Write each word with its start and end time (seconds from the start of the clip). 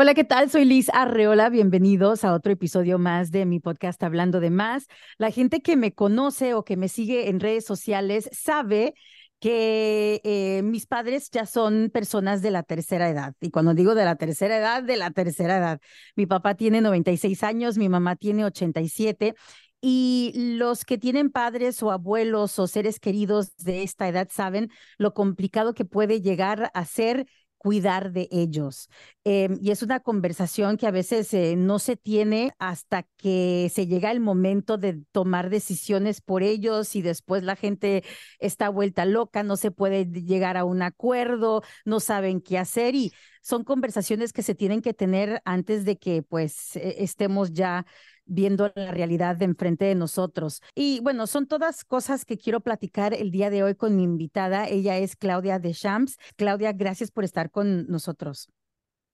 Hola, 0.00 0.14
¿qué 0.14 0.22
tal? 0.22 0.48
Soy 0.48 0.64
Liz 0.64 0.90
Arreola. 0.94 1.48
Bienvenidos 1.48 2.22
a 2.22 2.32
otro 2.32 2.52
episodio 2.52 3.00
más 3.00 3.32
de 3.32 3.46
mi 3.46 3.58
podcast 3.58 4.00
Hablando 4.04 4.38
de 4.38 4.48
Más. 4.48 4.86
La 5.16 5.32
gente 5.32 5.60
que 5.60 5.74
me 5.74 5.92
conoce 5.92 6.54
o 6.54 6.64
que 6.64 6.76
me 6.76 6.88
sigue 6.88 7.28
en 7.28 7.40
redes 7.40 7.64
sociales 7.64 8.30
sabe 8.30 8.94
que 9.40 10.20
eh, 10.22 10.62
mis 10.62 10.86
padres 10.86 11.30
ya 11.32 11.46
son 11.46 11.90
personas 11.92 12.42
de 12.42 12.52
la 12.52 12.62
tercera 12.62 13.10
edad. 13.10 13.34
Y 13.40 13.50
cuando 13.50 13.74
digo 13.74 13.96
de 13.96 14.04
la 14.04 14.14
tercera 14.14 14.58
edad, 14.58 14.84
de 14.84 14.98
la 14.98 15.10
tercera 15.10 15.56
edad. 15.58 15.80
Mi 16.14 16.26
papá 16.26 16.54
tiene 16.54 16.80
96 16.80 17.42
años, 17.42 17.76
mi 17.76 17.88
mamá 17.88 18.14
tiene 18.14 18.44
87. 18.44 19.34
Y 19.80 20.32
los 20.56 20.84
que 20.84 20.98
tienen 20.98 21.30
padres 21.30 21.82
o 21.82 21.90
abuelos 21.90 22.56
o 22.60 22.68
seres 22.68 23.00
queridos 23.00 23.56
de 23.56 23.82
esta 23.82 24.08
edad 24.08 24.28
saben 24.30 24.70
lo 24.96 25.12
complicado 25.12 25.74
que 25.74 25.84
puede 25.84 26.20
llegar 26.20 26.70
a 26.72 26.84
ser 26.84 27.26
cuidar 27.58 28.12
de 28.12 28.28
ellos. 28.30 28.88
Em, 29.24 29.58
y 29.60 29.70
es 29.70 29.82
una 29.82 30.00
conversación 30.00 30.76
que 30.76 30.86
a 30.86 30.90
veces 30.90 31.34
eh, 31.34 31.56
no 31.56 31.78
se 31.78 31.96
tiene 31.96 32.52
hasta 32.58 33.02
que 33.16 33.70
se 33.74 33.86
llega 33.86 34.10
el 34.10 34.20
momento 34.20 34.78
de 34.78 35.02
tomar 35.12 35.50
decisiones 35.50 36.20
por 36.20 36.42
ellos 36.42 36.96
y 36.96 37.02
después 37.02 37.42
la 37.42 37.56
gente 37.56 38.04
está 38.38 38.68
vuelta 38.70 39.04
loca, 39.04 39.42
no 39.42 39.56
se 39.56 39.70
puede 39.70 40.06
llegar 40.06 40.56
a 40.56 40.64
un 40.64 40.82
acuerdo, 40.82 41.62
no 41.84 42.00
saben 42.00 42.40
qué 42.40 42.58
hacer 42.58 42.94
y 42.94 43.12
son 43.42 43.64
conversaciones 43.64 44.32
que 44.32 44.42
se 44.42 44.54
tienen 44.54 44.82
que 44.82 44.94
tener 44.94 45.42
antes 45.44 45.84
de 45.84 45.98
que 45.98 46.22
pues 46.22 46.76
e, 46.76 47.02
estemos 47.02 47.52
ya 47.52 47.86
viendo 48.28 48.70
la 48.74 48.92
realidad 48.92 49.36
de 49.36 49.46
enfrente 49.46 49.86
de 49.86 49.94
nosotros. 49.94 50.62
Y 50.74 51.00
bueno, 51.00 51.26
son 51.26 51.46
todas 51.46 51.84
cosas 51.84 52.24
que 52.24 52.38
quiero 52.38 52.60
platicar 52.60 53.14
el 53.14 53.30
día 53.30 53.50
de 53.50 53.62
hoy 53.62 53.74
con 53.74 53.96
mi 53.96 54.04
invitada. 54.04 54.68
Ella 54.68 54.98
es 54.98 55.16
Claudia 55.16 55.58
Deschamps. 55.58 56.16
Claudia, 56.36 56.72
gracias 56.72 57.10
por 57.10 57.24
estar 57.24 57.50
con 57.50 57.86
nosotros. 57.88 58.48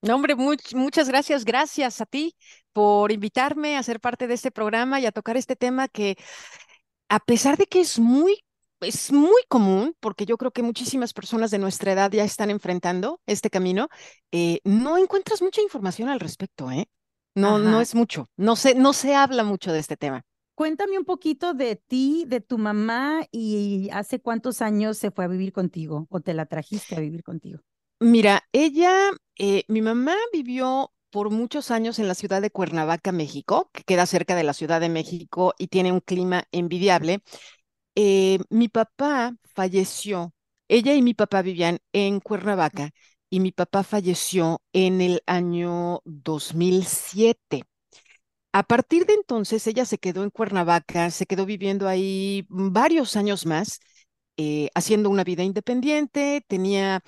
No, 0.02 0.16
hombre, 0.16 0.34
muchas 0.36 1.08
gracias, 1.08 1.46
gracias 1.46 2.02
a 2.02 2.06
ti 2.06 2.36
por 2.74 3.10
invitarme 3.10 3.78
a 3.78 3.82
ser 3.82 4.00
parte 4.00 4.27
de 4.27 4.34
este 4.34 4.50
programa 4.50 5.00
y 5.00 5.06
a 5.06 5.12
tocar 5.12 5.38
este 5.38 5.56
tema 5.56 5.88
que, 5.88 6.16
a 7.08 7.20
pesar 7.20 7.56
de 7.56 7.66
que 7.66 7.81
es 7.81 7.98
muy 7.98 8.44
es 8.81 9.12
muy 9.12 9.42
común, 9.48 9.97
porque 10.00 10.27
yo 10.27 10.36
creo 10.36 10.50
que 10.50 10.62
muchísimas 10.62 11.12
personas 11.12 11.50
de 11.50 11.58
nuestra 11.58 11.92
edad 11.92 12.10
ya 12.10 12.25
están 12.25 12.50
enfrentando 12.50 13.20
este 13.27 13.50
camino, 13.50 13.88
eh, 14.33 14.60
no 14.64 14.98
encuentras 14.98 15.42
mucha 15.42 15.62
información 15.62 16.08
al 16.08 16.20
respecto, 16.20 16.70
¿eh? 16.70 16.88
No, 17.34 17.58
no 17.58 17.80
es 17.80 17.94
mucho. 17.94 18.28
No 18.36 18.56
se, 18.56 18.74
no 18.74 18.92
se 18.92 19.14
habla 19.14 19.44
mucho 19.44 19.72
de 19.72 19.80
este 19.80 19.96
tema. 19.96 20.22
Cuéntame 20.54 20.98
un 20.98 21.04
poquito 21.04 21.52
de 21.52 21.76
ti, 21.76 22.24
de 22.28 22.41
tu 22.41 22.58
mamá 22.58 23.22
y 23.32 23.88
hace 23.92 24.20
cuántos 24.20 24.62
años 24.62 24.98
se 24.98 25.10
fue 25.10 25.24
a 25.24 25.28
vivir 25.28 25.52
contigo 25.52 26.06
o 26.10 26.20
te 26.20 26.32
la 26.32 26.46
trajiste 26.46 26.94
a 26.94 27.00
vivir 27.00 27.24
contigo. 27.24 27.60
Mira, 28.00 28.42
ella, 28.52 29.10
eh, 29.38 29.64
mi 29.68 29.82
mamá 29.82 30.14
vivió 30.32 30.92
por 31.10 31.30
muchos 31.30 31.70
años 31.70 31.98
en 31.98 32.06
la 32.08 32.14
ciudad 32.14 32.42
de 32.42 32.50
Cuernavaca, 32.50 33.12
México, 33.12 33.70
que 33.72 33.82
queda 33.82 34.06
cerca 34.06 34.34
de 34.36 34.44
la 34.44 34.52
Ciudad 34.52 34.80
de 34.80 34.88
México 34.88 35.54
y 35.58 35.69
tiene 35.69 35.92
un 35.92 36.00
clima 36.00 36.44
envidiable. 36.52 37.22
Eh, 37.94 38.38
mi 38.50 38.69
papá 38.69 39.34
falleció, 39.54 40.34
ella 40.69 40.94
y 40.94 41.02
mi 41.02 41.14
papá 41.14 41.42
vivían 41.42 41.78
en 41.92 42.20
Cuernavaca 42.20 42.91
y 43.34 43.40
mi 43.40 43.50
papá 43.50 43.82
falleció 43.82 44.62
en 44.72 45.00
el 45.00 45.20
año 45.27 46.00
2007. 46.04 47.64
A 48.52 48.62
partir 48.62 49.06
de 49.06 49.14
entonces, 49.14 49.66
ella 49.66 49.84
se 49.86 49.98
quedó 49.98 50.22
en 50.22 50.30
Cuernavaca, 50.30 51.10
se 51.10 51.26
quedó 51.26 51.44
viviendo 51.44 51.88
ahí 51.88 52.46
varios 52.48 53.16
años 53.16 53.44
más, 53.44 53.80
eh, 54.36 54.68
haciendo 54.76 55.10
una 55.10 55.24
vida 55.24 55.42
independiente, 55.42 56.44
tenía, 56.46 57.00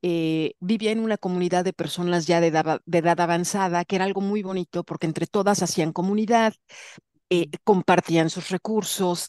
eh, 0.00 0.54
vivía 0.60 0.92
en 0.92 1.00
una 1.00 1.18
comunidad 1.18 1.64
de 1.64 1.74
personas 1.74 2.26
ya 2.26 2.40
de 2.40 2.46
edad, 2.48 3.20
avanzada, 3.20 3.84
que 3.84 3.96
era 3.96 4.06
algo 4.06 4.22
muy 4.22 4.42
bonito 4.42 4.84
porque 4.84 5.06
entre 5.06 5.26
todas 5.26 5.62
hacían 5.62 5.92
comunidad, 5.92 6.54
eh, 7.30 7.50
compartían 7.64 8.30
sus 8.30 8.48
recursos, 8.50 9.28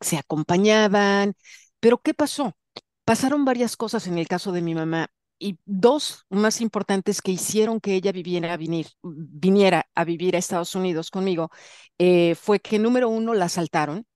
se 0.00 0.18
acompañaban. 0.18 1.34
Pero 1.80 1.98
¿qué 1.98 2.14
pasó? 2.14 2.56
Pasaron 3.04 3.44
varias 3.44 3.76
cosas 3.76 4.06
en 4.06 4.18
el 4.18 4.28
caso 4.28 4.52
de 4.52 4.62
mi 4.62 4.74
mamá 4.76 5.08
y 5.38 5.58
dos 5.64 6.24
más 6.30 6.60
importantes 6.60 7.22
que 7.22 7.32
hicieron 7.32 7.80
que 7.80 7.94
ella 7.94 8.12
viviera 8.12 8.52
a 8.52 8.56
venir, 8.56 8.86
viniera 9.02 9.86
a 9.94 10.04
vivir 10.04 10.36
a 10.36 10.38
Estados 10.38 10.74
Unidos 10.74 11.10
conmigo 11.10 11.50
eh, 11.98 12.34
fue 12.36 12.60
que 12.60 12.78
número 12.78 13.08
uno 13.08 13.34
la 13.34 13.46
asaltaron. 13.46 14.06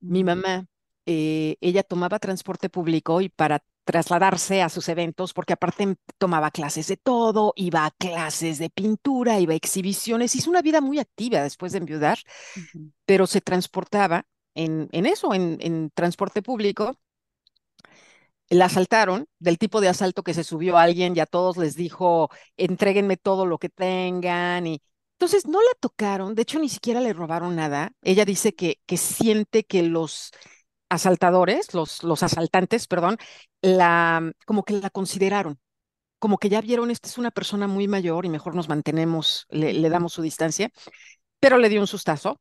Mi 0.00 0.24
mamá, 0.24 0.66
eh, 1.06 1.56
ella 1.60 1.82
tomaba 1.82 2.18
transporte 2.18 2.68
público 2.70 3.20
y 3.20 3.28
para 3.28 3.60
trasladarse 3.84 4.62
a 4.62 4.68
sus 4.68 4.88
eventos, 4.88 5.32
porque 5.34 5.54
aparte 5.54 5.96
tomaba 6.18 6.50
clases 6.52 6.88
de 6.88 6.96
todo, 6.96 7.52
iba 7.56 7.84
a 7.86 7.90
clases 7.92 8.58
de 8.58 8.70
pintura, 8.70 9.40
iba 9.40 9.54
a 9.54 9.56
exhibiciones, 9.56 10.34
hizo 10.36 10.50
una 10.50 10.62
vida 10.62 10.80
muy 10.80 10.98
activa 11.00 11.42
después 11.42 11.72
de 11.72 11.78
enviudar, 11.78 12.18
pero 13.06 13.26
se 13.26 13.40
transportaba 13.40 14.24
en, 14.54 14.88
en 14.92 15.06
eso, 15.06 15.34
en, 15.34 15.58
en 15.60 15.90
transporte 15.94 16.42
público 16.42 16.98
la 18.52 18.66
asaltaron, 18.66 19.26
del 19.38 19.58
tipo 19.58 19.80
de 19.80 19.88
asalto 19.88 20.22
que 20.22 20.34
se 20.34 20.44
subió 20.44 20.76
a 20.76 20.82
alguien 20.82 21.16
y 21.16 21.20
a 21.20 21.26
todos 21.26 21.56
les 21.56 21.74
dijo, 21.74 22.28
entréguenme 22.56 23.16
todo 23.16 23.46
lo 23.46 23.58
que 23.58 23.70
tengan 23.70 24.66
y 24.66 24.82
entonces 25.14 25.46
no 25.46 25.60
la 25.60 25.70
tocaron, 25.80 26.34
de 26.34 26.42
hecho 26.42 26.58
ni 26.58 26.68
siquiera 26.68 27.00
le 27.00 27.12
robaron 27.12 27.56
nada. 27.56 27.92
Ella 28.02 28.24
dice 28.24 28.54
que, 28.54 28.80
que 28.86 28.96
siente 28.96 29.64
que 29.64 29.82
los 29.84 30.32
asaltadores, 30.90 31.72
los, 31.74 32.02
los 32.02 32.22
asaltantes, 32.22 32.86
perdón, 32.88 33.16
la, 33.62 34.32
como 34.46 34.64
que 34.64 34.74
la 34.74 34.90
consideraron, 34.90 35.58
como 36.18 36.38
que 36.38 36.48
ya 36.50 36.60
vieron, 36.60 36.90
esta 36.90 37.08
es 37.08 37.18
una 37.18 37.30
persona 37.30 37.68
muy 37.68 37.88
mayor 37.88 38.26
y 38.26 38.30
mejor 38.30 38.54
nos 38.54 38.68
mantenemos, 38.68 39.46
le, 39.50 39.72
le 39.74 39.88
damos 39.90 40.12
su 40.12 40.22
distancia, 40.22 40.70
pero 41.40 41.58
le 41.58 41.68
dio 41.68 41.80
un 41.80 41.86
sustazo. 41.86 42.40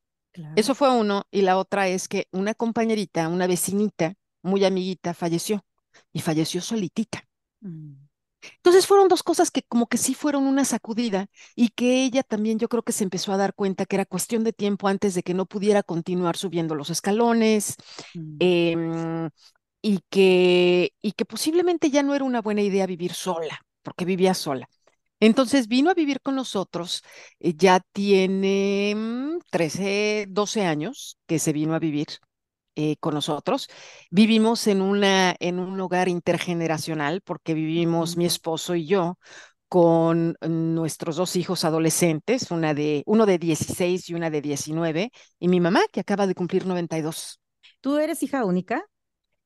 Eso 0.56 0.76
fue 0.76 0.90
uno, 0.92 1.24
y 1.32 1.44
la 1.44 1.58
otra 1.58 1.88
es 1.90 2.08
que 2.08 2.28
una 2.32 2.54
compañerita, 2.56 3.28
una 3.30 3.48
vecinita, 3.48 4.16
muy 4.44 4.66
amiguita, 4.66 5.14
falleció 5.14 5.64
y 6.14 6.22
falleció 6.22 6.62
solitita. 6.62 7.24
Mm. 7.62 7.94
Entonces 8.58 8.88
fueron 8.88 9.08
dos 9.08 9.24
cosas 9.24 9.52
que 9.52 9.64
como 9.64 9.88
que 9.88 9.98
sí 9.98 10.14
fueron 10.14 10.46
una 10.46 10.66
sacudida 10.66 11.28
y 11.56 11.70
que 11.70 12.04
ella 12.04 12.24
también 12.24 12.60
yo 12.60 12.68
creo 12.70 12.84
que 12.84 12.92
se 12.92 13.04
empezó 13.04 13.32
a 13.34 13.38
dar 13.38 13.54
cuenta 13.54 13.86
que 13.86 13.96
era 13.96 14.06
cuestión 14.06 14.44
de 14.44 14.54
tiempo 14.54 14.88
antes 14.88 15.14
de 15.14 15.24
que 15.24 15.34
no 15.34 15.46
pudiera 15.46 15.84
continuar 15.84 16.38
subiendo 16.38 16.76
los 16.76 16.90
escalones 16.90 17.76
mm. 18.16 18.38
em, 18.40 19.30
y, 19.82 20.00
que, 20.10 20.94
y 21.02 21.12
que 21.14 21.26
posiblemente 21.26 21.90
ya 21.92 22.04
no 22.04 22.16
era 22.16 22.26
una 22.26 22.42
buena 22.42 22.62
idea 22.62 22.86
vivir 22.86 23.14
sola, 23.14 23.62
porque 23.84 24.06
vivía 24.06 24.34
sola. 24.34 24.68
Entonces 25.20 25.68
vino 25.68 25.92
a 25.92 25.94
vivir 25.94 26.20
con 26.22 26.36
nosotros, 26.36 27.04
eh, 27.40 27.54
ya 27.56 27.80
tiene 27.94 28.96
13, 29.52 30.26
mm, 30.28 30.34
12 30.34 30.66
años 30.66 31.18
que 31.28 31.38
se 31.38 31.54
vino 31.54 31.76
a 31.76 31.80
vivir 31.80 32.08
eh, 32.76 32.98
con 32.98 33.14
nosotros. 33.14 33.68
Vivimos 34.10 34.68
en, 34.68 34.82
una, 34.82 35.36
en 35.40 35.60
un 35.60 35.80
hogar 35.80 36.08
intergeneracional 36.10 37.22
porque 37.22 37.54
vivimos 37.54 38.18
mi 38.18 38.26
esposo 38.26 38.76
y 38.76 38.86
yo 38.86 39.18
con 39.68 40.36
nuestros 40.42 41.16
dos 41.16 41.38
hijos 41.38 41.64
adolescentes, 41.64 42.52
una 42.52 42.74
de, 42.74 43.04
uno 43.06 43.26
de 43.26 43.38
16 43.38 44.10
y 44.10 44.14
una 44.14 44.30
de 44.30 44.42
19, 44.42 45.12
y 45.40 45.48
mi 45.48 45.62
mamá 45.62 45.80
que 45.94 46.02
acaba 46.02 46.28
de 46.28 46.36
cumplir 46.36 46.66
92. 46.66 47.40
¿Tú 47.80 47.98
eres 47.98 48.22
hija 48.22 48.44
única? 48.44 48.86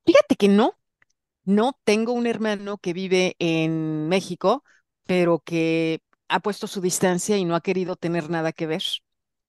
Fíjate 0.03 0.35
que 0.35 0.47
no, 0.47 0.79
no 1.43 1.79
tengo 1.83 2.13
un 2.13 2.27
hermano 2.27 2.77
que 2.79 2.93
vive 2.93 3.35
en 3.39 4.07
México, 4.09 4.63
pero 5.05 5.39
que 5.39 5.99
ha 6.27 6.39
puesto 6.39 6.67
su 6.67 6.81
distancia 6.81 7.37
y 7.37 7.45
no 7.45 7.55
ha 7.55 7.61
querido 7.61 7.95
tener 7.95 8.29
nada 8.29 8.51
que 8.51 8.67
ver 8.67 8.83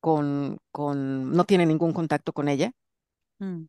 con, 0.00 0.58
con 0.70 1.32
no 1.32 1.44
tiene 1.44 1.66
ningún 1.66 1.92
contacto 1.92 2.32
con 2.32 2.48
ella. 2.48 2.72
Mm. 3.38 3.64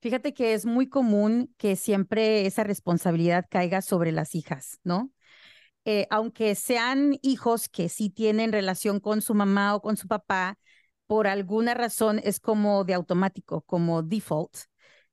Fíjate 0.00 0.34
que 0.34 0.54
es 0.54 0.66
muy 0.66 0.88
común 0.88 1.54
que 1.56 1.76
siempre 1.76 2.46
esa 2.46 2.64
responsabilidad 2.64 3.46
caiga 3.50 3.82
sobre 3.82 4.12
las 4.12 4.34
hijas, 4.34 4.78
¿no? 4.84 5.10
Eh, 5.84 6.06
aunque 6.10 6.54
sean 6.54 7.18
hijos 7.22 7.68
que 7.68 7.88
sí 7.88 8.10
tienen 8.10 8.52
relación 8.52 9.00
con 9.00 9.22
su 9.22 9.34
mamá 9.34 9.74
o 9.74 9.80
con 9.80 9.96
su 9.96 10.08
papá, 10.08 10.58
por 11.06 11.26
alguna 11.26 11.74
razón 11.74 12.20
es 12.22 12.40
como 12.40 12.84
de 12.84 12.94
automático, 12.94 13.62
como 13.62 14.02
default, 14.02 14.54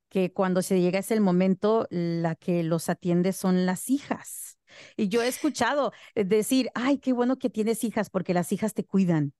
que 0.10 0.32
cuando 0.34 0.62
se 0.62 0.82
llega 0.82 1.00
ese 1.00 1.20
momento, 1.20 1.88
la 1.90 2.36
que 2.36 2.64
los 2.64 2.90
atiende 2.90 3.34
son 3.34 3.66
las 3.66 3.90
hijas. 3.90 4.58
Y 4.96 5.08
yo 5.08 5.22
he 5.24 5.28
escuchado 5.28 5.92
decir, 6.14 6.70
ay, 6.76 6.98
qué 7.00 7.14
bueno 7.14 7.38
que 7.38 7.50
tienes 7.50 7.84
hijas 7.84 8.10
porque 8.10 8.34
las 8.34 8.52
hijas 8.52 8.74
te 8.74 8.84
cuidan. 8.86 9.34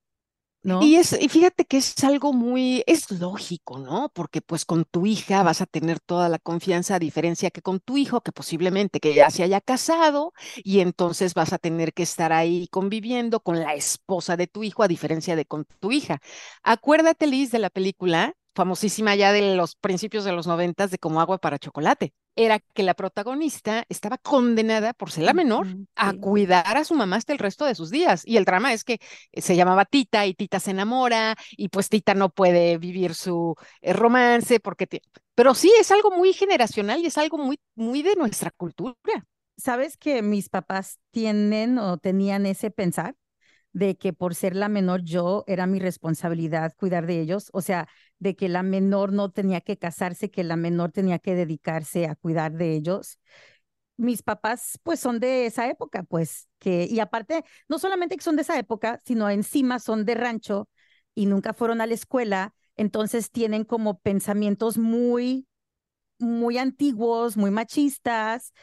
Y, 0.80 0.96
es, 0.96 1.14
y 1.20 1.28
fíjate 1.28 1.66
que 1.66 1.78
es 1.78 2.04
algo 2.04 2.34
muy, 2.34 2.84
es 2.86 3.10
lógico, 3.10 3.80
¿no? 3.80 4.10
Porque 4.14 4.42
pues 4.42 4.64
con 4.64 4.86
tu 4.86 5.08
hija 5.08 5.42
vas 5.42 5.62
a 5.62 5.66
tener 5.66 6.00
toda 6.00 6.30
la 6.30 6.38
confianza, 6.38 6.96
a 6.96 7.00
diferencia 7.00 7.50
que 7.50 7.64
con 7.64 7.80
tu 7.80 7.98
hijo, 7.98 8.22
que 8.22 8.32
posiblemente 8.32 9.00
que 9.00 9.16
ya 9.16 9.32
se 9.32 9.42
haya 9.42 9.60
casado, 9.60 10.34
y 10.58 10.82
entonces 10.82 11.34
vas 11.34 11.52
a 11.52 11.58
tener 11.58 11.94
que 11.94 12.04
estar 12.04 12.32
ahí 12.32 12.68
conviviendo 12.68 13.40
con 13.40 13.60
la 13.60 13.74
esposa 13.74 14.38
de 14.38 14.46
tu 14.46 14.64
hijo, 14.64 14.84
a 14.84 14.88
diferencia 14.88 15.36
de 15.36 15.46
con 15.46 15.66
tu 15.80 15.92
hija. 15.92 16.20
Acuérdate, 16.62 17.26
Liz, 17.26 17.50
de 17.52 17.60
la 17.60 17.72
película 17.72 18.36
famosísima 18.54 19.16
ya 19.16 19.32
de 19.32 19.56
los 19.56 19.76
principios 19.76 20.26
de 20.26 20.32
los 20.32 20.48
noventas 20.48 20.92
de 20.92 20.98
como 21.00 21.22
agua 21.22 21.40
para 21.40 21.60
chocolate. 21.60 22.14
Era 22.38 22.60
que 22.60 22.84
la 22.84 22.94
protagonista 22.94 23.84
estaba 23.90 24.18
condenada 24.18 24.94
por 24.94 25.12
ser 25.12 25.26
la 25.26 25.34
menor 25.34 25.68
a 25.96 26.14
cuidar 26.14 26.78
a 26.78 26.86
su 26.86 26.94
mamá 26.94 27.18
hasta 27.18 27.34
el 27.34 27.40
resto 27.40 27.66
de 27.66 27.76
sus 27.76 27.90
días. 27.90 28.22
Y 28.26 28.38
el 28.38 28.46
drama 28.46 28.72
es 28.72 28.84
que 28.84 29.00
eh, 29.32 29.42
se 29.42 29.56
llamaba 29.56 29.86
Tita 29.86 30.26
y 30.26 30.36
Tita 30.36 30.60
se 30.60 30.72
enamora 30.72 31.36
y 31.58 31.70
pues 31.70 31.90
Tita 31.90 32.14
no 32.14 32.30
puede 32.30 32.78
vivir 32.78 33.16
su 33.16 33.56
eh, 33.82 33.92
romance 33.92 34.60
porque... 34.60 34.88
Pero 35.36 35.54
sí, 35.54 35.72
es 35.80 35.92
algo 35.92 36.12
muy 36.12 36.34
generacional 36.34 37.02
y 37.02 37.08
es 37.08 37.18
algo 37.18 37.38
muy, 37.38 37.60
muy 37.76 38.02
de 38.04 38.16
nuestra 38.16 38.52
cultura. 38.52 38.96
¿Sabes 39.58 39.98
que 39.98 40.22
mis 40.22 40.50
papás 40.50 41.00
tienen 41.12 41.80
o 41.80 41.98
tenían 41.98 42.46
ese 42.46 42.72
pensar? 42.72 43.16
De 43.78 43.96
que 43.96 44.12
por 44.12 44.34
ser 44.34 44.56
la 44.56 44.70
menor 44.70 45.04
yo 45.04 45.44
era 45.48 45.68
mi 45.68 45.78
responsabilidad 45.80 46.74
cuidar 46.78 47.06
de 47.06 47.20
ellos, 47.22 47.50
o 47.54 47.62
sea, 47.62 47.88
de 48.18 48.36
que 48.36 48.50
la 48.50 48.64
menor 48.64 49.14
no 49.14 49.30
tenía 49.32 49.62
que 49.62 49.78
casarse, 49.78 50.32
que 50.32 50.44
la 50.44 50.56
menor 50.56 50.92
tenía 50.92 51.20
que 51.20 51.36
dedicarse 51.36 52.08
a 52.08 52.16
cuidar 52.16 52.54
de 52.54 52.74
ellos. 52.74 53.20
Mis 53.98 54.24
papás 54.24 54.80
pues 54.84 55.00
son 55.00 55.20
de 55.20 55.46
esa 55.48 55.70
época, 55.70 56.04
pues 56.04 56.48
que, 56.60 56.86
y 56.90 57.00
aparte, 57.00 57.44
no 57.70 57.80
solamente 57.80 58.18
que 58.18 58.24
son 58.24 58.36
de 58.36 58.44
esa 58.44 58.58
época, 58.60 59.02
sino 59.06 59.30
encima 59.30 59.80
son 59.80 60.06
de 60.06 60.16
rancho 60.16 60.68
y 61.16 61.28
nunca 61.28 61.54
fueron 61.54 61.80
a 61.82 61.88
la 61.88 61.94
escuela, 61.94 62.56
entonces 62.78 63.32
tienen 63.32 63.64
como 63.64 64.00
pensamientos 64.00 64.78
muy, 64.80 65.48
muy 66.20 66.58
antiguos, 66.58 67.38
muy 67.38 67.52
machistas. 67.52 68.54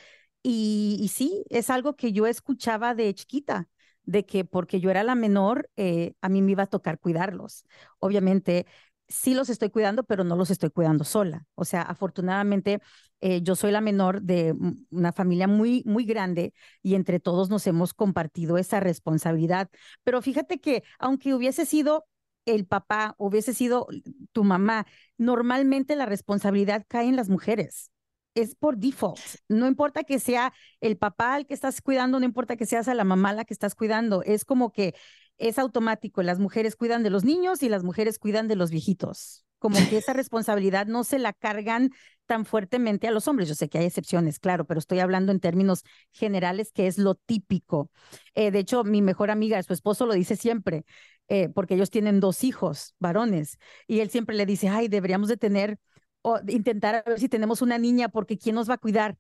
Y, 0.43 0.99
y 1.01 1.09
sí, 1.09 1.45
es 1.51 1.71
algo 1.71 1.97
que 1.97 2.13
yo 2.13 2.27
escuchaba 2.27 2.95
de 2.95 3.15
chiquita 3.15 3.69
de 4.05 4.25
que 4.27 4.45
porque 4.45 4.81
yo 4.81 4.91
era 4.91 5.03
la 5.05 5.15
menor, 5.15 5.71
eh, 5.77 6.15
a 6.21 6.29
mí 6.29 6.43
me 6.43 6.53
iba 6.53 6.65
a 6.65 6.67
tocar 6.67 6.99
cuidarlos. 6.99 7.65
Obviamente, 7.99 8.67
sí 9.09 9.35
los 9.35 9.49
estoy 9.51 9.71
cuidando, 9.71 10.05
pero 10.05 10.25
no 10.25 10.37
los 10.37 10.51
estoy 10.51 10.71
cuidando 10.71 11.05
sola. 11.05 11.47
O 11.55 11.65
sea, 11.65 11.83
afortunadamente, 11.83 12.81
eh, 13.21 13.41
yo 13.43 13.57
soy 13.57 13.73
la 13.73 13.81
menor 13.81 14.23
de 14.23 14.55
una 14.91 15.13
familia 15.13 15.49
muy, 15.49 15.83
muy 15.87 16.05
grande 16.05 16.53
y 16.83 16.95
entre 16.95 17.21
todos 17.21 17.51
nos 17.51 17.67
hemos 17.67 17.95
compartido 17.95 18.59
esa 18.59 18.81
responsabilidad. 18.81 19.69
Pero 20.03 20.21
fíjate 20.23 20.61
que 20.61 20.83
aunque 20.99 21.35
hubiese 21.35 21.67
sido 21.67 22.07
el 22.45 22.67
papá, 22.67 23.15
hubiese 23.19 23.55
sido 23.55 23.87
tu 24.33 24.45
mamá, 24.45 24.87
normalmente 25.17 25.97
la 25.97 26.07
responsabilidad 26.07 26.85
cae 26.89 27.09
en 27.09 27.17
las 27.17 27.29
mujeres 27.31 27.91
es 28.35 28.55
por 28.55 28.77
default. 28.77 29.21
No 29.49 29.67
importa 29.67 30.05
que 30.05 30.19
sea 30.19 30.53
el 30.81 30.97
papá 30.97 31.37
el 31.37 31.47
que 31.47 31.55
estás 31.55 31.81
cuidando, 31.81 32.19
no 32.19 32.27
importa 32.27 32.57
que 32.57 32.67
seas 32.67 32.89
a 32.89 32.95
la 32.95 33.05
mamá 33.05 33.33
la 33.33 33.45
que 33.45 33.55
estás 33.55 33.75
cuidando. 33.75 34.23
Es 34.23 34.45
como 34.45 34.73
que 34.73 34.95
es 35.39 35.59
automático. 35.59 36.23
Las 36.23 36.39
mujeres 36.39 36.77
cuidan 36.77 37.03
de 37.03 37.11
los 37.11 37.25
niños 37.25 37.63
y 37.63 37.69
las 37.69 37.85
mujeres 37.85 38.19
cuidan 38.19 38.49
de 38.49 38.57
los 38.57 38.71
viejitos. 38.71 39.45
Como 39.59 39.79
que 39.89 39.97
esa 39.97 40.13
responsabilidad 40.13 40.87
no 40.87 41.05
se 41.05 41.19
la 41.19 41.33
cargan 41.33 41.91
tan 42.27 42.45
fuertemente 42.45 43.09
a 43.09 43.11
los 43.11 43.29
hombres. 43.29 43.49
Yo 43.49 43.55
sé 43.55 43.69
que 43.69 43.79
hay 43.79 43.87
excepciones, 43.87 44.39
claro, 44.39 44.67
pero 44.67 44.79
estoy 44.79 44.99
hablando 44.99 45.33
en 45.33 45.41
términos 45.41 45.85
generales, 46.11 46.71
que 46.73 46.87
es 46.87 46.99
lo 46.99 47.15
típico. 47.15 47.91
Eh, 48.35 48.51
de 48.51 48.59
hecho, 48.59 48.85
mi 48.85 49.01
mejor 49.01 49.31
amiga, 49.31 49.63
su 49.63 49.73
esposo 49.73 50.05
lo 50.07 50.15
dice 50.15 50.37
siempre, 50.37 50.85
eh, 51.29 51.49
porque 51.49 51.75
ellos 51.75 51.91
tienen 51.91 52.21
dos 52.21 52.45
hijos 52.45 52.95
varones, 52.99 53.59
y 53.87 54.01
él 54.01 54.11
siempre 54.11 54.37
le 54.37 54.45
dice, 54.45 54.69
ay, 54.69 54.89
deberíamos 54.89 55.29
de 55.29 55.39
tener 55.39 55.79
o 56.25 56.41
intentar 56.49 56.95
a 56.95 57.03
ver 57.03 57.21
si 57.21 57.29
tenemos 57.29 57.61
una 57.61 57.77
niña, 57.77 58.09
porque 58.09 58.39
¿quién 58.39 58.55
nos 58.55 58.69
va 58.69 58.75
a 58.75 58.79
cuidar? 58.79 59.17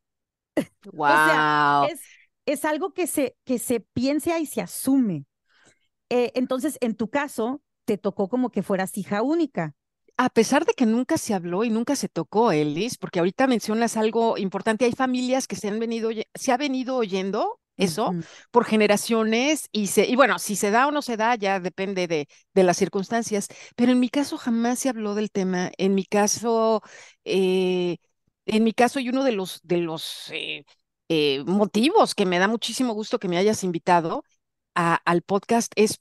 Wow. 0.92 0.94
o 0.96 1.06
sea, 1.06 1.86
es, 1.90 2.00
es, 2.46 2.64
algo 2.64 2.94
que 2.94 3.06
se, 3.06 3.36
que 3.44 3.58
se 3.58 3.80
piensa 3.80 4.38
y 4.38 4.46
se 4.46 4.62
asume. 4.62 5.26
Eh, 6.08 6.32
entonces, 6.34 6.78
en 6.80 6.96
tu 6.96 7.10
caso, 7.10 7.62
te 7.84 7.98
tocó 7.98 8.28
como 8.28 8.50
que 8.50 8.62
fueras 8.62 8.96
hija 8.96 9.20
única. 9.20 9.74
A 10.16 10.30
pesar 10.30 10.64
de 10.64 10.72
que 10.72 10.86
nunca 10.86 11.18
se 11.18 11.34
habló 11.34 11.64
y 11.64 11.70
nunca 11.70 11.94
se 11.94 12.08
tocó, 12.08 12.52
Elis, 12.52 12.96
porque 12.96 13.18
ahorita 13.18 13.46
mencionas 13.48 13.96
algo 13.96 14.38
importante, 14.38 14.86
hay 14.86 14.92
familias 14.92 15.46
que 15.46 15.56
se 15.56 15.68
han 15.68 15.78
venido, 15.78 16.10
se 16.34 16.52
ha 16.52 16.56
venido 16.56 16.96
oyendo 16.96 17.60
eso 17.76 18.14
por 18.50 18.64
generaciones 18.64 19.68
y, 19.72 19.88
se, 19.88 20.06
y 20.06 20.16
bueno, 20.16 20.38
si 20.38 20.56
se 20.56 20.70
da 20.70 20.86
o 20.86 20.90
no 20.90 21.02
se 21.02 21.16
da 21.16 21.34
ya 21.34 21.60
depende 21.60 22.06
de, 22.06 22.28
de, 22.54 22.62
las 22.62 22.76
circunstancias, 22.76 23.48
pero 23.76 23.92
en 23.92 24.00
mi 24.00 24.08
caso 24.08 24.38
jamás 24.38 24.78
se 24.78 24.88
habló 24.88 25.14
del 25.14 25.30
tema, 25.30 25.70
en 25.78 25.94
mi 25.94 26.04
caso, 26.04 26.82
eh, 27.24 27.98
en 28.46 28.64
mi 28.64 28.72
caso 28.72 29.00
y 29.00 29.08
uno 29.08 29.24
de 29.24 29.32
los, 29.32 29.60
de 29.62 29.78
los 29.78 30.30
eh, 30.32 30.64
eh, 31.08 31.42
motivos 31.46 32.14
que 32.14 32.26
me 32.26 32.38
da 32.38 32.48
muchísimo 32.48 32.92
gusto 32.94 33.18
que 33.18 33.28
me 33.28 33.38
hayas 33.38 33.64
invitado 33.64 34.24
a, 34.74 34.94
al 35.04 35.22
podcast 35.22 35.72
es 35.76 36.00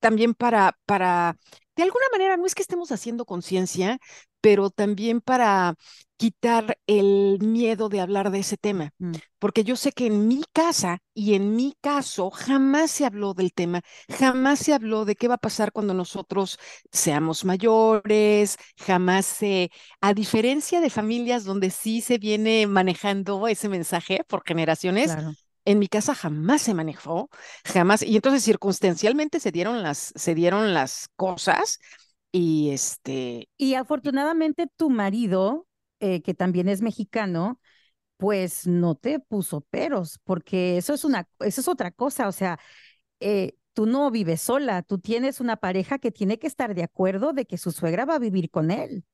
también 0.00 0.34
para, 0.34 0.78
para, 0.86 1.36
de 1.76 1.82
alguna 1.82 2.06
manera, 2.12 2.36
no 2.36 2.46
es 2.46 2.54
que 2.54 2.62
estemos 2.62 2.90
haciendo 2.90 3.24
conciencia, 3.24 3.98
pero 4.40 4.70
también 4.70 5.20
para 5.20 5.74
quitar 6.16 6.78
el 6.86 7.38
miedo 7.40 7.88
de 7.88 8.00
hablar 8.00 8.30
de 8.30 8.38
ese 8.38 8.56
tema, 8.56 8.90
mm. 8.98 9.12
porque 9.38 9.64
yo 9.64 9.76
sé 9.76 9.92
que 9.92 10.06
en 10.06 10.28
mi 10.28 10.42
casa 10.52 10.98
y 11.12 11.34
en 11.34 11.54
mi 11.54 11.74
caso 11.80 12.30
jamás 12.30 12.90
se 12.90 13.04
habló 13.04 13.34
del 13.34 13.52
tema, 13.52 13.82
jamás 14.08 14.60
se 14.60 14.72
habló 14.72 15.04
de 15.04 15.14
qué 15.14 15.28
va 15.28 15.34
a 15.34 15.38
pasar 15.38 15.72
cuando 15.72 15.92
nosotros 15.92 16.58
seamos 16.90 17.44
mayores, 17.44 18.56
jamás 18.78 19.26
se, 19.26 19.70
a 20.00 20.14
diferencia 20.14 20.80
de 20.80 20.90
familias 20.90 21.44
donde 21.44 21.70
sí 21.70 22.00
se 22.00 22.18
viene 22.18 22.66
manejando 22.66 23.48
ese 23.48 23.68
mensaje 23.68 24.22
por 24.26 24.42
generaciones. 24.46 25.14
En 25.66 25.78
mi 25.78 25.88
casa 25.88 26.14
jamás 26.14 26.62
se 26.62 26.72
manejó, 26.72 27.28
jamás, 27.64 28.02
y 28.02 28.16
entonces 28.16 28.42
circunstancialmente 28.42 29.40
se 29.40 29.52
dieron 29.52 29.82
las, 29.82 30.12
se 30.16 30.34
dieron 30.34 30.72
las 30.72 31.08
cosas, 31.16 31.80
y 32.32 32.70
este. 32.70 33.48
Y 33.58 33.74
afortunadamente 33.74 34.68
tu 34.76 34.90
marido, 34.90 35.66
eh, 36.00 36.22
que 36.22 36.34
también 36.34 36.68
es 36.68 36.82
mexicano, 36.82 37.60
pues 38.16 38.66
no 38.66 38.94
te 38.94 39.20
puso 39.20 39.62
peros, 39.62 40.20
porque 40.24 40.78
eso 40.78 40.94
es 40.94 41.04
una, 41.04 41.28
eso 41.40 41.60
es 41.60 41.68
otra 41.68 41.90
cosa. 41.90 42.28
O 42.28 42.32
sea, 42.32 42.58
eh, 43.20 43.54
tú 43.74 43.86
no 43.86 44.10
vives 44.10 44.42
sola, 44.42 44.82
tú 44.82 44.98
tienes 44.98 45.40
una 45.40 45.56
pareja 45.56 45.98
que 45.98 46.10
tiene 46.12 46.38
que 46.38 46.46
estar 46.46 46.74
de 46.74 46.84
acuerdo 46.84 47.32
de 47.32 47.46
que 47.46 47.58
su 47.58 47.72
suegra 47.72 48.04
va 48.04 48.16
a 48.16 48.18
vivir 48.18 48.50
con 48.50 48.70
él. 48.70 49.04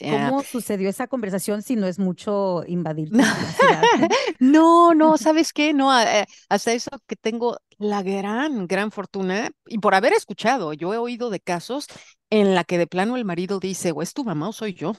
¿Cómo 0.00 0.42
sucedió 0.42 0.88
esa 0.88 1.06
conversación 1.06 1.62
si 1.62 1.76
no 1.76 1.86
es 1.86 1.98
mucho 1.98 2.64
invadir 2.66 3.10
tu 3.10 3.18
No, 4.40 4.94
no, 4.94 5.18
¿sabes 5.18 5.52
qué? 5.52 5.72
No, 5.72 5.96
eh, 6.00 6.26
hasta 6.48 6.72
eso 6.72 6.90
que 7.06 7.16
tengo 7.16 7.58
la 7.78 8.02
gran, 8.02 8.66
gran 8.66 8.90
fortuna, 8.90 9.50
y 9.66 9.78
por 9.78 9.94
haber 9.94 10.12
escuchado, 10.12 10.72
yo 10.72 10.94
he 10.94 10.98
oído 10.98 11.30
de 11.30 11.40
casos 11.40 11.86
en 12.30 12.54
la 12.54 12.64
que 12.64 12.78
de 12.78 12.86
plano 12.86 13.16
el 13.16 13.24
marido 13.24 13.60
dice, 13.60 13.92
o 13.92 14.02
es 14.02 14.14
tu 14.14 14.24
mamá 14.24 14.48
o 14.48 14.52
soy 14.52 14.74
yo. 14.74 14.94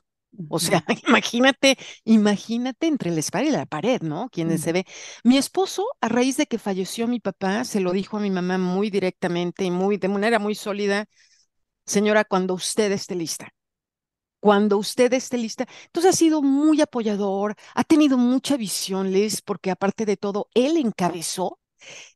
O 0.50 0.60
sea, 0.60 0.84
imagínate, 1.07 1.78
imagínate 2.06 2.88
entre 2.88 3.12
el 3.12 3.18
espalda 3.18 3.50
y 3.50 3.51
la 3.51 3.66
pared, 3.66 4.01
¿no? 4.01 4.30
Quienes 4.31 4.62
se 4.62 4.72
ve. 4.72 4.86
Mi 5.24 5.38
esposo, 5.38 5.86
a 6.01 6.10
raíz 6.10 6.38
de 6.38 6.48
que 6.48 6.57
falleció 6.57 7.07
mi 7.07 7.19
papá, 7.19 7.66
se 7.66 7.80
lo 7.80 7.92
dijo 7.92 8.18
a 8.18 8.19
mi 8.19 8.31
mamá 8.31 8.57
muy 8.57 8.89
directamente 8.89 9.63
y 9.63 9.72
muy, 9.72 9.98
de 9.98 10.07
manera 10.07 10.39
muy 10.39 10.56
sólida, 10.56 11.06
señora, 11.86 12.25
cuando 12.25 12.53
usted 12.53 12.91
esté 12.91 13.15
lista, 13.15 13.50
cuando 14.43 14.77
usted 14.77 15.13
esté 15.13 15.38
lista. 15.38 15.65
Entonces 15.85 16.13
ha 16.13 16.17
sido 16.17 16.41
muy 16.41 16.81
apoyador, 16.81 17.55
ha 17.75 17.85
tenido 17.85 18.17
mucha 18.17 18.57
visión, 18.57 19.09
Liz, 19.09 19.41
porque 19.41 19.71
aparte 19.71 20.05
de 20.05 20.17
todo, 20.17 20.50
él 20.53 20.75
encabezó 20.75 21.59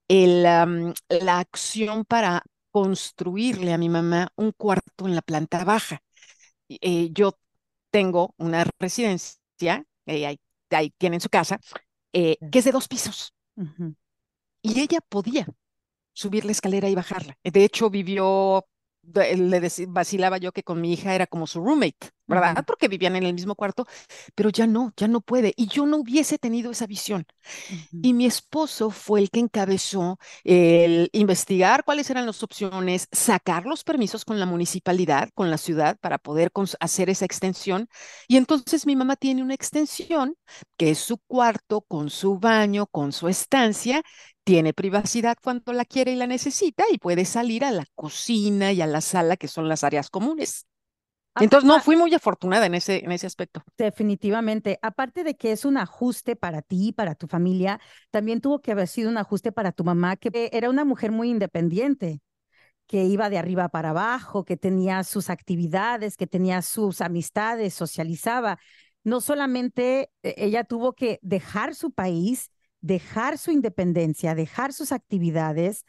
el, 0.09 0.43
la 0.43 1.39
acción 1.39 2.03
para 2.03 2.43
construirle 2.69 3.71
a 3.71 3.77
mi 3.77 3.87
mamá 3.87 4.27
un 4.35 4.51
cuarto 4.51 5.07
en 5.07 5.15
la 5.15 5.21
planta 5.21 5.63
baja. 5.63 6.01
Eh, 6.67 7.11
yo 7.13 7.39
tengo 7.91 8.35
una 8.37 8.65
residencia, 8.77 9.85
eh, 10.05 10.25
ahí, 10.27 10.37
ahí, 10.71 10.93
tienen 10.97 11.21
su 11.21 11.29
casa, 11.29 11.61
eh, 12.11 12.35
que 12.51 12.59
es 12.59 12.65
de 12.65 12.73
dos 12.73 12.89
pisos. 12.89 13.33
Y 14.61 14.81
ella 14.81 14.99
podía 15.07 15.47
subir 16.11 16.43
la 16.43 16.51
escalera 16.51 16.89
y 16.89 16.95
bajarla. 16.95 17.37
De 17.43 17.63
hecho, 17.63 17.89
vivió 17.89 18.65
le 19.13 19.69
vacilaba 19.87 20.37
yo 20.37 20.51
que 20.51 20.63
con 20.63 20.81
mi 20.81 20.93
hija 20.93 21.15
era 21.15 21.27
como 21.27 21.47
su 21.47 21.61
roommate, 21.63 22.09
¿verdad? 22.27 22.63
Porque 22.65 22.87
vivían 22.87 23.15
en 23.15 23.23
el 23.23 23.33
mismo 23.33 23.55
cuarto, 23.55 23.85
pero 24.35 24.49
ya 24.49 24.67
no, 24.67 24.93
ya 24.97 25.07
no 25.07 25.21
puede. 25.21 25.53
Y 25.55 25.67
yo 25.67 25.85
no 25.85 25.97
hubiese 25.97 26.37
tenido 26.37 26.71
esa 26.71 26.87
visión. 26.87 27.25
Y 28.01 28.13
mi 28.13 28.25
esposo 28.25 28.89
fue 28.91 29.19
el 29.21 29.29
que 29.29 29.39
encabezó 29.39 30.19
el 30.43 31.09
investigar 31.13 31.83
cuáles 31.83 32.09
eran 32.09 32.25
las 32.25 32.43
opciones, 32.43 33.07
sacar 33.11 33.65
los 33.65 33.83
permisos 33.83 34.25
con 34.25 34.39
la 34.39 34.45
municipalidad, 34.45 35.29
con 35.33 35.49
la 35.51 35.57
ciudad, 35.57 35.97
para 35.99 36.17
poder 36.17 36.51
hacer 36.79 37.09
esa 37.09 37.25
extensión. 37.25 37.87
Y 38.27 38.37
entonces 38.37 38.85
mi 38.85 38.95
mamá 38.95 39.15
tiene 39.15 39.43
una 39.43 39.53
extensión 39.53 40.35
que 40.77 40.91
es 40.91 40.99
su 40.99 41.17
cuarto 41.27 41.81
con 41.81 42.09
su 42.09 42.39
baño, 42.39 42.87
con 42.87 43.11
su 43.11 43.27
estancia, 43.27 44.01
tiene 44.47 44.71
privacidad 44.71 45.35
cuando 45.43 45.73
la 45.73 45.83
quiere 45.83 46.13
y 46.13 46.15
la 46.15 46.25
necesita 46.25 46.85
y 46.89 46.99
puede 46.99 47.25
salir 47.25 47.65
a 47.65 47.71
la 47.71 47.85
cocina 47.95 48.71
y 48.71 48.81
a 48.81 48.87
la 48.87 49.01
sala, 49.01 49.35
que 49.35 49.49
son 49.49 49.67
las 49.67 49.83
áreas 49.83 50.09
comunes. 50.09 50.65
Entonces, 51.41 51.67
no, 51.67 51.81
fui 51.81 51.97
muy 51.97 52.13
afortunada 52.13 52.65
en 52.65 52.73
ese, 52.73 53.03
en 53.03 53.11
ese 53.11 53.27
aspecto. 53.27 53.61
Definitivamente. 53.77 54.79
Aparte 54.81 55.25
de 55.25 55.35
que 55.35 55.51
es 55.51 55.65
un 55.65 55.75
ajuste 55.75 56.37
para 56.37 56.61
ti, 56.61 56.93
para 56.93 57.13
tu 57.13 57.27
familia, 57.27 57.81
también 58.09 58.39
tuvo 58.39 58.61
que 58.61 58.71
haber 58.71 58.87
sido 58.87 59.09
un 59.09 59.17
ajuste 59.17 59.51
para 59.51 59.73
tu 59.73 59.83
mamá, 59.83 60.15
que 60.15 60.49
era 60.53 60.69
una 60.69 60.85
mujer 60.85 61.11
muy 61.11 61.29
independiente, 61.29 62.21
que 62.87 63.03
iba 63.03 63.29
de 63.29 63.39
arriba 63.39 63.67
para 63.67 63.89
abajo, 63.89 64.45
que 64.45 64.55
tenía 64.55 65.03
sus 65.03 65.29
actividades, 65.29 66.15
que 66.15 66.25
tenía 66.25 66.61
sus 66.61 67.01
amistades, 67.01 67.73
socializaba 67.73 68.59
no 69.07 69.21
solamente 69.21 70.11
eh, 70.21 70.35
ella 70.37 70.65
tuvo 70.65 70.93
que 70.93 71.19
dejar 71.21 71.75
su 71.75 71.91
país, 71.91 72.51
dejar 72.81 73.37
su 73.37 73.51
independencia, 73.51 74.35
dejar 74.35 74.73
sus 74.73 74.91
actividades 74.91 75.85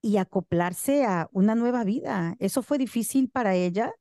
y 0.00 0.16
acoplarse 0.16 1.04
a 1.04 1.28
una 1.32 1.54
nueva 1.54 1.84
vida. 1.84 2.36
¿Eso 2.38 2.62
fue 2.62 2.78
difícil 2.78 3.28
para 3.30 3.54
ella? 3.54 3.92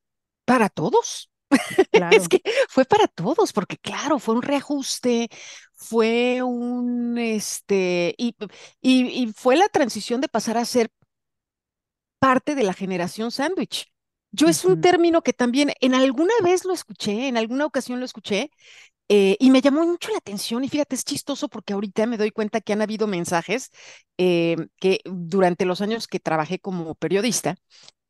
Para 0.46 0.70
todos. 0.70 1.30
es 2.12 2.30
que 2.30 2.42
fue 2.70 2.86
para 2.86 3.08
todos, 3.08 3.54
porque 3.54 3.78
claro, 3.78 4.20
fue 4.20 4.36
un 4.36 4.42
reajuste, 4.42 5.30
fue 5.74 6.42
un, 6.42 7.18
este, 7.18 8.16
y, 8.18 8.36
y, 8.82 9.24
y 9.24 9.34
fue 9.34 9.58
la 9.58 9.68
transición 9.68 10.22
de 10.22 10.30
pasar 10.30 10.58
a 10.58 10.66
ser 10.66 10.90
parte 12.20 12.56
de 12.56 12.64
la 12.64 12.74
generación 12.74 13.32
sándwich. 13.32 13.92
Yo 14.32 14.48
es 14.48 14.64
un 14.64 14.80
término 14.80 15.24
que 15.24 15.34
también 15.34 15.74
en 15.82 15.94
alguna 15.94 16.34
vez 16.42 16.64
lo 16.64 16.74
escuché, 16.74 17.28
en 17.28 17.36
alguna 17.36 17.66
ocasión 17.66 18.00
lo 18.00 18.06
escuché, 18.06 18.50
eh, 19.14 19.36
y 19.42 19.52
me 19.52 19.62
llamó 19.62 19.86
mucho 19.86 20.10
la 20.12 20.20
atención. 20.20 20.64
Y 20.64 20.70
fíjate, 20.70 20.96
es 20.96 21.04
chistoso 21.04 21.50
porque 21.50 21.74
ahorita 21.74 22.06
me 22.08 22.18
doy 22.18 22.32
cuenta 22.32 22.62
que 22.62 22.72
han 22.74 22.82
habido 22.82 23.08
mensajes 23.08 23.70
eh, 24.18 24.56
que 24.80 25.02
durante 25.04 25.66
los 25.66 25.82
años 25.82 26.08
que 26.08 26.20
trabajé 26.22 26.60
como 26.60 26.96
periodista, 26.96 27.56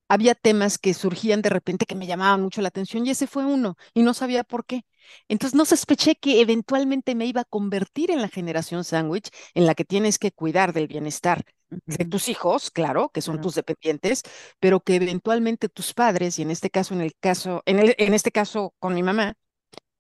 había 0.10 0.36
temas 0.36 0.78
que 0.78 0.94
surgían 0.94 1.42
de 1.42 1.50
repente 1.50 1.86
que 1.88 1.96
me 1.96 2.06
llamaban 2.08 2.42
mucho 2.42 2.62
la 2.62 2.68
atención 2.68 3.08
y 3.08 3.12
ese 3.12 3.28
fue 3.28 3.46
uno 3.46 3.78
y 3.94 4.04
no 4.04 4.14
sabía 4.14 4.44
por 4.44 4.66
qué. 4.66 4.86
Entonces 5.28 5.56
no 5.56 5.66
sospeché 5.66 6.16
que 6.16 6.42
eventualmente 6.42 7.16
me 7.16 7.26
iba 7.26 7.42
a 7.42 7.46
convertir 7.46 8.12
en 8.12 8.22
la 8.22 8.30
generación 8.30 8.84
sándwich 8.84 9.30
en 9.56 9.66
la 9.66 9.74
que 9.76 9.86
tienes 9.86 10.20
que 10.20 10.32
cuidar 10.32 10.74
del 10.74 10.88
bienestar 10.88 11.44
de 11.88 12.06
tus 12.06 12.30
hijos, 12.30 12.70
claro, 12.72 13.10
que 13.14 13.22
son 13.22 13.42
tus 13.42 13.56
dependientes, 13.56 14.24
pero 14.60 14.82
que 14.82 14.96
eventualmente 14.96 15.70
tus 15.70 15.94
padres, 15.94 16.38
y 16.40 16.44
en 16.44 16.52
este 16.52 16.70
caso, 16.70 16.94
en 16.94 17.02
el 17.02 17.14
caso, 17.20 17.64
en, 17.66 17.80
el, 17.80 17.96
en 17.98 18.14
este 18.14 18.32
caso 18.32 18.76
con 18.80 18.94
mi 18.94 19.04
mamá, 19.04 19.36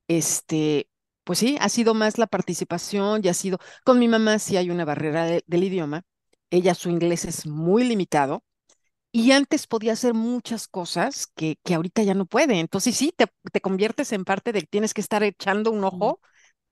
este, 0.07 0.89
pues 1.23 1.39
sí, 1.39 1.57
ha 1.61 1.69
sido 1.69 1.93
más 1.93 2.17
la 2.17 2.27
participación 2.27 3.21
y 3.23 3.29
ha 3.29 3.33
sido, 3.33 3.59
con 3.83 3.99
mi 3.99 4.07
mamá 4.07 4.39
sí 4.39 4.57
hay 4.57 4.69
una 4.69 4.85
barrera 4.85 5.25
del 5.25 5.63
idioma, 5.63 6.03
ella 6.49 6.75
su 6.75 6.89
inglés 6.89 7.25
es 7.25 7.45
muy 7.47 7.83
limitado, 7.83 8.43
y 9.11 9.31
antes 9.31 9.67
podía 9.67 9.93
hacer 9.93 10.13
muchas 10.13 10.67
cosas 10.67 11.27
que, 11.35 11.57
que 11.63 11.75
ahorita 11.75 12.03
ya 12.03 12.13
no 12.13 12.25
puede. 12.25 12.59
Entonces 12.59 12.95
sí, 12.95 13.13
te, 13.15 13.27
te 13.51 13.61
conviertes 13.61 14.11
en 14.13 14.23
parte 14.25 14.53
de 14.53 14.61
que 14.61 14.67
tienes 14.67 14.93
que 14.93 15.01
estar 15.01 15.23
echando 15.23 15.71
un 15.71 15.83
ojo. 15.83 16.21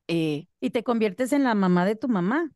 Eh, 0.08 0.48
y 0.62 0.70
te 0.72 0.84
conviertes 0.84 1.34
en 1.34 1.44
la 1.44 1.56
mamá 1.56 1.86
de 1.86 1.96
tu 1.96 2.08
mamá. 2.08 2.52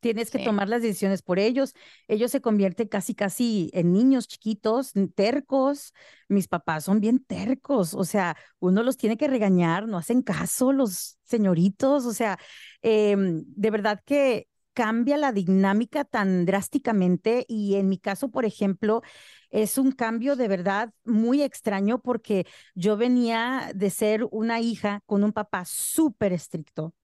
Tienes 0.00 0.30
que 0.30 0.38
tomar 0.38 0.68
las 0.68 0.82
decisiones 0.82 1.22
por 1.22 1.38
ellos. 1.38 1.74
Ellos 2.08 2.30
se 2.30 2.40
convierten 2.40 2.88
casi, 2.88 3.14
casi 3.14 3.70
en 3.72 3.92
niños 3.92 4.28
chiquitos, 4.28 4.92
tercos. 5.14 5.92
Mis 6.28 6.46
papás 6.46 6.84
son 6.84 7.00
bien 7.00 7.24
tercos. 7.24 7.94
O 7.94 8.04
sea, 8.04 8.36
uno 8.60 8.82
los 8.82 8.96
tiene 8.96 9.16
que 9.16 9.28
regañar, 9.28 9.88
no 9.88 9.98
hacen 9.98 10.22
caso 10.22 10.72
los 10.72 11.18
señoritos. 11.24 12.06
O 12.06 12.12
sea, 12.12 12.38
em, 12.82 13.44
de 13.46 13.70
verdad 13.70 14.00
que 14.04 14.48
cambia 14.78 15.16
la 15.16 15.32
dinámica 15.32 16.04
tan 16.04 16.46
drásticamente 16.46 17.44
y 17.48 17.74
en 17.74 17.88
mi 17.88 17.98
caso, 17.98 18.30
por 18.30 18.44
ejemplo, 18.44 19.02
es 19.50 19.76
un 19.76 19.90
cambio 19.90 20.36
de 20.36 20.46
verdad 20.46 20.92
muy 21.04 21.42
extraño 21.42 22.00
porque 22.00 22.46
yo 22.76 22.96
venía 22.96 23.72
de 23.74 23.90
ser 23.90 24.24
una 24.30 24.60
hija 24.60 25.02
con 25.06 25.24
un 25.24 25.32
papá 25.32 25.64
súper 25.64 26.32
estricto, 26.32 26.94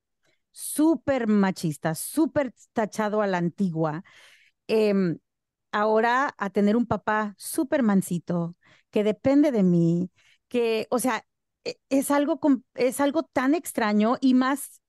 súper 0.55 1.27
machista, 1.27 1.95
súper 1.95 2.55
tachado 2.73 3.23
a 3.23 3.27
la 3.27 3.39
antigua. 3.39 4.05
Em, 4.69 5.19
ahora 5.73 6.35
a 6.39 6.51
tener 6.51 6.77
un 6.77 6.87
papá 6.87 7.35
súper 7.39 7.83
mansito, 7.83 8.57
que 8.91 9.05
depende 9.05 9.53
de 9.53 9.63
mí, 9.63 10.11
que, 10.49 10.87
o 10.91 10.99
sea, 10.99 11.27
e, 11.65 11.79
es 11.91 12.11
algo, 12.11 12.41
es 12.75 13.01
algo 13.01 13.25
tan 13.25 13.55
extraño 13.55 14.17
y 14.21 14.35
más 14.35 14.81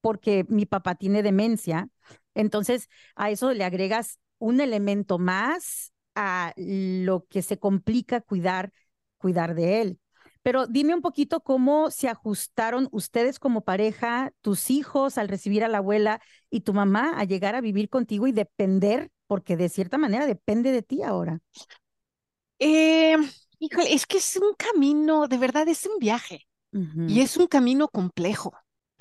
porque 0.00 0.44
mi 0.48 0.66
papá 0.66 0.94
tiene 0.96 1.22
demencia 1.22 1.88
entonces, 2.34 2.88
a 3.14 3.30
eso 3.30 3.52
le 3.52 3.64
agregas 3.64 4.18
un 4.38 4.60
elemento 4.60 5.18
más 5.18 5.92
a 6.14 6.52
lo 6.56 7.26
que 7.26 7.42
se 7.42 7.58
complica 7.58 8.20
cuidar, 8.20 8.72
cuidar 9.18 9.54
de 9.54 9.82
él. 9.82 10.00
Pero 10.42 10.66
dime 10.66 10.94
un 10.94 11.02
poquito 11.02 11.40
cómo 11.40 11.90
se 11.90 12.08
ajustaron 12.08 12.88
ustedes 12.92 13.38
como 13.38 13.62
pareja, 13.62 14.32
tus 14.40 14.70
hijos 14.70 15.18
al 15.18 15.28
recibir 15.28 15.64
a 15.64 15.68
la 15.68 15.78
abuela 15.78 16.20
y 16.50 16.60
tu 16.60 16.74
mamá 16.74 17.12
a 17.16 17.24
llegar 17.24 17.54
a 17.54 17.60
vivir 17.60 17.88
contigo 17.88 18.26
y 18.26 18.32
depender, 18.32 19.10
porque 19.26 19.56
de 19.56 19.68
cierta 19.68 19.98
manera 19.98 20.26
depende 20.26 20.72
de 20.72 20.82
ti 20.82 21.02
ahora. 21.02 21.38
Eh, 22.58 23.16
híjole, 23.58 23.94
es 23.94 24.06
que 24.06 24.18
es 24.18 24.36
un 24.36 24.54
camino, 24.54 25.28
de 25.28 25.38
verdad 25.38 25.68
es 25.68 25.86
un 25.86 25.98
viaje 25.98 26.46
y 27.06 27.20
es 27.20 27.36
un 27.36 27.46
camino 27.46 27.88
complejo 27.88 28.52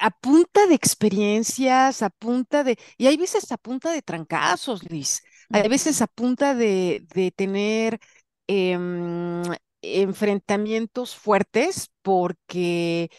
a 0.02 0.10
punta 0.10 0.66
de 0.66 0.74
experiencias, 0.74 2.02
a 2.02 2.10
punta 2.10 2.64
de, 2.64 2.78
y 2.98 3.06
hay 3.06 3.18
veces 3.18 3.52
a 3.52 3.58
punta 3.58 3.92
de 3.92 4.02
trancazos, 4.02 4.84
Liz, 4.90 5.22
hay 5.52 5.70
veces 5.70 6.02
a 6.02 6.08
punta 6.08 6.56
de, 6.56 7.06
de 7.14 7.32
tener 7.32 8.00
em, 8.48 9.44
enfrentamientos 9.82 11.16
fuertes 11.16 11.90
porque, 12.02 13.10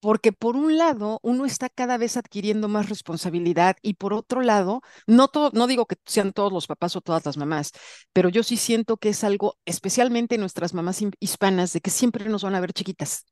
porque 0.00 0.32
por 0.32 0.56
un 0.56 0.76
lado 0.76 1.18
uno 1.22 1.46
está 1.46 1.68
cada 1.68 1.98
vez 1.98 2.16
adquiriendo 2.16 2.68
más 2.68 2.88
responsabilidad 2.88 3.76
y 3.82 3.94
por 3.94 4.12
otro 4.12 4.42
lado, 4.42 4.82
no, 5.06 5.28
todo, 5.28 5.50
no 5.54 5.66
digo 5.66 5.86
que 5.86 5.96
sean 6.04 6.32
todos 6.32 6.52
los 6.52 6.66
papás 6.66 6.96
o 6.96 7.00
todas 7.00 7.24
las 7.26 7.36
mamás, 7.36 7.72
pero 8.12 8.28
yo 8.28 8.42
sí 8.42 8.56
siento 8.56 8.96
que 8.96 9.10
es 9.10 9.24
algo, 9.24 9.56
especialmente 9.64 10.38
nuestras 10.38 10.74
mamás 10.74 11.00
hispanas, 11.20 11.72
de 11.72 11.80
que 11.80 11.90
siempre 11.90 12.28
nos 12.28 12.42
van 12.44 12.54
a 12.54 12.60
ver 12.60 12.72
chiquitas. 12.72 13.24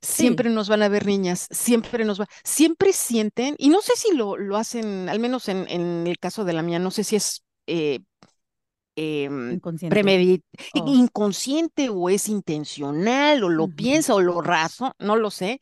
Siempre 0.00 0.48
nos 0.48 0.68
van 0.68 0.82
a 0.82 0.88
ver 0.88 1.06
niñas, 1.06 1.48
siempre 1.50 2.04
nos 2.04 2.20
va, 2.20 2.28
siempre 2.44 2.92
sienten, 2.92 3.56
y 3.58 3.68
no 3.68 3.82
sé 3.82 3.92
si 3.96 4.14
lo, 4.14 4.36
lo 4.36 4.56
hacen, 4.56 5.08
al 5.08 5.18
menos 5.18 5.48
en, 5.48 5.66
en, 5.68 6.06
el 6.06 6.18
caso 6.18 6.44
de 6.44 6.52
la 6.52 6.62
mía, 6.62 6.78
no 6.78 6.90
sé 6.90 7.02
si 7.04 7.16
es 7.16 7.44
eh, 7.66 8.00
em, 8.96 9.52
inconsciente. 9.52 10.42
Oh. 10.74 10.94
inconsciente 10.94 11.88
o 11.88 12.08
es 12.08 12.28
intencional 12.28 13.44
o 13.44 13.48
lo 13.48 13.68
piensa 13.68 14.14
o 14.14 14.20
lo 14.20 14.40
raso, 14.40 14.92
no 14.98 15.16
lo 15.16 15.30
sé, 15.30 15.60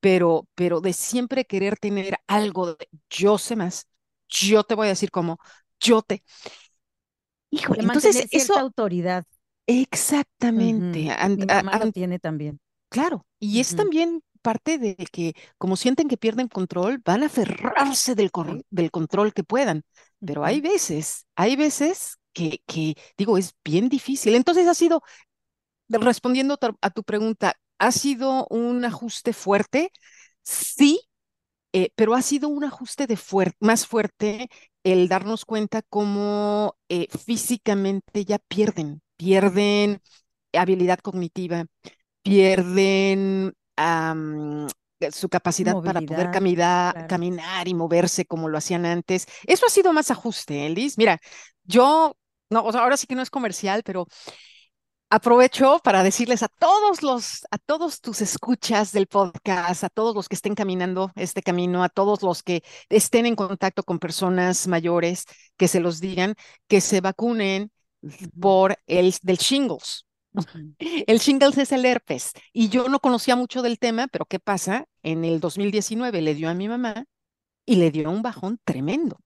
pero, 0.00 0.46
pero 0.54 0.80
de 0.80 0.92
siempre 0.92 1.44
querer 1.44 1.78
tener 1.78 2.18
algo 2.26 2.74
de 2.74 2.88
yo 3.08 3.38
sé 3.38 3.56
más, 3.56 3.86
yo 4.28 4.64
te 4.64 4.74
voy 4.74 4.86
a 4.86 4.90
decir 4.90 5.10
cómo, 5.10 5.38
yo 5.80 6.02
te. 6.02 6.22
Híjole, 7.50 7.82
entonces 7.82 8.26
eso. 8.30 8.58
autoridad. 8.58 9.24
Exactamente. 9.66 11.08
Mi 11.28 11.46
mamá 11.46 11.78
lo 11.78 11.92
tiene 11.92 12.18
también. 12.18 12.60
Claro, 12.90 13.26
y 13.38 13.60
es 13.60 13.74
también 13.74 14.22
parte 14.42 14.78
de 14.78 14.94
que 15.10 15.32
como 15.56 15.74
sienten 15.74 16.06
que 16.06 16.18
pierden 16.18 16.48
control, 16.48 17.00
van 17.02 17.22
a 17.22 17.26
aferrarse 17.26 18.14
del, 18.14 18.30
del 18.70 18.90
control 18.90 19.32
que 19.32 19.42
puedan. 19.42 19.82
Pero 20.24 20.44
hay 20.44 20.60
veces, 20.60 21.26
hay 21.34 21.56
veces 21.56 22.18
que, 22.34 22.60
que, 22.66 22.96
digo, 23.16 23.38
es 23.38 23.54
bien 23.64 23.88
difícil. 23.88 24.34
Entonces 24.34 24.68
ha 24.68 24.74
sido, 24.74 25.02
respondiendo 25.88 26.58
a 26.80 26.90
tu 26.90 27.02
pregunta, 27.02 27.54
¿ha 27.78 27.92
sido 27.92 28.46
un 28.50 28.84
ajuste 28.84 29.32
fuerte? 29.32 29.90
Sí, 30.42 31.00
eh, 31.72 31.90
pero 31.96 32.14
ha 32.14 32.22
sido 32.22 32.48
un 32.48 32.64
ajuste 32.64 33.06
de 33.06 33.18
más 33.60 33.86
fuerte 33.86 34.48
el 34.84 35.08
darnos 35.08 35.44
cuenta 35.44 35.82
cómo 35.82 36.76
eh, 36.88 37.08
físicamente 37.08 38.24
ya 38.24 38.38
pierden, 38.38 39.00
pierden 39.16 40.00
habilidad 40.52 40.98
cognitiva, 41.00 41.64
pierden 42.22 43.54
su 45.10 45.28
capacidad 45.28 45.74
para 45.82 46.00
poder 46.00 46.30
caminar 46.30 47.66
y 47.68 47.74
moverse 47.74 48.24
como 48.24 48.48
lo 48.48 48.58
hacían 48.58 48.86
antes. 48.86 49.26
Eso 49.46 49.66
ha 49.66 49.70
sido 49.70 49.92
más 49.92 50.10
ajuste, 50.10 50.66
Elis. 50.66 50.92
¿eh, 50.92 50.96
Mira, 50.98 51.20
yo, 51.64 52.16
no, 52.62 52.78
ahora 52.78 52.96
sí 52.96 53.06
que 53.06 53.14
no 53.14 53.22
es 53.22 53.30
comercial, 53.30 53.82
pero 53.84 54.06
aprovecho 55.10 55.80
para 55.84 56.02
decirles 56.02 56.42
a 56.42 56.48
todos 56.48 57.02
los, 57.02 57.46
a 57.50 57.58
todos 57.58 58.00
tus 58.00 58.20
escuchas 58.20 58.92
del 58.92 59.06
podcast, 59.06 59.84
a 59.84 59.88
todos 59.88 60.14
los 60.14 60.28
que 60.28 60.34
estén 60.34 60.54
caminando 60.54 61.12
este 61.14 61.42
camino, 61.42 61.84
a 61.84 61.88
todos 61.88 62.22
los 62.22 62.42
que 62.42 62.62
estén 62.88 63.26
en 63.26 63.36
contacto 63.36 63.82
con 63.84 63.98
personas 63.98 64.66
mayores, 64.66 65.24
que 65.56 65.68
se 65.68 65.80
los 65.80 66.00
digan, 66.00 66.34
que 66.68 66.80
se 66.80 67.00
vacunen 67.00 67.70
por 68.40 68.76
el 68.86 69.14
del 69.22 69.36
shingles. 69.38 70.06
El 71.06 71.20
shingles 71.20 71.56
es 71.58 71.70
el 71.70 71.84
herpes 71.84 72.32
y 72.52 72.68
yo 72.68 72.88
no 72.88 72.98
conocía 72.98 73.36
mucho 73.36 73.62
del 73.62 73.78
tema, 73.78 74.08
pero 74.08 74.26
¿qué 74.26 74.40
pasa? 74.40 74.86
En 75.04 75.24
el 75.24 75.38
2019 75.38 76.22
le 76.22 76.34
dio 76.34 76.50
a 76.50 76.54
mi 76.54 76.68
mamá 76.68 77.04
y 77.64 77.76
le 77.76 77.92
dio 77.92 78.10
un 78.10 78.22
bajón 78.22 78.58
tremendo. 78.64 79.20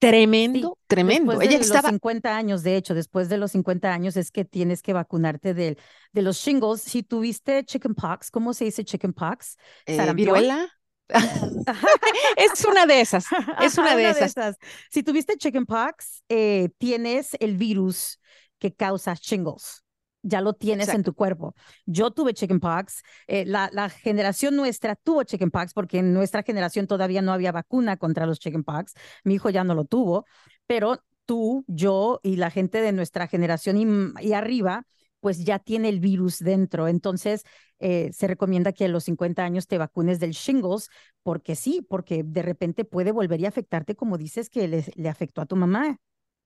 Tremendo, 0.00 0.78
tremendo. 0.86 1.32
Después 1.32 1.50
de 1.50 1.56
Ella 1.56 1.82
los 1.82 1.90
50 1.90 2.34
años, 2.36 2.62
de 2.62 2.76
hecho, 2.76 2.94
después 2.94 3.28
de 3.28 3.36
los 3.36 3.52
50 3.52 3.92
años 3.92 4.16
es 4.16 4.30
que 4.30 4.46
tienes 4.46 4.82
que 4.82 4.94
vacunarte 4.94 5.52
de, 5.52 5.76
de 6.12 6.22
los 6.22 6.38
shingles. 6.38 6.80
Si 6.80 7.02
tuviste 7.02 7.62
chickenpox, 7.64 8.30
¿cómo 8.30 8.54
se 8.54 8.64
dice 8.64 8.82
chickenpox? 8.82 9.58
Eh, 9.84 10.12
¿Viruela? 10.14 10.68
es 12.36 12.64
una 12.64 12.86
de 12.86 13.00
esas, 13.02 13.26
es 13.60 13.76
una, 13.76 13.94
de, 13.94 14.08
esas. 14.10 14.56
Si 14.90 15.02
tuviste 15.02 15.36
chickenpox, 15.36 16.22
eh, 16.30 16.70
tienes 16.78 17.36
el 17.38 17.58
virus 17.58 18.18
que 18.58 18.72
causa 18.72 19.14
shingles. 19.20 19.84
Ya 20.22 20.40
lo 20.40 20.52
tienes 20.54 20.88
en 20.88 21.02
tu 21.02 21.14
cuerpo. 21.14 21.54
Yo 21.86 22.10
tuve 22.10 22.34
chickenpox, 22.34 23.02
eh, 23.26 23.44
la, 23.46 23.70
la, 23.72 23.88
generación 23.88 24.56
nuestra 24.56 24.96
tuvo 24.96 25.22
chickenpox 25.22 25.72
porque 25.72 25.98
en 25.98 26.12
nuestra 26.12 26.42
generación 26.42 26.86
todavía 26.86 27.22
no 27.22 27.32
había 27.32 27.52
vacuna 27.52 27.96
contra 27.96 28.26
los 28.26 28.38
chickenpox. 28.38 28.94
Mi 29.24 29.34
hijo 29.34 29.50
ya 29.50 29.64
no 29.64 29.74
lo 29.74 29.84
tuvo, 29.84 30.26
pero 30.66 30.98
tú, 31.30 31.64
yo 31.68 32.18
y 32.22 32.36
la 32.36 32.50
gente 32.50 32.80
de 32.80 32.90
nuestra 32.90 33.28
generación 33.28 34.14
y, 34.20 34.32
arriba, 34.32 34.84
pues 35.20 35.44
ya 35.44 35.58
tiene 35.60 35.88
el 35.88 36.00
virus 36.00 36.38
dentro. 36.38 36.88
Entonces, 36.88 37.44
eh, 37.78 38.10
se 38.12 38.26
recomienda 38.26 38.72
que 38.72 38.86
a 38.86 38.88
los 38.88 39.04
50 39.04 39.44
años 39.44 39.68
te 39.68 39.78
vacunes 39.78 40.18
del 40.18 40.32
shingles, 40.32 40.88
porque 41.22 41.54
sí, 41.54 41.86
porque 41.88 42.24
de 42.24 42.42
repente 42.42 42.84
puede 42.84 43.12
volver 43.12 43.40
y 43.40 43.46
afectarte 43.46 43.94
como 43.94 44.18
dices 44.18 44.50
que 44.50 44.66
le, 44.66 44.84
le 44.96 45.08
afectó 45.08 45.40
a 45.40 45.46
tu 45.46 45.54
mamá. 45.56 45.98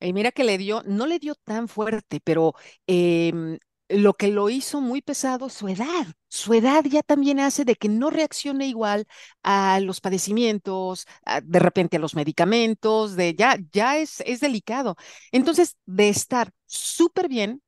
Y 0.05 0.13
mira 0.13 0.33
que 0.33 0.45
le 0.45 0.59
dio, 0.59 0.83
no 0.87 1.07
le 1.07 1.19
dio 1.19 1.35
tan 1.35 1.69
fuerte, 1.69 2.21
pero 2.23 2.55
eh, 2.87 3.59
lo 3.89 4.15
que 4.15 4.29
lo 4.29 4.51
hizo 4.51 4.81
muy 4.81 5.03
pesado 5.03 5.47
es 5.47 5.53
su 5.55 5.69
edad. 5.69 6.07
Su 6.29 6.55
edad 6.55 6.85
ya 6.85 7.03
también 7.03 7.39
hace 7.41 7.65
de 7.65 7.77
que 7.77 7.89
no 7.89 8.11
reaccione 8.11 8.67
igual 8.67 9.07
a 9.43 9.81
los 9.81 10.01
padecimientos, 10.01 11.07
de 11.43 11.59
repente 11.59 11.97
a 11.97 12.01
los 12.01 12.15
medicamentos, 12.15 13.15
de 13.17 13.35
ya, 13.35 13.57
ya 13.73 13.99
es, 13.99 14.21
es 14.27 14.41
delicado. 14.41 14.97
Entonces, 15.33 15.77
de 15.87 16.09
estar 16.09 16.51
súper 16.67 17.29
bien, 17.29 17.63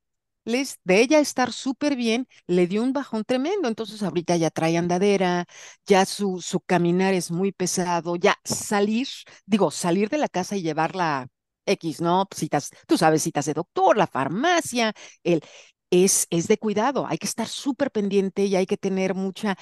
les, 0.45 0.79
de 0.83 1.01
ella 1.01 1.19
estar 1.19 1.51
súper 1.53 1.95
bien, 1.95 2.27
le 2.47 2.67
dio 2.67 2.81
un 2.83 2.93
bajón 2.93 3.23
tremendo. 3.25 3.67
Entonces, 3.67 4.01
ahorita 4.03 4.35
ya 4.37 4.49
trae 4.49 4.77
andadera, 4.77 5.45
ya 5.85 6.05
su, 6.05 6.41
su 6.41 6.59
caminar 6.61 7.13
es 7.13 7.31
muy 7.31 7.51
pesado, 7.51 8.15
ya 8.15 8.37
salir, 8.43 9.07
digo, 9.45 9.71
salir 9.71 10.09
de 10.09 10.17
la 10.17 10.29
casa 10.29 10.55
y 10.55 10.61
llevarla 10.61 11.27
X, 11.67 12.01
¿no? 12.01 12.27
Citas, 12.35 12.71
tú 12.87 12.97
sabes, 12.97 13.23
citas 13.23 13.45
de 13.45 13.53
doctor, 13.53 13.97
la 13.97 14.07
farmacia, 14.07 14.93
el, 15.23 15.41
es, 15.91 16.27
es 16.29 16.47
de 16.47 16.57
cuidado, 16.57 17.05
hay 17.07 17.17
que 17.17 17.27
estar 17.27 17.47
súper 17.47 17.91
pendiente 17.91 18.45
y 18.45 18.55
hay 18.55 18.65
que 18.65 18.77
tener 18.77 19.13
mucha... 19.15 19.57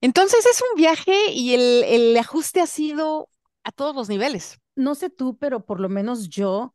Entonces 0.00 0.46
es 0.46 0.62
un 0.62 0.76
viaje 0.78 1.32
y 1.32 1.54
el, 1.54 1.84
el 1.84 2.16
ajuste 2.18 2.60
ha 2.60 2.66
sido 2.66 3.28
a 3.64 3.72
todos 3.72 3.96
los 3.96 4.08
niveles. 4.08 4.58
No 4.76 4.94
sé 4.94 5.10
tú, 5.10 5.38
pero 5.38 5.64
por 5.66 5.80
lo 5.80 5.88
menos 5.88 6.28
yo 6.28 6.74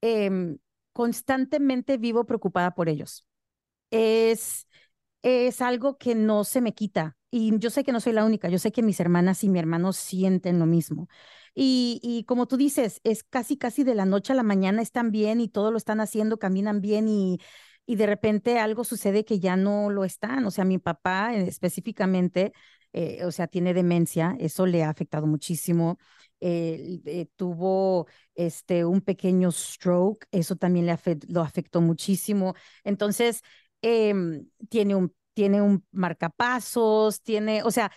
em, 0.00 0.58
constantemente 0.92 1.98
vivo 1.98 2.24
preocupada 2.26 2.72
por 2.74 2.88
ellos. 2.88 3.26
Es, 3.90 4.66
es 5.22 5.62
algo 5.62 5.98
que 5.98 6.14
no 6.14 6.44
se 6.44 6.60
me 6.60 6.74
quita. 6.74 7.16
Y 7.30 7.58
yo 7.58 7.70
sé 7.70 7.84
que 7.84 7.92
no 7.92 8.00
soy 8.00 8.12
la 8.14 8.24
única, 8.24 8.48
yo 8.48 8.58
sé 8.58 8.72
que 8.72 8.82
mis 8.82 9.00
hermanas 9.00 9.44
y 9.44 9.48
mi 9.50 9.58
hermano 9.58 9.92
sienten 9.92 10.58
lo 10.58 10.66
mismo. 10.66 11.08
Y, 11.60 12.24
como 12.28 12.46
tú 12.46 12.56
dices, 12.56 13.00
es 13.02 13.24
casi, 13.24 13.56
casi 13.56 13.82
de 13.82 13.96
la 13.96 14.04
noche 14.04 14.32
a 14.32 14.36
la 14.36 14.44
mañana 14.44 14.80
están 14.80 15.10
bien 15.10 15.40
y 15.40 15.48
todo 15.48 15.72
lo 15.72 15.76
están 15.76 16.00
haciendo, 16.00 16.38
caminan 16.38 16.80
bien 16.80 17.08
y, 17.08 17.40
y 17.84 17.96
de 17.96 18.06
repente 18.06 18.60
algo 18.60 18.84
sucede 18.84 19.24
que 19.24 19.40
ya 19.40 19.56
no 19.56 19.90
lo 19.90 20.04
están. 20.04 20.44
O 20.46 20.52
sea, 20.52 20.64
mi 20.64 20.78
papá 20.78 21.34
eh, 21.34 21.48
específicamente, 21.48 22.52
eh, 22.92 23.24
o 23.24 23.32
sea, 23.32 23.48
tiene 23.48 23.74
demencia, 23.74 24.36
eso 24.38 24.66
le 24.66 24.84
ha 24.84 24.90
afectado 24.90 25.26
muchísimo. 25.26 25.98
Eh, 26.40 27.26
tuvo 27.34 28.06
este, 28.36 28.84
un 28.84 29.00
pequeño 29.00 29.50
stroke, 29.50 30.26
eso 30.30 30.54
también 30.54 30.86
le 30.86 30.96
lo 31.28 31.42
afectó 31.42 31.80
muchísimo. 31.80 32.54
Entonces, 32.84 33.42
em, 33.82 34.46
tiene 34.68 34.94
un 34.94 35.12
tiene 35.34 35.62
un 35.62 35.86
marcapasos, 35.92 37.22
tiene, 37.22 37.62
o 37.62 37.70
sea, 37.70 37.92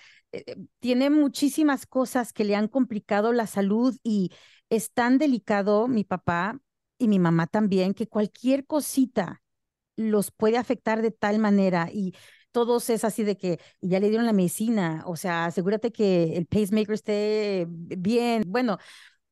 tiene 0.79 1.09
muchísimas 1.09 1.85
cosas 1.85 2.33
que 2.33 2.43
le 2.43 2.55
han 2.55 2.67
complicado 2.67 3.33
la 3.33 3.47
salud 3.47 3.97
y 4.03 4.31
es 4.69 4.91
tan 4.91 5.17
delicado 5.17 5.87
mi 5.87 6.03
papá 6.03 6.59
y 6.97 7.07
mi 7.07 7.19
mamá 7.19 7.47
también 7.47 7.93
que 7.93 8.07
cualquier 8.07 8.65
cosita 8.65 9.41
los 9.95 10.31
puede 10.31 10.57
afectar 10.57 11.01
de 11.01 11.11
tal 11.11 11.39
manera 11.39 11.89
y 11.91 12.13
todos 12.51 12.89
es 12.89 13.03
así 13.03 13.23
de 13.23 13.37
que 13.37 13.59
ya 13.81 13.99
le 13.99 14.09
dieron 14.09 14.25
la 14.25 14.33
medicina, 14.33 15.03
o 15.05 15.15
sea, 15.15 15.45
asegúrate 15.45 15.91
que 15.91 16.35
el 16.35 16.45
pacemaker 16.47 16.93
esté 16.93 17.65
bien. 17.69 18.43
Bueno, 18.47 18.77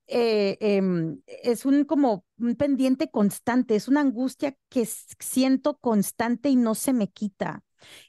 eh, 0.07 0.57
em, 0.61 1.21
es 1.27 1.65
un 1.65 1.85
como 1.85 2.25
un 2.39 2.55
pendiente 2.55 3.11
constante, 3.11 3.75
es 3.75 3.87
una 3.87 4.01
angustia 4.01 4.55
que 4.69 4.85
siento 5.19 5.77
constante 5.77 6.49
y 6.49 6.55
no 6.55 6.75
se 6.75 6.93
me 6.93 7.09
quita. 7.09 7.63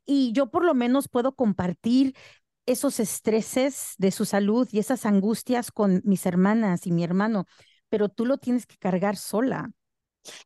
Y 0.06 0.32
yo 0.32 0.50
por 0.50 0.64
lo 0.64 0.74
menos 0.74 1.08
puedo 1.08 1.34
compartir 1.34 2.14
esos 2.70 3.00
estreses 3.00 3.94
de 3.98 4.10
su 4.10 4.24
salud 4.24 4.68
y 4.70 4.78
esas 4.78 5.06
angustias 5.06 5.70
con 5.72 6.00
mis 6.04 6.26
hermanas 6.26 6.86
y 6.86 6.92
mi 6.92 7.04
hermano, 7.04 7.46
pero 7.88 8.08
tú 8.08 8.26
lo 8.26 8.38
tienes 8.38 8.66
que 8.66 8.76
cargar 8.76 9.16
sola. 9.16 9.70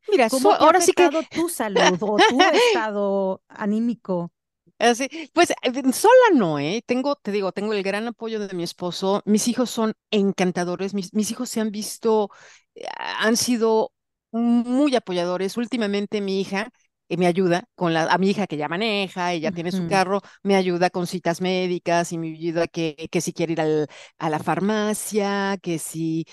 Mira, 0.08 0.28
¿Cómo 0.28 0.52
ahora 0.52 0.80
sí 0.80 0.92
que 0.92 1.08
tu 1.30 1.48
salud 1.48 1.98
o 2.00 2.16
tu 2.16 2.38
estado 2.52 3.42
anímico? 3.48 4.32
Así, 4.78 5.08
pues 5.32 5.50
eh, 5.50 5.92
sola 5.92 6.12
no, 6.34 6.58
¿eh? 6.58 6.82
Tengo, 6.84 7.16
te 7.16 7.30
digo, 7.30 7.52
tengo 7.52 7.72
el 7.72 7.82
gran 7.82 8.08
apoyo 8.08 8.40
de 8.40 8.54
mi 8.54 8.62
esposo. 8.64 9.22
Mis 9.24 9.48
hijos 9.48 9.70
son 9.70 9.94
encantadores. 10.10 10.94
Mis, 10.94 11.14
mis 11.14 11.30
hijos 11.30 11.48
se 11.48 11.60
han 11.60 11.70
visto, 11.70 12.30
eh, 12.74 12.84
han 12.96 13.36
sido 13.36 13.92
muy 14.32 14.94
apoyadores. 14.96 15.56
Últimamente 15.56 16.20
mi 16.20 16.40
hija 16.40 16.70
eh, 17.08 17.16
me 17.16 17.26
ayuda 17.26 17.64
con 17.74 17.92
la, 17.92 18.04
a 18.04 18.18
mi 18.18 18.30
hija 18.30 18.46
que 18.46 18.56
ya 18.56 18.68
maneja, 18.68 19.32
ella 19.32 19.52
tiene 19.52 19.72
su 19.72 19.86
carro, 19.88 20.20
me 20.42 20.56
ayuda 20.56 20.90
con 20.90 21.06
citas 21.06 21.40
médicas 21.40 22.12
y 22.12 22.18
me 22.18 22.28
ayuda 22.28 22.66
que, 22.66 23.08
que 23.10 23.20
si 23.20 23.32
quiere 23.32 23.52
ir 23.54 23.60
al, 23.60 23.88
a 24.18 24.30
la 24.30 24.38
farmacia, 24.38 25.58
que 25.62 25.78
si, 25.78 26.24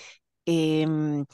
em, 0.46 1.26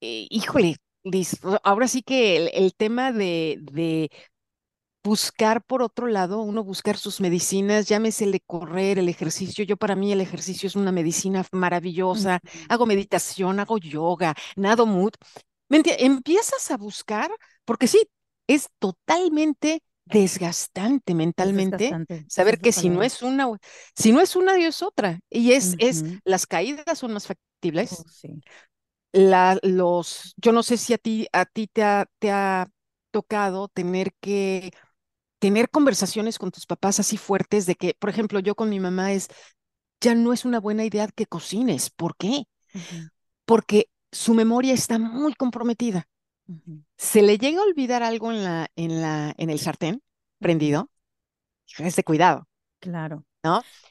híjole, 0.00 0.76
Liz, 1.04 1.38
ahora 1.62 1.88
sí 1.88 2.02
que 2.02 2.36
el, 2.36 2.74
tema 2.74 3.12
de, 3.12 3.58
de, 3.72 4.10
buscar 5.02 5.64
por 5.64 5.82
otro 5.82 6.06
lado, 6.06 6.42
uno 6.42 6.64
buscar 6.64 6.96
sus 6.98 7.20
medicinas, 7.20 7.88
llámesele 7.88 8.40
correr, 8.46 8.98
el 8.98 9.08
ejercicio. 9.08 9.64
Yo 9.64 9.76
para 9.76 9.96
mí 9.96 10.12
el 10.12 10.20
ejercicio 10.20 10.66
es 10.66 10.76
una 10.76 10.92
medicina 10.92 11.44
maravillosa. 11.52 12.40
Hago 12.68 12.86
meditación, 12.86 13.60
hago 13.60 13.78
yoga, 13.78 14.34
nado 14.56 14.86
mood. 14.86 15.12
Empiezas 15.70 16.70
a 16.70 16.76
buscar, 16.76 17.30
porque 17.64 17.86
sí, 17.86 18.00
es 18.48 18.68
totalmente 18.80 19.82
desgastante 20.04 21.14
mentalmente 21.14 21.94
saber 22.26 22.58
que 22.58 22.72
si 22.72 22.88
no 22.88 23.02
es 23.02 23.22
una, 23.22 23.46
si 23.94 24.10
no 24.10 24.20
es 24.20 24.34
una, 24.34 24.56
es 24.56 24.82
otra. 24.82 25.20
Y 25.30 25.52
es, 25.52 25.76
es, 25.78 26.04
las 26.24 26.46
caídas 26.46 26.98
son 26.98 27.12
más 27.12 27.28
factibles. 27.28 27.92
Oh, 28.00 28.04
sí 28.08 28.42
la, 29.12 29.58
los, 29.62 30.34
yo 30.36 30.52
no 30.52 30.62
sé 30.62 30.76
si 30.76 30.92
a 30.92 30.98
ti, 30.98 31.26
a 31.32 31.44
ti 31.46 31.66
te 31.66 31.82
ha, 31.82 32.06
te 32.18 32.30
ha 32.30 32.68
tocado 33.10 33.68
tener 33.68 34.12
que 34.20 34.70
tener 35.38 35.70
conversaciones 35.70 36.38
con 36.38 36.50
tus 36.50 36.66
papás 36.66 37.00
así 37.00 37.16
fuertes 37.16 37.66
de 37.66 37.76
que, 37.76 37.94
por 37.98 38.10
ejemplo, 38.10 38.40
yo 38.40 38.54
con 38.56 38.70
mi 38.70 38.80
mamá 38.80 39.12
es, 39.12 39.28
ya 40.00 40.14
no 40.14 40.32
es 40.32 40.44
una 40.44 40.60
buena 40.60 40.84
idea 40.84 41.08
que 41.14 41.26
cocines. 41.26 41.90
¿Por 41.90 42.16
qué? 42.16 42.44
Porque 43.44 43.88
su 44.12 44.34
memoria 44.34 44.74
está 44.74 44.98
muy 44.98 45.34
comprometida. 45.34 46.08
Se 46.96 47.22
le 47.22 47.38
llega 47.38 47.60
a 47.60 47.64
olvidar 47.64 48.02
algo 48.02 48.32
en 48.32 48.44
la, 48.44 48.68
en 48.76 49.00
la, 49.00 49.34
en 49.36 49.50
el 49.50 49.58
sartén 49.58 50.02
prendido, 50.38 50.90
es 51.78 51.96
de 51.96 52.04
cuidado. 52.04 52.48
Claro. 52.80 53.24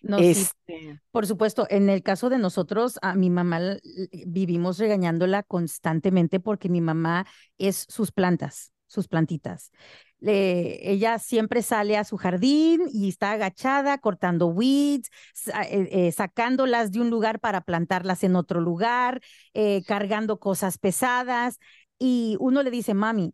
¿no? 0.02 0.17
este... 0.17 1.00
Por 1.12 1.26
supuesto, 1.28 1.67
en 1.70 1.89
el 1.89 2.04
caso 2.04 2.30
de 2.30 2.38
nosotros, 2.38 3.00
a 3.02 3.15
mi 3.15 3.30
mamá 3.30 3.78
vivimos 4.26 4.78
regañándola 4.78 5.43
constantemente 5.43 6.39
porque 6.39 6.70
mi 6.70 6.82
mamá 6.82 7.26
es 7.58 7.86
sus 7.89 8.12
plantas, 8.12 8.74
sus 8.88 9.08
plantitas. 9.08 9.72
ella 10.20 11.20
siempre 11.20 11.62
sale 11.62 11.98
a 11.98 12.04
su 12.04 12.17
jardín 12.17 12.82
y 12.91 13.10
está 13.10 13.32
agachada 13.32 13.98
cortando 13.98 14.48
weeds, 14.48 15.10
eh, 15.48 15.88
eh, 15.91 16.12
sacándolas 16.12 16.91
de 16.91 17.02
un 17.02 17.10
lugar 17.10 17.39
para 17.39 17.62
plantarlas 17.62 18.24
en 18.24 18.36
otro 18.36 18.62
lugar, 18.62 19.22
eh, 19.54 19.84
cargando 19.86 20.39
cosas 20.39 20.78
pesadas. 20.78 21.60
Y 22.00 22.38
uno 22.40 22.64
le 22.64 22.72
dice, 22.72 22.94
mami, 22.94 23.34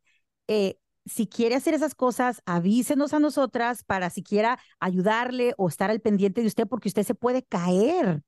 si 1.06 1.28
quiere 1.28 1.56
hacer 1.56 1.74
esas 1.74 1.96
cosas, 1.96 2.42
avísenos 2.46 3.14
a 3.14 3.20
nosotras 3.20 3.84
para 3.84 4.10
siquiera 4.10 4.60
ayudarle 4.80 5.54
o 5.58 5.68
estar 5.68 5.90
al 5.90 6.00
pendiente 6.00 6.42
de 6.42 6.48
usted 6.48 6.68
porque 6.68 6.88
usted 6.88 7.04
se 7.04 7.16
puede 7.16 7.44
caer. 7.44 8.24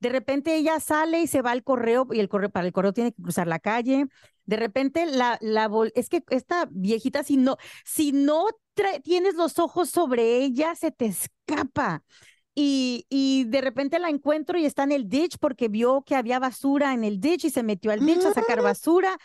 De 0.00 0.08
repente 0.08 0.56
ella 0.56 0.80
sale 0.80 1.20
y 1.20 1.26
se 1.26 1.42
va 1.42 1.50
al 1.50 1.62
correo 1.62 2.06
y 2.10 2.20
el 2.20 2.28
correo 2.28 2.50
para 2.50 2.66
el 2.66 2.72
correo 2.72 2.92
tiene 2.92 3.12
que 3.12 3.22
cruzar 3.22 3.46
la 3.46 3.58
calle. 3.58 4.06
De 4.44 4.56
repente 4.56 5.06
la 5.06 5.38
la 5.40 5.70
es 5.94 6.08
que 6.08 6.22
esta 6.30 6.68
viejita 6.70 7.22
si 7.22 7.36
no 7.36 7.56
si 7.84 8.12
no 8.12 8.46
tienes 9.02 9.34
los 9.34 9.58
ojos 9.58 9.90
sobre 9.90 10.38
ella 10.38 10.74
se 10.74 10.90
te 10.90 11.06
escapa. 11.06 12.02
Y, 12.58 13.04
y, 13.10 13.44
de 13.44 13.60
repente 13.60 13.98
la 13.98 14.08
encuentro 14.08 14.56
y 14.58 14.64
está 14.64 14.84
en 14.84 14.92
el 14.92 15.10
ditch 15.10 15.36
porque 15.38 15.68
vio 15.68 16.02
que 16.06 16.14
había 16.14 16.38
basura 16.38 16.94
en 16.94 17.04
el 17.04 17.20
ditch 17.20 17.44
y 17.44 17.50
se 17.50 17.62
metió 17.62 17.90
al 17.90 18.00
ditch 18.00 18.24
a 18.24 18.32
sacar 18.32 18.62
basura 18.62 19.18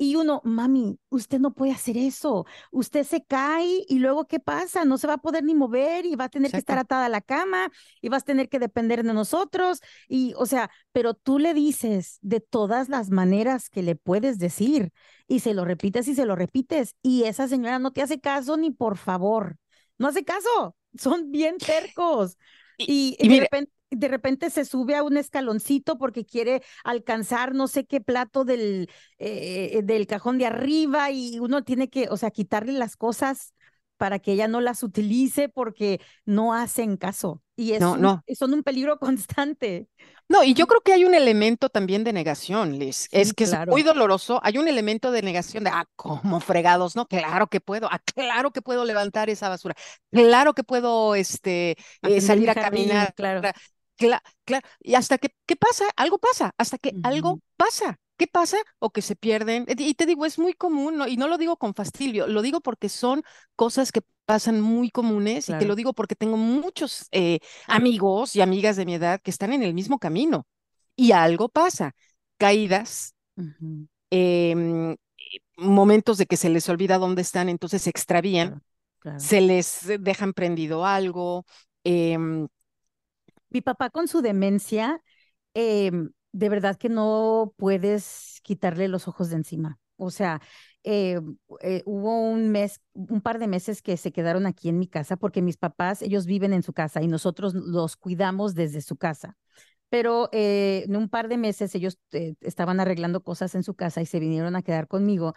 Y 0.00 0.14
uno, 0.14 0.40
mami, 0.44 1.00
usted 1.08 1.40
no 1.40 1.52
puede 1.52 1.72
hacer 1.72 1.96
eso. 1.96 2.46
Usted 2.70 3.02
se 3.02 3.24
cae 3.24 3.84
y 3.88 3.98
luego, 3.98 4.28
¿qué 4.28 4.38
pasa? 4.38 4.84
No 4.84 4.96
se 4.96 5.08
va 5.08 5.14
a 5.14 5.18
poder 5.18 5.42
ni 5.42 5.56
mover 5.56 6.06
y 6.06 6.14
va 6.14 6.24
a 6.24 6.28
tener 6.28 6.52
que 6.52 6.56
estar 6.56 6.78
atada 6.78 7.06
a 7.06 7.08
la 7.08 7.20
cama 7.20 7.72
y 8.00 8.08
vas 8.08 8.22
a 8.22 8.26
tener 8.26 8.48
que 8.48 8.60
depender 8.60 9.02
de 9.02 9.12
nosotros. 9.12 9.80
Y, 10.06 10.34
o 10.36 10.46
sea, 10.46 10.70
pero 10.92 11.14
tú 11.14 11.40
le 11.40 11.52
dices 11.52 12.18
de 12.22 12.38
todas 12.38 12.88
las 12.88 13.10
maneras 13.10 13.68
que 13.70 13.82
le 13.82 13.96
puedes 13.96 14.38
decir 14.38 14.92
y 15.26 15.40
se 15.40 15.52
lo 15.52 15.64
repites 15.64 16.06
y 16.06 16.14
se 16.14 16.26
lo 16.26 16.36
repites. 16.36 16.94
Y 17.02 17.24
esa 17.24 17.48
señora 17.48 17.80
no 17.80 17.92
te 17.92 18.02
hace 18.02 18.20
caso 18.20 18.56
ni 18.56 18.70
por 18.70 18.98
favor. 18.98 19.56
No 19.98 20.06
hace 20.06 20.24
caso. 20.24 20.76
Son 20.96 21.32
bien 21.32 21.58
tercos. 21.58 22.38
Y, 22.78 23.16
de 23.20 23.40
repente 23.40 23.72
de 23.90 24.08
repente 24.08 24.50
se 24.50 24.64
sube 24.64 24.96
a 24.96 25.02
un 25.02 25.16
escaloncito 25.16 25.98
porque 25.98 26.24
quiere 26.24 26.62
alcanzar 26.84 27.54
no 27.54 27.68
sé 27.68 27.86
qué 27.86 28.00
plato 28.00 28.44
del, 28.44 28.90
eh, 29.18 29.80
del 29.84 30.06
cajón 30.06 30.38
de 30.38 30.46
arriba 30.46 31.10
y 31.10 31.38
uno 31.38 31.64
tiene 31.64 31.88
que, 31.88 32.08
o 32.10 32.16
sea, 32.16 32.30
quitarle 32.30 32.72
las 32.72 32.96
cosas 32.96 33.54
para 33.98 34.20
que 34.20 34.32
ella 34.32 34.48
no 34.48 34.60
las 34.60 34.82
utilice 34.82 35.48
porque 35.50 36.00
no 36.24 36.54
hacen 36.54 36.96
caso. 36.96 37.42
Y 37.56 37.72
es 37.72 37.80
no, 37.80 38.22
son 38.38 38.54
un 38.54 38.62
peligro 38.62 38.98
constante. 38.98 39.88
No, 40.28 40.44
y 40.44 40.54
yo 40.54 40.66
creo 40.66 40.80
que 40.80 40.92
hay 40.92 41.04
un 41.04 41.14
elemento 41.14 41.68
también 41.68 42.04
de 42.04 42.12
negación, 42.12 42.78
Liz. 42.78 43.08
es 43.10 43.34
que 43.34 43.44
es 43.44 43.54
muy 43.66 43.82
doloroso. 43.82 44.40
Hay 44.44 44.58
un 44.58 44.68
elemento 44.68 45.10
de 45.10 45.22
negación 45.22 45.64
de, 45.64 45.70
ah, 45.70 45.86
como 45.96 46.38
fregados, 46.40 46.94
¿no? 46.94 47.06
Claro 47.06 47.48
que 47.48 47.60
puedo, 47.60 47.88
ah, 47.90 47.98
claro 48.14 48.52
que 48.52 48.62
puedo 48.62 48.84
levantar 48.84 49.28
esa 49.28 49.48
basura, 49.48 49.74
claro 50.12 50.54
que 50.54 50.62
puedo 50.62 51.16
este, 51.16 51.76
eh, 52.02 52.20
salir 52.20 52.48
a 52.50 52.54
caminar, 52.54 53.12
claro. 53.14 53.42
Claro, 53.98 54.22
claro. 54.44 54.66
Y 54.80 54.94
hasta 54.94 55.18
que, 55.18 55.34
¿qué 55.44 55.56
pasa? 55.56 55.84
Algo 55.96 56.18
pasa, 56.18 56.54
hasta 56.56 56.78
que 56.78 56.94
algo 57.02 57.40
pasa. 57.56 57.98
¿Qué 58.16 58.26
pasa? 58.26 58.56
O 58.78 58.90
que 58.90 59.02
se 59.02 59.16
pierden. 59.16 59.66
Y 59.68 59.94
te 59.94 60.06
digo, 60.06 60.24
es 60.24 60.38
muy 60.38 60.52
común, 60.52 61.02
y 61.08 61.16
no 61.16 61.28
lo 61.28 61.38
digo 61.38 61.56
con 61.56 61.74
fastidio, 61.74 62.26
lo 62.26 62.42
digo 62.42 62.60
porque 62.60 62.88
son 62.88 63.22
cosas 63.54 63.92
que 63.92 64.00
pasan 64.24 64.60
muy 64.60 64.90
comunes 64.90 65.48
y 65.48 65.54
te 65.54 65.64
lo 65.66 65.74
digo 65.74 65.94
porque 65.94 66.14
tengo 66.14 66.36
muchos 66.36 67.08
eh, 67.12 67.38
amigos 67.66 68.36
y 68.36 68.40
amigas 68.40 68.76
de 68.76 68.86
mi 68.86 68.94
edad 68.94 69.20
que 69.22 69.30
están 69.30 69.52
en 69.52 69.62
el 69.62 69.72
mismo 69.74 69.98
camino 69.98 70.46
y 70.96 71.12
algo 71.12 71.48
pasa. 71.48 71.94
Caídas, 72.38 73.14
em, 74.10 74.96
momentos 75.56 76.18
de 76.18 76.26
que 76.26 76.36
se 76.36 76.50
les 76.50 76.68
olvida 76.68 76.98
dónde 76.98 77.22
están, 77.22 77.48
entonces 77.48 77.82
se 77.82 77.90
extravían, 77.90 78.62
se 79.16 79.40
les 79.40 79.82
dejan 80.00 80.32
prendido 80.32 80.86
algo. 80.86 81.46
Em, 81.84 82.48
mi 83.50 83.60
papá 83.60 83.90
con 83.90 84.08
su 84.08 84.20
demencia, 84.22 85.02
em, 85.54 86.10
de 86.32 86.48
verdad 86.48 86.76
que 86.76 86.88
no 86.88 87.54
puedes 87.56 88.40
quitarle 88.42 88.88
los 88.88 89.08
ojos 89.08 89.30
de 89.30 89.36
encima. 89.36 89.78
O 89.96 90.10
sea, 90.10 90.40
em, 90.84 91.36
eh, 91.60 91.82
hubo 91.86 92.20
un 92.30 92.50
mes, 92.50 92.80
un 92.94 93.20
par 93.20 93.38
de 93.38 93.48
meses 93.48 93.82
que 93.82 93.96
se 93.96 94.12
quedaron 94.12 94.46
aquí 94.46 94.68
en 94.68 94.78
mi 94.78 94.86
casa 94.86 95.16
porque 95.16 95.42
mis 95.42 95.56
papás, 95.56 96.02
ellos 96.02 96.26
viven 96.26 96.52
en 96.52 96.62
su 96.62 96.72
casa 96.72 97.02
y 97.02 97.08
nosotros 97.08 97.54
los 97.54 97.96
cuidamos 97.96 98.54
desde 98.54 98.80
su 98.80 98.96
casa. 98.96 99.36
Pero 99.90 100.28
eh, 100.32 100.84
en 100.86 100.96
un 100.96 101.08
par 101.08 101.28
de 101.28 101.38
meses 101.38 101.74
ellos 101.74 101.98
eh, 102.12 102.34
estaban 102.40 102.80
arreglando 102.80 103.22
cosas 103.22 103.54
en 103.54 103.62
su 103.62 103.74
casa 103.74 104.02
y 104.02 104.06
se 104.06 104.20
vinieron 104.20 104.54
a 104.56 104.62
quedar 104.62 104.86
conmigo. 104.88 105.34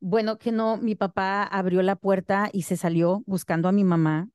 Bueno, 0.00 0.38
que 0.38 0.52
no, 0.52 0.76
mi 0.78 0.94
papá 0.94 1.42
abrió 1.44 1.82
la 1.82 1.96
puerta 1.96 2.50
y 2.52 2.62
se 2.62 2.76
salió 2.76 3.22
buscando 3.26 3.68
a 3.68 3.72
mi 3.72 3.84
mamá 3.84 4.28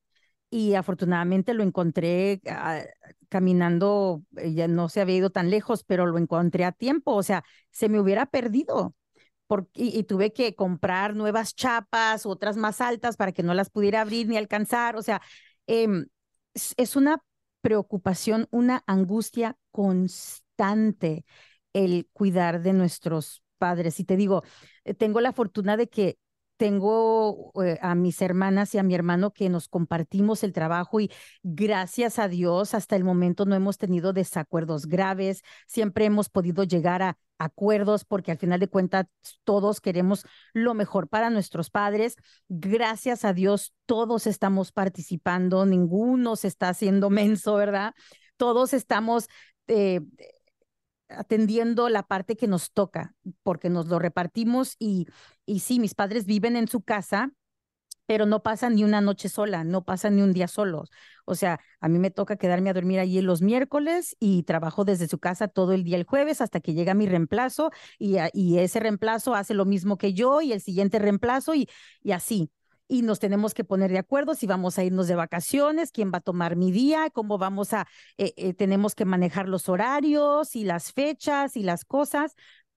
y 0.54 0.76
afortunadamente 0.76 1.56
lo 1.56 1.64
encontré 1.64 2.40
ah, 2.48 2.84
caminando, 3.28 4.22
eh, 4.38 4.54
ya 4.54 4.68
no 4.68 4.88
se 4.88 5.02
había 5.02 5.16
ido 5.16 5.32
tan 5.32 5.50
lejos, 5.50 5.84
pero 5.84 6.06
lo 6.06 6.20
encontré 6.20 6.64
a 6.64 6.72
tiempo, 6.72 7.16
o 7.16 7.24
sea, 7.24 7.44
se 7.72 7.90
me 7.90 8.00
hubiera 8.00 8.28
perdido. 8.28 8.96
y, 9.76 10.04
tuve 10.06 10.34
que 10.34 10.56
comprar 10.56 11.16
nuevas 11.16 11.56
chapas, 11.56 12.26
otras 12.26 12.58
más 12.58 12.82
altas 12.82 13.18
para 13.18 13.32
que 13.34 13.44
no 13.44 13.54
las 13.54 13.70
pudiera 13.70 14.02
abrir 14.02 14.28
ni 14.28 14.38
alcanzar, 14.38 14.96
o 14.96 15.02
sea, 15.04 15.22
em, 15.68 16.08
es 16.54 16.96
una 16.96 17.24
preocupación, 17.62 18.48
una 18.52 18.84
angustia 18.88 19.58
constante 19.72 21.26
el 21.74 22.08
cuidar 22.14 22.62
de 22.62 22.74
nuestros 22.74 23.44
padres. 23.58 24.00
Y 24.00 24.06
te 24.06 24.18
digo, 24.18 24.44
eh, 24.86 24.94
tengo 24.94 25.22
la 25.22 25.34
fortuna 25.34 25.78
de 25.78 25.88
que 25.90 26.18
tengo 26.58 27.52
eh, 27.64 27.78
a 27.82 27.96
mis 27.96 28.22
hermanas 28.22 28.74
y 28.74 28.78
a 28.78 28.84
mi 28.84 28.96
hermano 28.96 29.32
que 29.32 29.50
nos 29.50 29.68
compartimos 29.68 30.44
el 30.44 30.54
trabajo 30.54 31.00
y 31.00 31.12
gracias 31.42 32.20
a 32.20 32.28
Dios 32.28 32.74
hasta 32.74 32.96
el 32.96 33.04
momento 33.04 33.46
no 33.46 33.56
hemos 33.56 33.78
tenido 33.78 34.14
desacuerdos 34.14 34.86
graves, 34.86 35.42
siempre 35.68 36.06
hemos 36.06 36.30
podido 36.30 36.64
llegar 36.64 37.02
a 37.02 37.18
acuerdos 37.38 38.06
porque 38.06 38.32
al 38.32 38.38
final 38.38 38.60
de 38.60 38.68
cuentas 38.68 39.08
todos 39.44 39.82
queremos 39.82 40.26
lo 40.54 40.74
mejor 40.74 41.10
para 41.10 41.30
nuestros 41.30 41.70
padres. 41.70 42.16
Gracias 42.48 43.26
a 43.26 43.34
Dios 43.34 43.74
todos 43.86 44.28
estamos 44.28 44.72
participando, 44.72 45.66
ninguno 45.66 46.36
se 46.36 46.48
está 46.48 46.70
haciendo 46.70 47.10
menso, 47.10 47.56
¿verdad? 47.56 47.94
Todos 48.38 48.74
estamos 48.74 49.28
eh, 49.68 50.02
atendiendo 51.18 51.90
la 51.90 52.04
parte 52.04 52.36
que 52.36 52.48
nos 52.48 52.72
toca, 52.72 53.16
porque 53.44 53.70
nos 53.70 53.88
lo 53.88 54.00
repartimos 54.00 54.76
y, 54.80 55.08
y 55.46 55.60
sí, 55.62 55.80
mis 55.80 55.96
padres 55.96 56.26
viven 56.26 56.56
en 56.56 56.68
su 56.68 56.82
casa, 56.82 57.32
pero 58.06 58.26
no 58.26 58.44
pasan 58.44 58.76
ni 58.76 58.84
una 58.84 59.02
noche 59.02 59.30
sola, 59.30 59.64
no 59.64 59.86
pasan 59.86 60.16
ni 60.18 60.22
un 60.22 60.34
día 60.34 60.48
solos. 60.48 60.92
O 61.26 61.36
sea, 61.36 61.60
a 61.80 61.88
mí 61.90 62.00
me 62.00 62.12
toca 62.12 62.36
quedarme 62.38 62.70
a 62.70 62.74
dormir 62.74 63.00
allí 63.00 63.22
los 63.22 63.42
miércoles 63.42 64.16
y 64.20 64.44
trabajo 64.44 64.84
desde 64.86 65.08
su 65.08 65.20
casa 65.20 65.48
todo 65.48 65.74
el 65.74 65.84
día 65.86 65.98
el 65.98 66.04
jueves 66.06 66.42
hasta 66.42 66.60
que 66.60 66.74
llega 66.74 66.94
mi 66.94 67.08
reemplazo 67.08 67.72
y, 68.00 68.18
y 68.34 68.60
ese 68.60 68.80
reemplazo 68.82 69.36
hace 69.36 69.54
lo 69.54 69.66
mismo 69.66 69.98
que 69.98 70.14
yo 70.14 70.42
y 70.42 70.52
el 70.54 70.62
siguiente 70.62 71.00
reemplazo 71.00 71.56
y, 71.56 71.70
y 72.04 72.12
así 72.12 72.52
y 72.88 73.02
nos 73.02 73.20
tenemos 73.20 73.54
que 73.54 73.64
poner 73.64 73.92
de 73.92 74.00
acuerdo 74.00 74.36
si 74.36 74.48
vamos 74.48 74.78
a 74.78 74.84
irnos 74.84 75.08
de 75.08 75.16
vacaciones, 75.16 75.92
quién 75.92 76.12
va 76.14 76.18
a 76.18 76.22
tomar 76.22 76.56
mi 76.56 76.72
día, 76.72 77.10
cómo 77.12 77.38
vamos 77.38 77.74
a, 77.74 77.88
eh, 78.18 78.34
eh, 78.38 78.54
tenemos 78.54 78.96
que 78.96 79.06
manejar 79.06 79.50
los 79.50 79.70
horarios 79.70 80.56
y 80.56 80.64
las 80.64 80.92
fechas 80.94 81.56
y 81.58 81.64
las 81.64 81.86
cosas, 81.86 82.36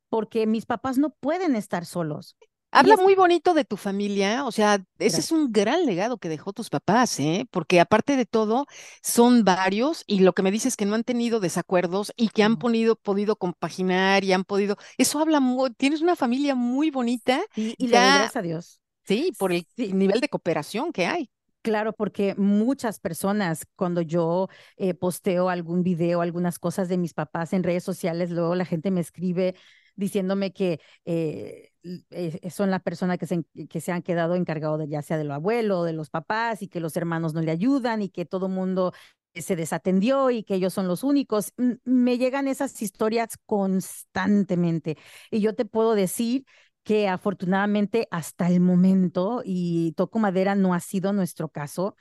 porque 0.08 0.46
mis 0.46 0.66
papás 0.66 0.98
no 0.98 1.10
pueden 1.10 1.56
estar 1.56 1.84
solos. 1.84 2.36
Habla 2.72 2.96
muy 2.96 3.14
bonito 3.14 3.54
de 3.54 3.64
tu 3.64 3.78
familia, 3.78 4.44
o 4.44 4.52
sea, 4.52 4.84
ese 4.98 5.20
es 5.20 5.32
un 5.32 5.50
gran 5.50 5.86
legado 5.86 6.18
que 6.18 6.28
dejó 6.28 6.52
tus 6.52 6.68
papás, 6.68 7.18
¿eh? 7.20 7.46
Porque 7.50 7.80
aparte 7.80 8.16
de 8.16 8.26
todo, 8.26 8.66
son 9.02 9.44
varios 9.44 10.04
y 10.06 10.20
lo 10.20 10.34
que 10.34 10.42
me 10.42 10.50
dices 10.50 10.74
es 10.74 10.76
que 10.76 10.84
no 10.84 10.94
han 10.94 11.04
tenido 11.04 11.40
desacuerdos 11.40 12.12
y 12.16 12.28
que 12.28 12.42
han 12.42 12.58
podido, 12.58 12.96
podido 12.96 13.36
compaginar 13.36 14.24
y 14.24 14.32
han 14.34 14.44
podido, 14.44 14.76
eso 14.98 15.20
habla, 15.20 15.40
muy, 15.40 15.70
tienes 15.74 16.02
una 16.02 16.16
familia 16.16 16.54
muy 16.54 16.90
bonita. 16.90 17.40
Y, 17.54 17.74
y 17.78 17.88
gracias 17.88 18.36
a 18.36 18.42
Dios. 18.42 18.80
Sí, 19.06 19.32
por 19.38 19.52
el 19.52 19.66
nivel 19.76 20.20
de 20.20 20.28
cooperación 20.28 20.92
que 20.92 21.06
hay. 21.06 21.30
Claro, 21.62 21.92
porque 21.92 22.34
muchas 22.36 23.00
personas, 23.00 23.66
cuando 23.74 24.00
yo 24.00 24.48
eh, 24.76 24.94
posteo 24.94 25.48
algún 25.48 25.82
video, 25.82 26.20
algunas 26.20 26.58
cosas 26.58 26.88
de 26.88 26.96
mis 26.96 27.12
papás 27.12 27.52
en 27.52 27.64
redes 27.64 27.82
sociales, 27.84 28.30
luego 28.30 28.54
la 28.54 28.64
gente 28.64 28.90
me 28.90 29.00
escribe 29.00 29.54
diciéndome 29.96 30.52
que 30.52 30.80
eh, 31.04 31.70
eh, 32.10 32.50
son 32.50 32.70
la 32.70 32.80
persona 32.80 33.16
que 33.18 33.26
se, 33.26 33.44
que 33.68 33.80
se 33.80 33.90
han 33.92 34.02
quedado 34.02 34.34
encargado 34.34 34.76
de 34.78 34.88
ya 34.88 35.02
sea 35.02 35.16
de 35.18 35.24
lo 35.24 35.34
abuelo 35.34 35.80
o 35.80 35.84
de 35.84 35.92
los 35.92 36.10
papás 36.10 36.62
y 36.62 36.68
que 36.68 36.80
los 36.80 36.96
hermanos 36.96 37.32
no 37.34 37.40
le 37.40 37.50
ayudan 37.50 38.02
y 38.02 38.10
que 38.10 38.26
todo 38.26 38.48
mundo 38.48 38.92
se 39.34 39.56
desatendió 39.56 40.30
y 40.30 40.42
que 40.44 40.54
ellos 40.54 40.72
son 40.74 40.88
los 40.88 41.02
únicos. 41.04 41.52
Me 41.84 42.18
llegan 42.18 42.48
esas 42.48 42.80
historias 42.82 43.30
constantemente 43.46 44.96
y 45.30 45.40
yo 45.40 45.54
te 45.54 45.64
puedo 45.64 45.94
decir 45.94 46.44
que 46.86 47.08
afortunadamente 47.08 48.06
hasta 48.12 48.48
el 48.48 48.60
momento, 48.60 49.42
y 49.44 49.90
toco 49.96 50.20
madera, 50.20 50.54
no 50.54 50.72
ha 50.72 50.78
sido 50.78 51.12
nuestro 51.12 51.48
caso, 51.48 51.96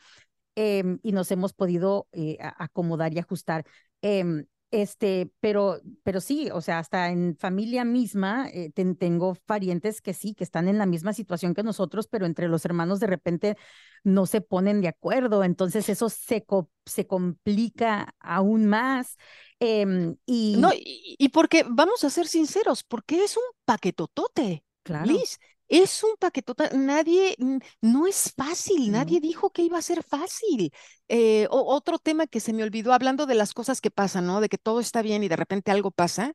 em, 0.53 0.99
y 1.01 1.11
nos 1.11 1.31
hemos 1.31 1.53
podido 1.53 2.07
eh, 2.11 2.37
acomodar 2.39 3.11
y 3.11 3.17
ajustar. 3.17 3.65
Em, 4.03 4.45
este, 4.69 5.31
pero, 5.39 5.81
pero 6.03 6.21
sí, 6.21 6.49
o 6.53 6.61
sea, 6.61 6.77
hasta 6.77 7.09
en 7.09 7.35
familia 7.35 7.83
misma 7.83 8.47
eh, 8.53 8.71
tengo 8.99 9.35
parientes 9.47 10.01
que 10.01 10.13
sí, 10.13 10.35
que 10.35 10.43
están 10.43 10.67
en 10.67 10.77
la 10.77 10.85
misma 10.85 11.13
situación 11.13 11.55
que 11.55 11.63
nosotros, 11.63 12.07
pero 12.07 12.27
entre 12.27 12.47
los 12.47 12.63
hermanos 12.63 12.99
de 12.99 13.07
repente 13.07 13.57
no 14.03 14.27
se 14.27 14.41
ponen 14.41 14.81
de 14.81 14.89
acuerdo, 14.89 15.43
entonces 15.43 15.89
eso 15.89 16.09
se, 16.09 16.45
se 16.85 17.07
complica 17.07 18.13
aún 18.19 18.67
más. 18.67 19.17
Em, 19.59 20.15
y... 20.27 20.57
No, 20.59 20.69
y, 20.75 21.29
porque, 21.29 21.65
vamos 21.67 22.03
a 22.03 22.11
ser 22.11 22.27
sinceros, 22.27 22.83
porque 22.83 23.23
es 23.23 23.35
un 23.35 23.43
paquetotote. 23.65 24.63
Claro. 24.85 25.05
Liz, 25.07 25.39
es 25.67 26.03
un 26.03 26.11
paquetota, 26.19 26.69
nadie, 26.73 27.35
no 27.81 28.05
es 28.07 28.31
fácil, 28.37 28.91
nadie 28.91 29.19
dijo 29.19 29.51
que 29.51 29.63
iba 29.63 29.79
a 29.79 29.81
ser 29.81 30.03
fácil. 30.03 30.71
Eh, 31.07 31.47
otro 31.51 31.99
tema 31.99 32.27
que 32.27 32.39
se 32.39 32.53
me 32.53 32.63
olvidó, 32.63 32.93
hablando 32.93 33.25
de 33.25 33.35
las 33.35 33.53
cosas 33.53 33.81
que 33.81 33.91
pasan, 33.91 34.25
¿no? 34.25 34.41
De 34.41 34.49
que 34.49 34.57
todo 34.57 34.79
está 34.79 35.01
bien 35.01 35.23
y 35.23 35.27
de 35.27 35.35
repente 35.35 35.71
algo 35.71 35.91
pasa. 35.91 36.33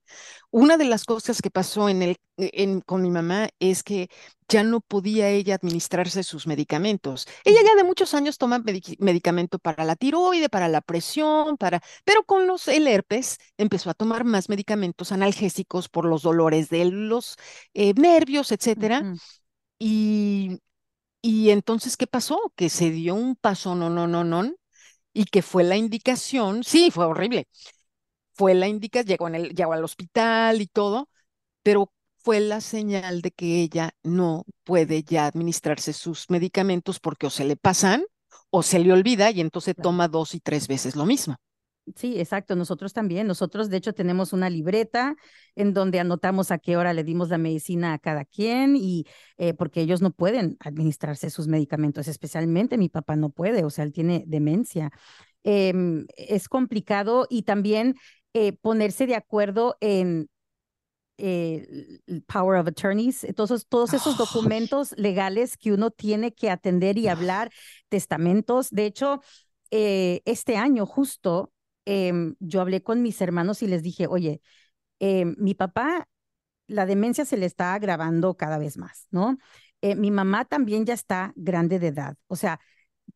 Una 0.50 0.76
de 0.76 0.84
las 0.84 1.04
cosas 1.04 1.42
que 1.42 1.50
pasó 1.50 1.88
en 1.88 2.02
el, 2.02 2.16
en, 2.36 2.80
con 2.80 3.02
mi 3.02 3.10
mamá 3.10 3.48
es 3.58 3.82
que 3.82 4.08
ya 4.48 4.62
no 4.62 4.80
podía 4.80 5.28
ella 5.28 5.54
administrarse 5.56 6.22
sus 6.22 6.46
medicamentos. 6.46 7.26
Ella 7.44 7.60
ya 7.64 7.74
de 7.76 7.84
muchos 7.84 8.14
años 8.14 8.38
toma 8.38 8.62
medicamento 8.98 9.58
para 9.58 9.84
la 9.84 9.96
tiroide, 9.96 10.48
para 10.48 10.68
la 10.68 10.80
presión, 10.80 11.56
para, 11.56 11.82
pero 12.04 12.24
con 12.24 12.46
los 12.46 12.68
el 12.68 12.86
herpes 12.88 13.38
empezó 13.58 13.90
a 13.90 13.94
tomar 13.94 14.24
más 14.24 14.48
medicamentos 14.48 15.12
analgésicos 15.12 15.88
por 15.88 16.04
los 16.04 16.22
dolores 16.22 16.68
de 16.68 16.84
los 16.86 17.36
eh, 17.74 17.94
nervios, 17.94 18.52
etcétera. 18.52 19.06
Y 19.78 20.58
y 21.22 21.50
entonces, 21.50 21.96
¿qué 21.96 22.06
pasó? 22.06 22.52
Que 22.56 22.70
se 22.70 22.90
dio 22.90 23.14
un 23.14 23.36
paso, 23.36 23.74
no, 23.74 23.90
no, 23.90 24.06
no, 24.06 24.24
no, 24.24 24.54
y 25.12 25.24
que 25.24 25.42
fue 25.42 25.64
la 25.64 25.76
indicación, 25.76 26.64
sí, 26.64 26.90
fue 26.90 27.06
horrible, 27.06 27.48
fue 28.32 28.54
la 28.54 28.68
indicación, 28.68 29.08
llegó, 29.08 29.28
en 29.28 29.34
el, 29.36 29.54
llegó 29.54 29.72
al 29.72 29.84
hospital 29.84 30.60
y 30.60 30.66
todo, 30.66 31.08
pero 31.62 31.92
fue 32.18 32.40
la 32.40 32.60
señal 32.60 33.22
de 33.22 33.30
que 33.32 33.62
ella 33.62 33.92
no 34.02 34.44
puede 34.64 35.02
ya 35.02 35.26
administrarse 35.26 35.92
sus 35.92 36.30
medicamentos 36.30 37.00
porque 37.00 37.26
o 37.26 37.30
se 37.30 37.44
le 37.44 37.56
pasan 37.56 38.04
o 38.50 38.62
se 38.62 38.78
le 38.78 38.92
olvida 38.92 39.30
y 39.30 39.40
entonces 39.40 39.74
toma 39.80 40.08
dos 40.08 40.34
y 40.34 40.40
tres 40.40 40.68
veces 40.68 40.96
lo 40.96 41.06
mismo. 41.06 41.36
Sí, 41.96 42.20
exacto. 42.20 42.56
Nosotros 42.56 42.92
también. 42.92 43.26
Nosotros, 43.26 43.70
de 43.70 43.76
hecho, 43.78 43.92
tenemos 43.92 44.32
una 44.32 44.50
libreta 44.50 45.16
en 45.56 45.72
donde 45.74 45.98
anotamos 46.00 46.50
a 46.50 46.58
qué 46.58 46.76
hora 46.76 46.92
le 46.92 47.04
dimos 47.04 47.30
la 47.30 47.38
medicina 47.38 47.92
a 47.94 47.98
cada 47.98 48.24
quien 48.24 48.76
y 48.76 49.06
eh, 49.38 49.54
porque 49.54 49.80
ellos 49.80 50.02
no 50.02 50.12
pueden 50.12 50.56
administrarse 50.60 51.30
sus 51.30 51.48
medicamentos, 51.48 52.06
especialmente 52.08 52.78
mi 52.78 52.88
papá 52.88 53.16
no 53.16 53.30
puede, 53.30 53.64
o 53.64 53.70
sea, 53.70 53.84
él 53.84 53.92
tiene 53.92 54.24
demencia. 54.26 54.90
Em, 55.42 56.06
es 56.16 56.48
complicado 56.48 57.26
y 57.30 57.42
también 57.42 57.96
eh, 58.34 58.52
ponerse 58.52 59.06
de 59.06 59.16
acuerdo 59.16 59.76
en 59.80 60.28
eh, 61.16 61.98
power 62.26 62.60
of 62.60 62.68
attorneys, 62.68 63.26
todos, 63.34 63.66
todos 63.66 63.94
esos 63.94 64.16
documentos 64.16 64.94
legales 64.96 65.56
que 65.56 65.72
uno 65.72 65.90
tiene 65.90 66.32
que 66.32 66.50
atender 66.50 66.98
y 66.98 67.08
hablar, 67.08 67.50
testamentos. 67.88 68.70
De 68.70 68.86
hecho, 68.86 69.20
este 69.70 70.56
año 70.56 70.84
justo 70.84 71.52
Em, 71.92 72.36
yo 72.38 72.60
hablé 72.60 72.82
con 72.84 73.02
mis 73.02 73.20
hermanos 73.20 73.62
y 73.62 73.66
les 73.66 73.82
dije, 73.82 74.06
oye, 74.06 74.40
em, 75.00 75.34
mi 75.38 75.54
papá, 75.54 76.08
la 76.68 76.86
demencia 76.86 77.24
se 77.26 77.36
le 77.36 77.46
está 77.46 77.74
agravando 77.74 78.36
cada 78.36 78.58
vez 78.58 78.78
más, 78.78 79.08
¿no? 79.10 79.38
Eh, 79.82 79.96
mi 79.96 80.12
mamá 80.12 80.44
también 80.46 80.86
ya 80.86 80.94
está 80.94 81.32
grande 81.36 81.80
de 81.80 81.88
edad, 81.88 82.16
o 82.28 82.36
sea, 82.36 82.60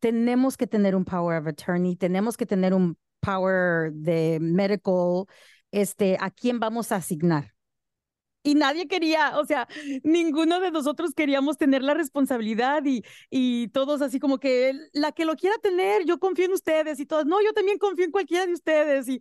tenemos 0.01 0.57
que 0.57 0.67
tener 0.67 0.95
un 0.95 1.05
power 1.05 1.41
of 1.41 1.47
attorney, 1.47 1.95
tenemos 1.95 2.37
que 2.37 2.45
tener 2.45 2.73
un 2.73 2.97
power 3.21 3.93
de 3.93 4.39
medical, 4.41 5.25
este, 5.71 6.17
¿a 6.19 6.31
quién 6.31 6.59
vamos 6.59 6.91
a 6.91 6.97
asignar? 6.97 7.54
Y 8.45 8.55
nadie 8.55 8.87
quería, 8.87 9.37
o 9.39 9.45
sea, 9.45 9.67
ninguno 10.03 10.59
de 10.61 10.71
nosotros 10.71 11.13
queríamos 11.15 11.57
tener 11.57 11.81
la 11.83 11.93
responsabilidad 11.95 12.83
y, 12.85 13.03
y 13.29 13.67
todos 13.69 14.01
así 14.01 14.19
como 14.19 14.39
que 14.39 14.73
la 14.93 15.11
que 15.11 15.25
lo 15.25 15.35
quiera 15.35 15.57
tener, 15.59 16.05
yo 16.05 16.19
confío 16.19 16.45
en 16.45 16.53
ustedes 16.53 16.99
y 17.01 17.05
todos, 17.05 17.25
no, 17.25 17.41
yo 17.43 17.53
también 17.53 17.77
confío 17.79 18.05
en 18.05 18.11
cualquiera 18.11 18.45
de 18.45 18.53
ustedes 18.53 19.09
y, 19.09 19.19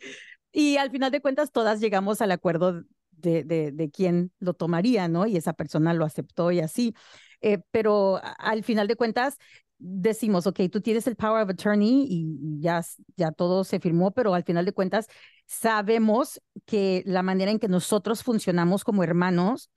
y 0.52 0.76
al 0.76 0.90
final 0.90 1.10
de 1.10 1.20
cuentas 1.20 1.52
todas 1.52 1.80
llegamos 1.80 2.20
al 2.20 2.30
acuerdo 2.32 2.82
de, 3.10 3.44
de, 3.44 3.72
de 3.72 3.90
quién 3.90 4.32
lo 4.38 4.54
tomaría, 4.54 5.08
¿no? 5.08 5.26
Y 5.26 5.36
esa 5.36 5.52
persona 5.54 5.94
lo 5.94 6.04
aceptó 6.04 6.52
y 6.52 6.60
así. 6.60 6.94
Eh, 7.40 7.58
pero 7.70 8.20
al 8.38 8.64
final 8.64 8.88
de 8.88 8.96
cuentas, 8.96 9.36
decimos, 9.78 10.46
ok, 10.46 10.60
tú 10.70 10.80
tienes 10.80 11.06
el 11.06 11.16
power 11.16 11.42
of 11.42 11.50
attorney 11.50 12.06
y 12.08 12.60
ya, 12.60 12.82
ya 13.16 13.32
todo 13.32 13.64
se 13.64 13.80
firmó, 13.80 14.12
pero 14.12 14.34
al 14.34 14.44
final 14.44 14.64
de 14.64 14.72
cuentas 14.72 15.06
sabemos 15.46 16.40
que 16.64 17.02
la 17.06 17.22
manera 17.22 17.50
en 17.50 17.58
que 17.58 17.68
nosotros 17.68 18.22
funcionamos 18.22 18.84
como 18.84 19.02
hermanos 19.02 19.70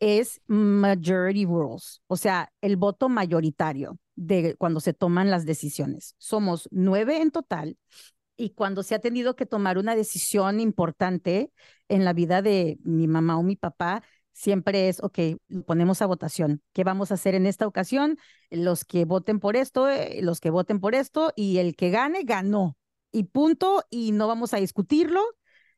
es 0.00 0.40
majority 0.48 1.44
rules, 1.44 2.02
o 2.08 2.16
sea, 2.16 2.52
el 2.60 2.76
voto 2.76 3.08
mayoritario 3.08 3.98
de 4.16 4.56
cuando 4.56 4.80
se 4.80 4.94
toman 4.94 5.30
las 5.30 5.46
decisiones. 5.46 6.16
Somos 6.18 6.68
nueve 6.72 7.22
en 7.22 7.30
total 7.30 7.76
y 8.36 8.50
cuando 8.50 8.82
se 8.82 8.96
ha 8.96 8.98
tenido 8.98 9.36
que 9.36 9.46
tomar 9.46 9.78
una 9.78 9.94
decisión 9.94 10.58
importante 10.58 11.52
en 11.88 12.04
la 12.04 12.12
vida 12.12 12.42
de 12.42 12.78
mi 12.82 13.06
mamá 13.06 13.38
o 13.38 13.44
mi 13.44 13.54
papá, 13.54 14.02
siempre 14.32 14.88
es, 14.88 15.02
ok, 15.02 15.18
ponemos 15.66 16.02
a 16.02 16.06
votación. 16.06 16.62
¿Qué 16.72 16.84
vamos 16.84 17.10
a 17.10 17.14
hacer 17.14 17.34
en 17.34 17.46
esta 17.46 17.66
ocasión? 17.66 18.18
Los 18.50 18.84
que 18.84 19.04
voten 19.04 19.40
por 19.40 19.56
esto, 19.56 19.88
eh, 19.88 20.20
los 20.22 20.40
que 20.40 20.50
voten 20.50 20.80
por 20.80 20.94
esto, 20.94 21.32
y 21.36 21.58
el 21.58 21.76
que 21.76 21.90
gane, 21.90 22.22
ganó. 22.24 22.76
Y 23.12 23.24
punto, 23.24 23.84
y 23.90 24.12
no 24.12 24.26
vamos 24.28 24.54
a 24.54 24.58
discutirlo, 24.58 25.22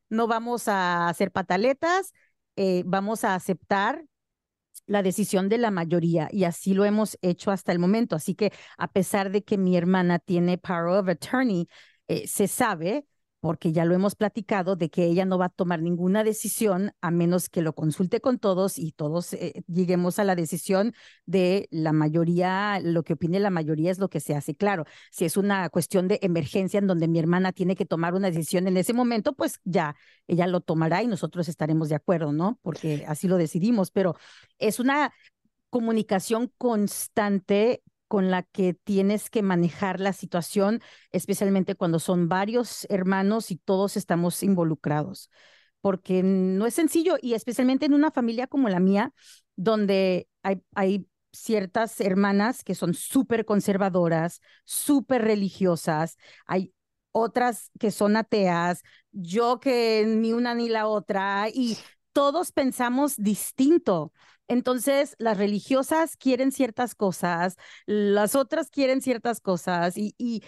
no 0.09 0.27
vamos 0.27 0.67
a 0.67 1.09
hacer 1.09 1.31
pataletas, 1.31 2.13
eh, 2.55 2.83
vamos 2.85 3.23
a 3.23 3.35
aceptar 3.35 4.05
la 4.87 5.03
decisión 5.03 5.49
de 5.49 5.57
la 5.57 5.71
mayoría 5.71 6.29
y 6.31 6.43
así 6.43 6.73
lo 6.73 6.85
hemos 6.85 7.17
hecho 7.21 7.51
hasta 7.51 7.71
el 7.71 7.79
momento. 7.79 8.15
Así 8.15 8.35
que 8.35 8.51
a 8.77 8.91
pesar 8.91 9.31
de 9.31 9.43
que 9.43 9.57
mi 9.57 9.77
hermana 9.77 10.19
tiene 10.19 10.57
power 10.57 10.99
of 10.99 11.09
attorney, 11.09 11.67
eh, 12.07 12.27
se 12.27 12.47
sabe 12.47 13.05
porque 13.45 13.71
ya 13.71 13.85
lo 13.85 13.93
hemos 13.93 14.15
platicado, 14.15 14.75
de 14.75 14.89
que 14.89 15.05
ella 15.05 15.23
no 15.23 15.37
va 15.37 15.45
a 15.45 15.49
tomar 15.49 15.79
ninguna 15.79 16.23
decisión 16.23 16.93
a 16.99 17.11
menos 17.11 17.47
que 17.47 17.61
lo 17.61 17.75
consulte 17.75 18.19
con 18.19 18.39
todos 18.39 18.79
y 18.79 18.91
todos 18.91 19.33
eh, 19.33 19.63
lleguemos 19.67 20.17
a 20.17 20.23
la 20.23 20.33
decisión 20.35 20.95
de 21.27 21.67
la 21.69 21.93
mayoría, 21.93 22.79
lo 22.81 23.03
que 23.03 23.13
opine 23.13 23.39
la 23.39 23.51
mayoría 23.51 23.91
es 23.91 23.99
lo 23.99 24.09
que 24.09 24.19
se 24.19 24.33
hace. 24.33 24.55
Claro, 24.55 24.85
si 25.11 25.25
es 25.25 25.37
una 25.37 25.69
cuestión 25.69 26.07
de 26.07 26.17
emergencia 26.23 26.79
en 26.79 26.87
donde 26.87 27.07
mi 27.07 27.19
hermana 27.19 27.51
tiene 27.51 27.75
que 27.75 27.85
tomar 27.85 28.15
una 28.15 28.31
decisión 28.31 28.67
en 28.67 28.77
ese 28.77 28.93
momento, 28.93 29.33
pues 29.33 29.59
ya 29.63 29.95
ella 30.25 30.47
lo 30.47 30.61
tomará 30.61 31.03
y 31.03 31.07
nosotros 31.07 31.47
estaremos 31.47 31.87
de 31.89 31.95
acuerdo, 31.97 32.33
¿no? 32.33 32.57
Porque 32.63 33.05
así 33.07 33.27
lo 33.27 33.37
decidimos, 33.37 33.91
pero 33.91 34.15
es 34.57 34.79
una 34.79 35.13
comunicación 35.69 36.51
constante 36.57 37.83
con 38.07 38.31
la 38.31 38.43
que 38.43 38.73
tienes 38.73 39.29
que 39.29 39.41
manejar 39.41 39.99
la 39.99 40.13
situación, 40.13 40.81
especialmente 41.11 41.75
cuando 41.75 41.99
son 41.99 42.29
varios 42.29 42.85
hermanos 42.89 43.51
y 43.51 43.57
todos 43.57 43.97
estamos 43.97 44.41
involucrados, 44.43 45.29
porque 45.81 46.23
no 46.23 46.65
es 46.65 46.73
sencillo 46.73 47.17
y 47.21 47.33
especialmente 47.33 47.85
en 47.85 47.93
una 47.93 48.11
familia 48.11 48.47
como 48.47 48.69
la 48.69 48.79
mía, 48.79 49.13
donde 49.55 50.27
hay, 50.43 50.61
hay 50.75 51.07
ciertas 51.31 51.99
hermanas 52.01 52.63
que 52.63 52.75
son 52.75 52.93
súper 52.93 53.45
conservadoras, 53.45 54.41
súper 54.63 55.21
religiosas, 55.23 56.17
hay 56.45 56.73
otras 57.11 57.71
que 57.79 57.91
son 57.91 58.17
ateas, 58.17 58.81
yo 59.11 59.59
que 59.59 60.05
ni 60.05 60.33
una 60.33 60.53
ni 60.53 60.67
la 60.69 60.87
otra, 60.87 61.47
y 61.49 61.77
todos 62.15 62.53
pensamos 62.53 63.17
distinto. 63.17 64.13
Entonces, 64.47 65.15
las 65.19 65.37
religiosas 65.37 66.15
quieren 66.15 66.53
ciertas 66.53 66.95
cosas, 66.95 67.57
las 67.87 68.35
otras 68.35 68.69
quieren 68.69 69.01
ciertas 69.01 69.41
cosas 69.41 69.97
y, 69.97 70.15
y, 70.17 70.41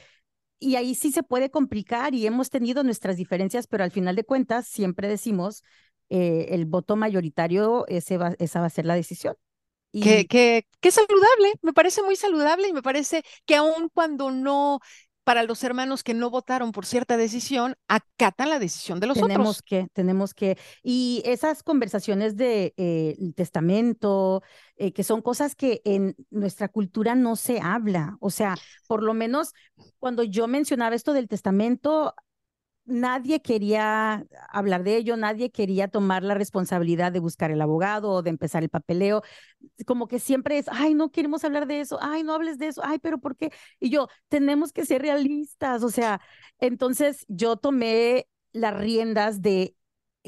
y 0.60 0.77
ahí 0.77 0.95
sí 0.95 1.12
se 1.12 1.23
puede 1.23 1.51
complicar 1.51 2.15
y 2.15 2.25
hemos 2.25 2.49
tenido 2.49 2.86
nuestras 2.86 3.17
diferencias, 3.17 3.67
pero 3.67 3.84
al 3.84 3.91
final 3.91 4.15
de 4.15 4.23
cuentas 4.23 4.65
siempre 4.65 5.10
decimos 5.10 5.62
eh, 6.08 6.47
el 6.51 6.67
voto 6.67 6.95
mayoritario, 6.95 7.86
ese 7.88 8.17
va, 8.17 8.34
esa 8.39 8.62
va 8.62 8.67
a 8.67 8.69
ser 8.69 8.86
la 8.86 8.95
decisión. 8.95 9.36
Y... 9.91 10.01
Que, 10.01 10.25
que, 10.25 10.65
que, 10.80 10.91
saludable, 10.91 11.51
me 11.63 11.73
parece 11.73 12.01
muy 12.01 12.15
saludable 12.15 12.69
y 12.69 12.73
me 12.73 12.82
parece 12.82 13.23
que 13.45 13.58
aun 13.58 13.89
cuando 13.93 14.32
no 14.32 14.80
para 15.27 15.43
los 15.43 15.61
hermanos 15.65 16.05
que 16.05 16.13
no 16.13 16.29
votaron 16.29 16.71
por 16.71 16.85
cierta 16.85 17.17
decisión, 17.17 17.75
acatan 17.89 18.49
la 18.49 18.59
decisión 18.59 19.01
de 19.01 19.07
los 19.07 19.19
tenemos 19.19 19.61
que, 19.61 19.89
tenemos 19.91 20.33
que, 20.33 20.57
y 20.83 21.21
esas 21.25 21.63
conversaciones 21.63 22.37
de 22.37 22.73
eh, 22.77 23.17
testamento, 23.35 24.41
eh, 24.77 24.93
que 24.93 25.03
son 25.03 25.21
cosas 25.21 25.53
que 25.53 25.81
en 25.83 26.15
nuestra 26.29 26.69
cultura 26.69 27.13
no 27.13 27.35
se 27.35 27.59
habla, 27.59 28.15
o 28.21 28.29
sea, 28.29 28.55
por 28.87 29.03
lo 29.03 29.13
menos 29.13 29.51
cuando 29.99 30.23
yo 30.23 30.47
mencionaba 30.47 30.95
esto 30.95 31.11
del 31.11 31.27
testamento, 31.27 32.15
nadie 32.88 33.41
quería 33.41 34.26
hablar 34.50 34.84
de 34.84 34.97
ello, 34.97 35.17
nadie 35.17 35.52
quería 35.52 35.88
tomar 35.88 36.23
la 36.23 36.34
responsabilidad 36.34 37.12
de 37.12 37.19
buscar 37.19 37.52
el 37.52 37.62
abogado 37.62 38.12
o 38.12 38.21
de 38.23 38.32
empezar 38.32 38.63
el 38.63 38.69
papeleo. 38.69 39.21
Como 39.86 40.08
que 40.08 40.19
siempre 40.19 40.58
es, 40.58 40.67
ay, 40.69 40.93
no 40.95 41.12
queremos 41.12 41.43
hablar 41.43 41.67
de 41.67 41.82
eso, 41.82 42.00
ay, 42.02 42.23
no 42.23 42.34
hables 42.34 42.58
de 42.58 42.67
eso, 42.67 42.82
ay, 42.84 43.00
pero 43.00 43.19
¿por 43.19 43.36
qué? 43.38 43.52
Y 43.80 43.89
yo, 43.89 44.08
tenemos 44.30 44.73
que 44.73 44.86
ser 44.86 45.02
realistas, 45.04 45.84
o 45.84 45.89
sea, 45.89 46.21
entonces 46.60 47.26
yo 47.28 47.58
tomé 47.58 48.28
las 48.54 48.76
riendas 48.78 49.41
de 49.41 49.76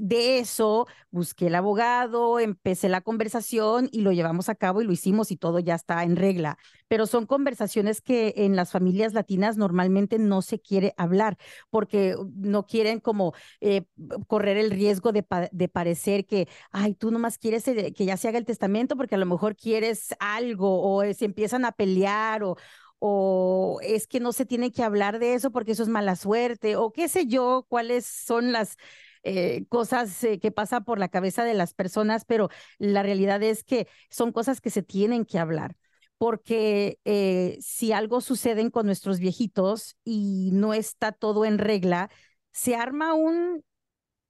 de 0.02 0.40
eso 0.40 0.88
busqué 1.12 1.48
el 1.48 1.56
abogado, 1.56 2.40
empecé 2.40 2.90
la 2.90 3.02
conversación 3.02 3.90
y 3.92 4.02
lo 4.02 4.12
llevamos 4.12 4.50
a 4.50 4.56
cabo 4.56 4.82
y 4.82 4.86
lo 4.86 4.92
hicimos 4.92 5.32
y 5.32 5.38
todo 5.38 5.60
ya 5.60 5.76
está 5.76 6.04
en 6.04 6.16
regla. 6.16 6.58
Pero 6.88 7.06
son 7.08 7.26
conversaciones 7.26 8.02
que 8.02 8.34
en 8.38 8.56
las 8.56 8.72
familias 8.72 9.14
latinas 9.14 9.58
normalmente 9.58 10.20
no 10.20 10.42
se 10.42 10.60
quiere 10.60 10.94
hablar 10.98 11.38
porque 11.70 12.16
no 12.36 12.66
quieren 12.66 13.00
como 13.00 13.34
eh, 13.62 13.86
correr 14.28 14.58
el 14.58 14.72
riesgo 14.72 15.12
de, 15.12 15.26
de, 15.52 15.68
parecer 15.68 16.26
que, 16.26 16.48
ay, 16.72 16.94
tú 16.96 17.12
nomás 17.12 17.38
quieres 17.38 17.64
que 17.64 18.06
ya 18.06 18.18
se 18.18 18.28
haga 18.28 18.38
el 18.38 18.46
testamento 18.46 18.96
porque 18.96 19.16
a 19.16 19.20
lo 19.20 19.26
mejor 19.26 19.56
quieres 19.56 20.16
algo 20.20 20.82
o 20.82 21.04
se 21.14 21.26
empiezan 21.26 21.66
a 21.66 21.72
pelear 21.72 22.44
o, 22.44 22.58
o 23.00 23.80
es 23.82 24.08
que 24.08 24.20
no 24.20 24.34
se 24.34 24.46
tiene 24.46 24.72
que 24.72 24.84
hablar 24.84 25.20
de 25.20 25.34
eso 25.34 25.52
porque 25.52 25.72
eso 25.72 25.84
es 25.84 25.90
mala 25.90 26.16
suerte, 26.16 26.76
o 26.76 26.92
qué 26.92 27.08
sé 27.08 27.26
yo, 27.28 27.66
cuáles 27.70 28.06
son 28.06 28.52
las 28.52 28.78
eh, 29.24 29.66
cosas 29.68 30.24
eh, 30.24 30.40
que 30.40 30.52
pasan 30.52 30.86
por 30.86 30.98
la 30.98 31.10
cabeza 31.10 31.44
de 31.44 31.54
las 31.54 31.74
personas, 31.74 32.24
pero 32.26 32.50
la 32.78 33.04
realidad 33.04 33.44
es 33.44 33.64
que 33.64 33.88
son 34.10 34.32
cosas 34.32 34.62
que 34.62 34.70
se 34.70 34.84
tienen 34.84 35.26
que 35.26 35.40
hablar 35.40 35.76
porque 36.18 37.00
eh, 37.06 37.58
si 37.62 37.94
algo 37.94 38.22
sucede 38.22 38.70
con 38.72 38.86
nuestros 38.86 39.20
viejitos 39.20 39.98
y 40.04 40.50
no 40.54 40.74
está 40.74 41.12
todo 41.14 41.46
en 41.46 41.58
regla, 41.58 42.10
se 42.52 42.76
arma 42.76 43.14
un 43.14 43.64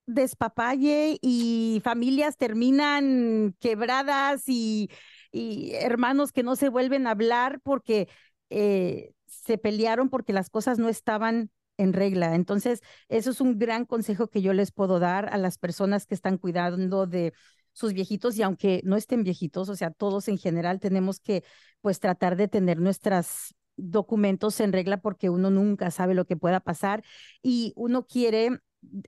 despapalle 0.06 1.18
y 1.22 1.82
familias 1.84 2.38
terminan 2.38 3.56
quebradas 3.60 4.44
y, 4.48 4.90
hermanos 5.32 6.32
que 6.32 6.44
no 6.44 6.56
se 6.56 6.70
vuelven 6.70 7.08
a 7.08 7.12
hablar 7.12 7.60
porque 7.62 8.08
se 8.50 9.58
pelearon 9.58 10.10
porque 10.10 10.34
las 10.34 10.50
cosas 10.50 10.80
no 10.80 10.90
estaban 10.90 11.52
en 11.80 11.94
regla. 11.94 12.36
Entonces, 12.36 12.82
eso 13.08 13.32
es 13.32 13.42
un 13.42 13.58
gran 13.58 13.86
consejo 13.86 14.28
que 14.28 14.42
yo 14.42 14.54
les 14.54 14.72
puedo 14.72 15.00
dar 15.00 15.34
a 15.34 15.38
las 15.38 15.58
personas 15.58 16.06
que 16.06 16.14
están 16.14 16.38
cuidando 16.38 17.08
de 17.08 17.34
sus 17.74 17.94
viejitos 17.94 18.38
y 18.38 18.44
aunque 18.44 18.82
no 18.84 18.98
estén 18.98 19.24
viejitos, 19.24 19.70
o 19.70 19.76
sea, 19.76 19.92
todos 19.92 20.28
en 20.28 20.38
general 20.38 20.80
tenemos 20.80 21.20
que 21.20 21.44
pues 21.82 22.00
tratar 22.00 22.36
de 22.36 22.48
tener 22.48 22.80
nuestros 22.80 23.56
documentos 23.78 24.60
en 24.60 24.74
regla 24.74 24.98
porque 24.98 25.30
uno 25.30 25.50
nunca 25.50 25.90
sabe 25.90 26.14
lo 26.14 26.26
que 26.26 26.36
pueda 26.36 26.60
pasar 26.60 27.04
y 27.42 27.72
uno 27.76 28.06
quiere 28.06 28.60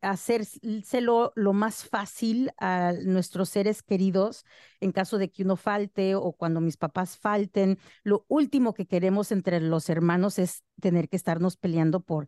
hacérselo 0.01 1.31
lo 1.35 1.53
más 1.53 1.85
fácil 1.85 2.51
a 2.57 2.93
nuestros 3.03 3.49
seres 3.49 3.83
queridos 3.83 4.45
en 4.79 4.91
caso 4.91 5.17
de 5.17 5.29
que 5.29 5.43
uno 5.43 5.55
falte 5.55 6.15
o 6.15 6.33
cuando 6.33 6.61
mis 6.61 6.77
papás 6.77 7.17
falten. 7.17 7.77
Lo 8.03 8.25
último 8.27 8.73
que 8.73 8.85
queremos 8.85 9.31
entre 9.31 9.61
los 9.61 9.89
hermanos 9.89 10.39
es 10.39 10.63
tener 10.81 11.09
que 11.09 11.15
estarnos 11.15 11.57
peleando 11.57 12.01
por 12.01 12.27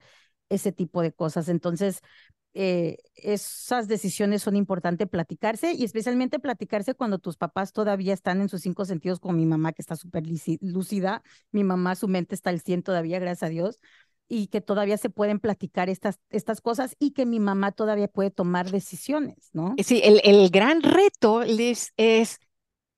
ese 0.49 0.71
tipo 0.71 1.01
de 1.01 1.11
cosas. 1.11 1.49
Entonces, 1.49 2.01
eh, 2.55 2.97
esas 3.15 3.87
decisiones 3.87 4.43
son 4.43 4.55
importantes 4.55 5.07
platicarse 5.09 5.73
y 5.73 5.83
especialmente 5.83 6.39
platicarse 6.39 6.93
cuando 6.93 7.17
tus 7.17 7.35
papás 7.35 7.73
todavía 7.73 8.13
están 8.13 8.41
en 8.41 8.49
sus 8.49 8.61
cinco 8.61 8.85
sentidos, 8.85 9.19
como 9.19 9.37
mi 9.37 9.45
mamá 9.45 9.73
que 9.73 9.81
está 9.81 9.95
súper 9.95 10.23
lúcida, 10.61 11.23
mi 11.51 11.63
mamá 11.63 11.95
su 11.95 12.07
mente 12.07 12.35
está 12.35 12.51
al 12.51 12.61
100 12.61 12.83
todavía, 12.83 13.19
gracias 13.19 13.43
a 13.43 13.49
Dios, 13.49 13.79
y 14.27 14.47
que 14.47 14.61
todavía 14.61 14.97
se 14.97 15.09
pueden 15.09 15.39
platicar 15.39 15.89
estas, 15.89 16.19
estas 16.29 16.61
cosas 16.61 16.95
y 16.99 17.11
que 17.11 17.25
mi 17.25 17.39
mamá 17.39 17.71
todavía 17.71 18.07
puede 18.07 18.29
tomar 18.29 18.69
decisiones, 18.69 19.49
¿no? 19.53 19.75
Sí, 19.83 20.01
el, 20.03 20.21
el 20.23 20.49
gran 20.49 20.81
reto 20.83 21.43
les 21.43 21.91
es, 21.97 22.39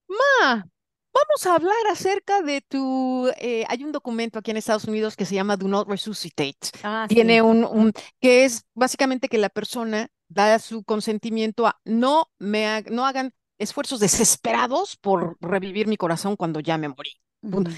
ma, 0.07 0.67
vamos 1.15 1.45
a 1.45 1.55
hablar 1.55 1.87
acerca 1.91 2.41
de 2.41 2.61
tu, 2.61 3.29
eh, 3.37 3.65
hay 3.69 3.83
un 3.83 3.91
documento 3.91 4.39
aquí 4.39 4.51
en 4.51 4.57
Estados 4.57 4.85
Unidos 4.85 5.15
que 5.15 5.25
se 5.25 5.35
llama 5.35 5.57
Do 5.57 5.67
Not 5.67 5.87
Resuscitate. 5.87 6.69
Ah, 6.83 7.05
Tiene 7.07 7.41
un, 7.41 7.63
un, 7.63 7.91
que 8.19 8.45
es 8.45 8.65
básicamente 8.73 9.29
que 9.29 9.37
la 9.37 9.49
persona 9.49 10.09
da 10.27 10.59
su 10.59 10.83
consentimiento 10.83 11.67
a 11.67 11.79
no 11.85 12.29
me 12.39 12.83
no 12.91 13.05
hagan 13.05 13.33
esfuerzos 13.57 13.99
desesperados 13.99 14.97
por 14.97 15.37
revivir 15.39 15.87
mi 15.87 15.97
corazón 15.97 16.35
cuando 16.35 16.59
ya 16.59 16.77
me 16.77 16.89
morí. 16.89 17.11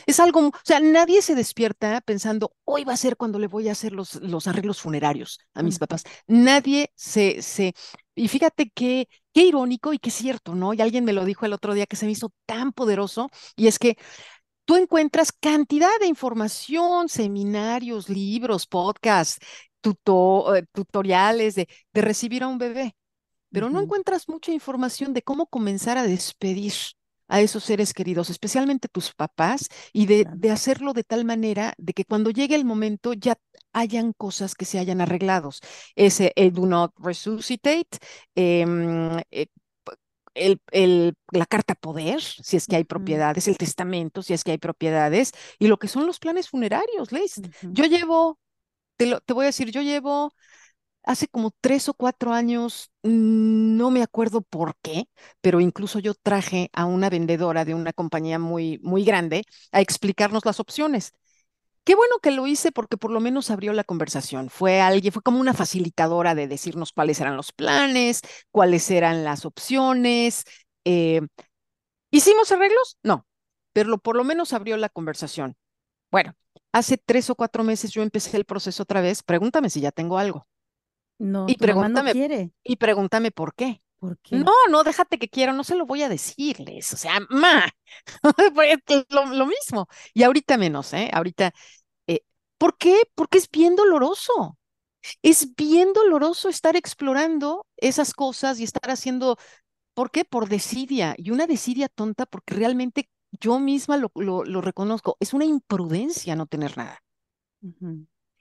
Es 0.06 0.20
algo, 0.22 0.48
o 0.48 0.52
sea, 0.64 0.80
nadie 0.80 1.22
se 1.22 1.36
despierta 1.36 2.00
pensando, 2.02 2.54
hoy 2.64 2.86
va 2.86 2.94
a 2.94 2.98
ser 2.98 3.18
cuando 3.18 3.38
le 3.38 3.48
voy 3.48 3.68
a 3.68 3.74
hacer 3.74 3.92
los, 3.92 4.16
los 4.16 4.48
arreglos 4.48 4.80
funerarios 4.82 5.40
a 5.54 5.62
mis 5.62 5.78
papás. 5.78 6.04
Nadie 6.26 6.92
se, 6.96 7.42
se, 7.42 7.74
y 8.16 8.30
fíjate 8.30 8.72
qué, 8.74 9.10
qué 9.34 9.44
irónico 9.44 9.92
y 9.94 10.00
qué 10.00 10.10
cierto, 10.10 10.56
¿no? 10.56 10.74
Y 10.74 10.82
alguien 10.82 11.04
me 11.04 11.12
lo 11.14 11.26
dijo 11.26 11.46
el 11.46 11.52
otro 11.54 11.74
día 11.74 11.86
que 11.86 11.98
se 11.98 12.06
me 12.06 12.14
hizo 12.14 12.32
tan 12.46 12.72
poderoso, 12.72 13.30
y 13.58 13.68
es 13.68 13.78
que 13.78 13.98
tú 14.66 14.76
encuentras 14.78 15.32
cantidad 15.32 15.90
de 16.02 16.08
información, 16.08 17.10
seminarios, 17.10 18.10
libros, 18.10 18.68
podcasts, 18.68 19.40
eh, 20.56 20.64
tutoriales 20.74 21.56
de, 21.56 21.68
de 21.94 22.02
recibir 22.02 22.44
a 22.44 22.48
un 22.48 22.58
bebé, 22.58 22.96
pero 23.52 23.70
no 23.70 23.82
encuentras 23.82 24.30
mucha 24.30 24.52
información 24.52 25.14
de 25.14 25.24
cómo 25.24 25.48
comenzar 25.48 25.98
a 25.98 26.04
despedir 26.04 26.74
a 27.28 27.42
esos 27.42 27.64
seres 27.64 27.94
queridos, 27.94 28.30
especialmente 28.30 28.88
tus 28.88 29.14
papás, 29.14 29.68
y 29.94 30.06
de, 30.06 30.26
de, 30.36 30.52
hacerlo 30.52 30.94
de 30.94 31.04
tal 31.04 31.26
manera 31.26 31.74
de 31.78 31.94
que 31.94 32.06
cuando 32.06 32.32
llegue 32.32 32.56
el 32.56 32.66
momento 32.66 33.14
ya 33.14 33.38
hayan 33.74 34.14
cosas 34.14 34.56
que 34.56 34.66
se 34.66 34.80
hayan 34.80 35.02
arreglados. 35.02 35.62
Ese 35.96 36.34
el 36.36 36.54
do 36.54 36.66
not 36.66 36.94
resuscitate, 36.98 38.00
em, 38.36 39.20
eh, 39.32 39.48
el, 40.36 40.62
el, 40.72 41.16
la 41.32 41.46
carta 41.46 41.76
poder, 41.76 42.22
si 42.22 42.58
es 42.58 42.68
que 42.68 42.76
hay 42.76 42.84
propiedades, 42.84 43.48
el 43.48 43.58
testamento, 43.58 44.22
si 44.22 44.34
es 44.34 44.44
que 44.44 44.52
hay 44.52 44.58
propiedades, 44.58 45.32
y 45.60 45.68
lo 45.68 45.78
que 45.78 45.88
son 45.88 46.06
los 46.06 46.20
planes 46.20 46.50
funerarios, 46.50 47.12
Liz. 47.12 47.42
Yo 47.64 47.86
llevo, 47.86 48.40
te, 48.98 49.08
lo, 49.08 49.22
te 49.22 49.34
voy 49.34 49.46
a 49.46 49.48
decir, 49.48 49.72
yo 49.72 49.82
llevo 49.82 50.34
hace 51.08 51.28
como 51.28 51.52
tres 51.62 51.90
o 51.90 51.94
cuatro 51.96 52.34
años, 52.34 52.92
no 53.04 53.92
me 53.92 54.04
acuerdo 54.04 54.42
por 54.42 54.76
qué, 54.84 55.10
pero 55.42 55.62
incluso 55.62 56.00
yo 56.00 56.14
traje 56.16 56.70
a 56.74 56.86
una 56.86 57.10
vendedora 57.10 57.66
de 57.66 57.74
una 57.76 57.94
compañía 57.94 58.40
muy, 58.40 58.80
muy 58.84 59.04
grande 59.06 59.44
a 59.72 59.82
explicarnos 59.82 60.46
las 60.46 60.60
opciones. 60.60 61.14
Qué 61.86 61.96
bueno 61.96 62.20
que 62.22 62.32
lo 62.32 62.48
hice 62.48 62.72
porque 62.74 62.98
por 62.98 63.12
lo 63.12 63.22
menos 63.22 63.50
abrió 63.52 63.74
la 63.74 63.86
conversación. 63.86 64.50
Fue 64.50 64.82
alguien, 64.82 65.14
fue 65.14 65.22
como 65.24 65.40
una 65.40 65.54
facilitadora 65.54 66.36
de 66.36 66.48
decirnos 66.48 66.92
cuáles 66.94 67.22
eran 67.22 67.38
los 67.38 67.54
planes, 67.54 68.22
cuáles 68.52 68.92
eran 68.92 69.24
las 69.24 69.46
opciones. 69.46 70.44
Eh, 70.86 71.22
¿Hicimos 72.12 72.52
arreglos? 72.52 72.98
No, 73.04 73.26
pero 73.74 73.98
por 73.98 74.16
lo 74.18 74.24
menos 74.24 74.54
abrió 74.54 74.78
la 74.78 74.90
conversación. 74.90 75.56
Bueno, 76.12 76.34
hace 76.74 76.98
tres 76.98 77.30
o 77.30 77.36
cuatro 77.36 77.64
meses 77.64 77.92
yo 77.92 78.04
empecé 78.04 78.38
el 78.38 78.46
proceso 78.46 78.84
otra 78.84 79.02
vez. 79.02 79.24
Pregúntame 79.24 79.70
si 79.70 79.82
ya 79.82 79.92
tengo 79.92 80.18
algo. 80.20 80.48
No, 81.20 81.46
y 81.50 81.58
pregúntame, 81.58 82.12
quiere. 82.12 82.52
Y 82.64 82.76
pregúntame 82.78 83.32
por 83.32 83.54
qué. 83.56 83.82
¿Por 84.00 84.18
qué? 84.20 84.46
No, 84.46 84.52
no, 84.70 84.84
déjate 84.84 85.18
que 85.20 85.30
quiero, 85.30 85.54
no 85.54 85.64
se 85.64 85.76
lo 85.76 85.86
voy 85.86 86.04
a 86.04 86.10
decirles. 86.10 86.94
O 86.94 86.98
sea, 86.98 87.20
ma, 87.30 87.66
lo, 89.10 89.26
lo 89.26 89.46
mismo. 89.48 89.88
Y 90.14 90.24
ahorita 90.24 90.58
menos, 90.58 90.94
¿eh? 90.94 91.10
Ahorita, 91.14 91.52
eh, 92.08 92.22
¿por 92.58 92.78
qué? 92.78 93.02
Porque 93.16 93.38
es 93.40 93.50
bien 93.50 93.76
doloroso. 93.76 94.58
Es 95.24 95.56
bien 95.56 95.94
doloroso 95.94 96.50
estar 96.50 96.76
explorando 96.76 97.66
esas 97.78 98.14
cosas 98.14 98.60
y 98.60 98.66
estar 98.66 98.92
haciendo, 98.92 99.38
¿por 99.96 100.12
qué? 100.12 100.26
Por 100.26 100.50
desidia. 100.50 101.16
Y 101.18 101.32
una 101.32 101.48
desidia 101.48 101.90
tonta 101.90 102.26
porque 102.28 102.56
realmente 102.56 103.10
yo 103.42 103.60
misma 103.60 103.98
lo, 103.98 104.12
lo, 104.16 104.46
lo 104.46 104.62
reconozco. 104.62 105.18
Es 105.20 105.34
una 105.34 105.46
imprudencia 105.46 106.36
no 106.36 106.48
tener 106.48 106.78
nada 106.78 107.02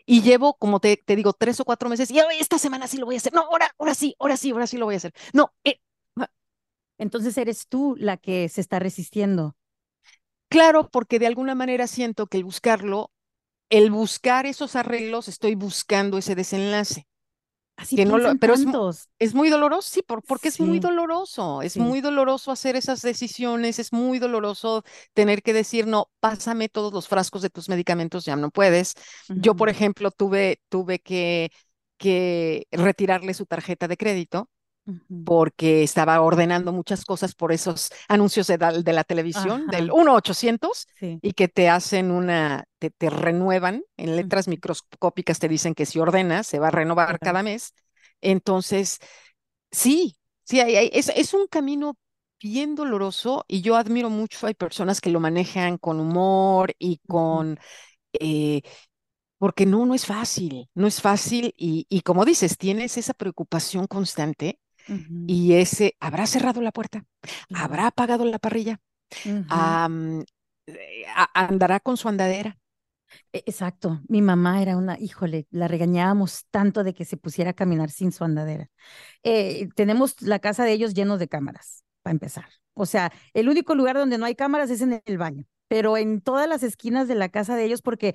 y 0.06 0.22
llevo, 0.22 0.54
como 0.58 0.80
te, 0.80 0.96
te, 0.96 1.16
digo, 1.16 1.32
tres 1.34 1.60
o 1.60 1.64
cuatro 1.64 1.88
meses 1.88 2.10
y 2.10 2.18
esta 2.40 2.58
semana 2.58 2.86
sí 2.88 2.98
lo 2.98 3.06
voy 3.06 3.16
a 3.16 3.18
hacer. 3.18 3.32
No, 3.34 3.42
ahora, 3.42 3.70
ahora 3.78 3.94
sí, 3.94 4.16
ahora 4.20 4.36
sí, 4.36 4.50
ahora 4.50 4.66
sí 4.66 4.76
lo 4.78 4.86
voy 4.86 4.94
a 4.94 4.98
hacer. 4.98 5.12
No. 5.34 5.52
Eh, 5.64 5.80
Entonces 6.98 7.36
eres 7.38 7.68
tú 7.68 7.94
la 7.98 8.16
que 8.16 8.48
se 8.48 8.60
está 8.60 8.78
resistiendo. 8.78 9.56
Claro, 10.48 10.88
porque 10.90 11.18
de 11.18 11.26
alguna 11.26 11.54
manera 11.54 11.86
siento 11.86 12.26
que 12.28 12.38
el 12.38 12.44
buscarlo, 12.44 13.10
el 13.70 13.90
buscar 13.90 14.46
esos 14.46 14.76
arreglos, 14.76 15.28
estoy 15.28 15.54
buscando 15.56 16.18
ese 16.18 16.34
desenlace. 16.36 17.06
Así 17.76 17.94
que 17.94 18.06
no 18.06 18.16
lo, 18.16 18.34
pero 18.36 18.54
es, 18.54 18.64
es, 19.18 19.34
muy 19.34 19.50
doloroso, 19.50 19.90
sí, 19.90 20.02
porque 20.02 20.48
es 20.48 20.60
muy 20.60 20.78
doloroso, 20.78 21.60
es 21.60 21.76
muy 21.76 22.00
doloroso 22.00 22.50
hacer 22.50 22.74
esas 22.74 23.02
decisiones, 23.02 23.78
es 23.78 23.92
muy 23.92 24.18
doloroso 24.18 24.82
tener 25.12 25.42
que 25.42 25.52
decir, 25.52 25.86
no, 25.86 26.10
pásame 26.18 26.70
todos 26.70 26.90
los 26.92 27.06
frascos 27.06 27.42
de 27.42 27.50
tus 27.50 27.68
medicamentos, 27.68 28.24
ya 28.24 28.34
no 28.34 28.50
puedes. 28.50 28.94
Yo, 29.28 29.56
por 29.56 29.68
ejemplo, 29.68 30.10
tuve, 30.10 30.62
tuve 30.70 31.00
que, 31.00 31.50
que 31.98 32.66
retirarle 32.72 33.34
su 33.34 33.44
tarjeta 33.44 33.88
de 33.88 33.98
crédito 33.98 34.48
porque 35.24 35.82
estaba 35.82 36.20
ordenando 36.20 36.72
muchas 36.72 37.04
cosas 37.04 37.34
por 37.34 37.52
esos 37.52 37.90
anuncios 38.08 38.46
de, 38.46 38.58
la, 38.58 39.04
televisión, 39.04 39.66
del 39.66 39.90
1-800, 39.90 40.86
y 41.00 41.32
que 41.32 41.48
te 41.48 41.68
hacen 41.68 42.10
una, 42.10 42.64
te, 42.78 42.90
te 42.90 43.10
renuevan 43.10 43.82
en 43.96 44.16
letras 44.16 44.46
microscópicas, 44.46 45.38
te 45.38 45.48
dicen 45.48 45.74
que 45.74 45.86
si 45.86 45.98
ordenas 45.98 46.46
se 46.46 46.58
va 46.58 46.68
a 46.68 46.72
renovar 46.72 47.18
cada 47.18 47.42
mes. 47.42 47.74
Entonces, 48.20 48.98
sí, 49.70 50.16
sí, 50.44 50.60
hay, 50.60 50.90
es, 50.92 51.08
es 51.08 51.34
un 51.34 51.48
camino 51.48 51.96
bien 52.40 52.74
doloroso 52.74 53.44
y 53.48 53.62
yo 53.62 53.76
admiro 53.76 54.10
mucho, 54.10 54.46
hay 54.46 54.54
personas 54.54 55.00
que 55.00 55.10
lo 55.10 55.20
manejan 55.20 55.78
con 55.78 56.00
humor 56.00 56.74
y 56.78 57.00
con... 57.08 57.58
Eh, 58.12 58.62
porque 59.38 59.66
no, 59.66 59.84
no 59.84 59.94
es 59.94 60.06
fácil, 60.06 60.70
no 60.74 60.86
es 60.86 61.02
fácil 61.02 61.52
y, 61.58 61.86
y 61.90 62.00
como 62.00 62.24
dices, 62.24 62.56
tienes 62.56 62.96
esa 62.96 63.12
preocupación 63.12 63.86
constante 63.86 64.58
y 65.26 65.54
ese, 65.54 65.96
¿habrá 66.00 66.26
cerrado 66.26 66.60
la 66.62 66.72
puerta? 66.72 67.04
¿Habrá 67.54 67.88
apagado 67.88 68.24
la 68.24 68.38
parrilla? 68.38 68.80
Eh, 70.66 71.04
¿Andará 71.34 71.80
con 71.80 71.96
su 71.96 72.08
andadera? 72.08 72.58
E, 73.32 73.42
exacto, 73.46 74.00
mi 74.08 74.22
mamá 74.22 74.62
era 74.62 74.76
una, 74.76 74.98
híjole, 74.98 75.46
la 75.50 75.68
regañábamos 75.68 76.46
tanto 76.50 76.84
de 76.84 76.94
que 76.94 77.04
se 77.04 77.16
pusiera 77.16 77.50
a 77.52 77.54
caminar 77.54 77.90
sin 77.90 78.12
su 78.12 78.24
andadera. 78.24 78.68
Eh, 79.22 79.68
tenemos 79.76 80.20
la 80.22 80.38
casa 80.40 80.64
de 80.64 80.72
ellos 80.72 80.94
llenos 80.94 81.18
de 81.20 81.28
cámaras, 81.28 81.84
para 82.02 82.12
empezar. 82.12 82.46
O 82.74 82.86
sea, 82.86 83.12
el 83.34 83.48
único 83.48 83.74
lugar 83.74 83.96
donde 83.96 84.18
no 84.18 84.26
hay 84.26 84.34
cámaras 84.34 84.70
es 84.70 84.80
en 84.82 85.02
el 85.04 85.18
baño. 85.18 85.44
pero 85.68 85.96
en 85.96 86.20
todas 86.20 86.48
las 86.48 86.62
esquinas 86.62 87.08
de 87.08 87.16
la 87.16 87.28
casa 87.28 87.56
de 87.56 87.64
ellos, 87.64 87.82
porque 87.82 88.14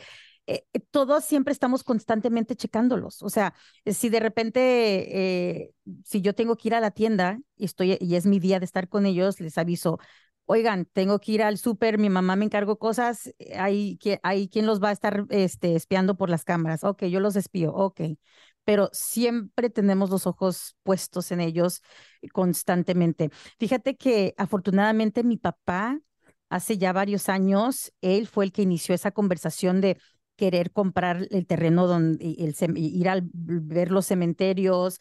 eh, 0.52 0.66
eh, 0.74 0.80
todos 0.92 1.24
siempre 1.24 1.54
estamos 1.54 1.84
constantemente 1.84 2.56
checándolos. 2.56 3.24
O 3.24 3.30
sea, 3.30 3.54
eh, 3.86 3.94
si 3.94 4.10
de 4.10 4.20
repente, 4.20 5.74
si 6.04 6.22
yo 6.22 6.36
tengo 6.36 6.58
que 6.58 6.70
ir 6.70 6.76
a 6.76 6.82
la 6.82 6.92
tienda 6.92 7.40
y, 7.56 7.66
estoy, 7.66 7.98
y 8.02 8.16
es 8.16 8.26
mi 8.26 8.40
día 8.40 8.60
de 8.60 8.66
estar 8.66 8.90
con 8.90 9.06
ellos, 9.06 9.40
les 9.40 9.58
aviso, 9.58 10.00
oigan, 10.46 10.86
tengo 10.94 11.20
que 11.20 11.34
ir 11.34 11.44
al 11.44 11.58
súper, 11.58 11.98
mi 11.98 12.10
mamá 12.10 12.36
me 12.36 12.46
encargó 12.46 12.78
cosas, 12.78 13.34
hay, 13.56 13.98
quien 13.98 14.66
los 14.66 14.84
va 14.84 14.90
a 14.90 14.92
estar 14.92 15.26
este, 15.30 15.76
espiando 15.76 16.18
por 16.18 16.30
las 16.30 16.44
cámaras. 16.44 16.84
Ok, 16.84 17.06
yo 17.06 17.20
los 17.22 17.36
espío, 17.36 17.74
ok. 17.74 18.02
Pero 18.66 18.90
siempre 18.94 19.70
tenemos 19.70 20.10
los 20.10 20.28
ojos 20.28 20.76
puestos 20.84 21.32
en 21.32 21.42
ellos 21.42 21.82
constantemente. 22.34 23.30
Fíjate 23.60 23.96
que 23.96 24.34
afortunadamente 24.38 25.24
mi 25.24 25.38
papá, 25.38 26.00
hace 26.52 26.78
ya 26.78 26.94
varios 26.94 27.30
años, 27.30 27.94
él 28.02 28.28
fue 28.28 28.46
el 28.46 28.52
que 28.52 28.62
inició 28.62 28.94
esa 28.94 29.12
conversación 29.12 29.82
de 29.82 29.98
querer 30.36 30.72
comprar 30.72 31.28
el 31.32 31.46
terreno 31.48 31.88
donde 31.88 32.18
ir 32.76 33.10
a 33.10 33.20
ver 33.34 33.92
los 33.92 34.06
cementerios, 34.08 35.00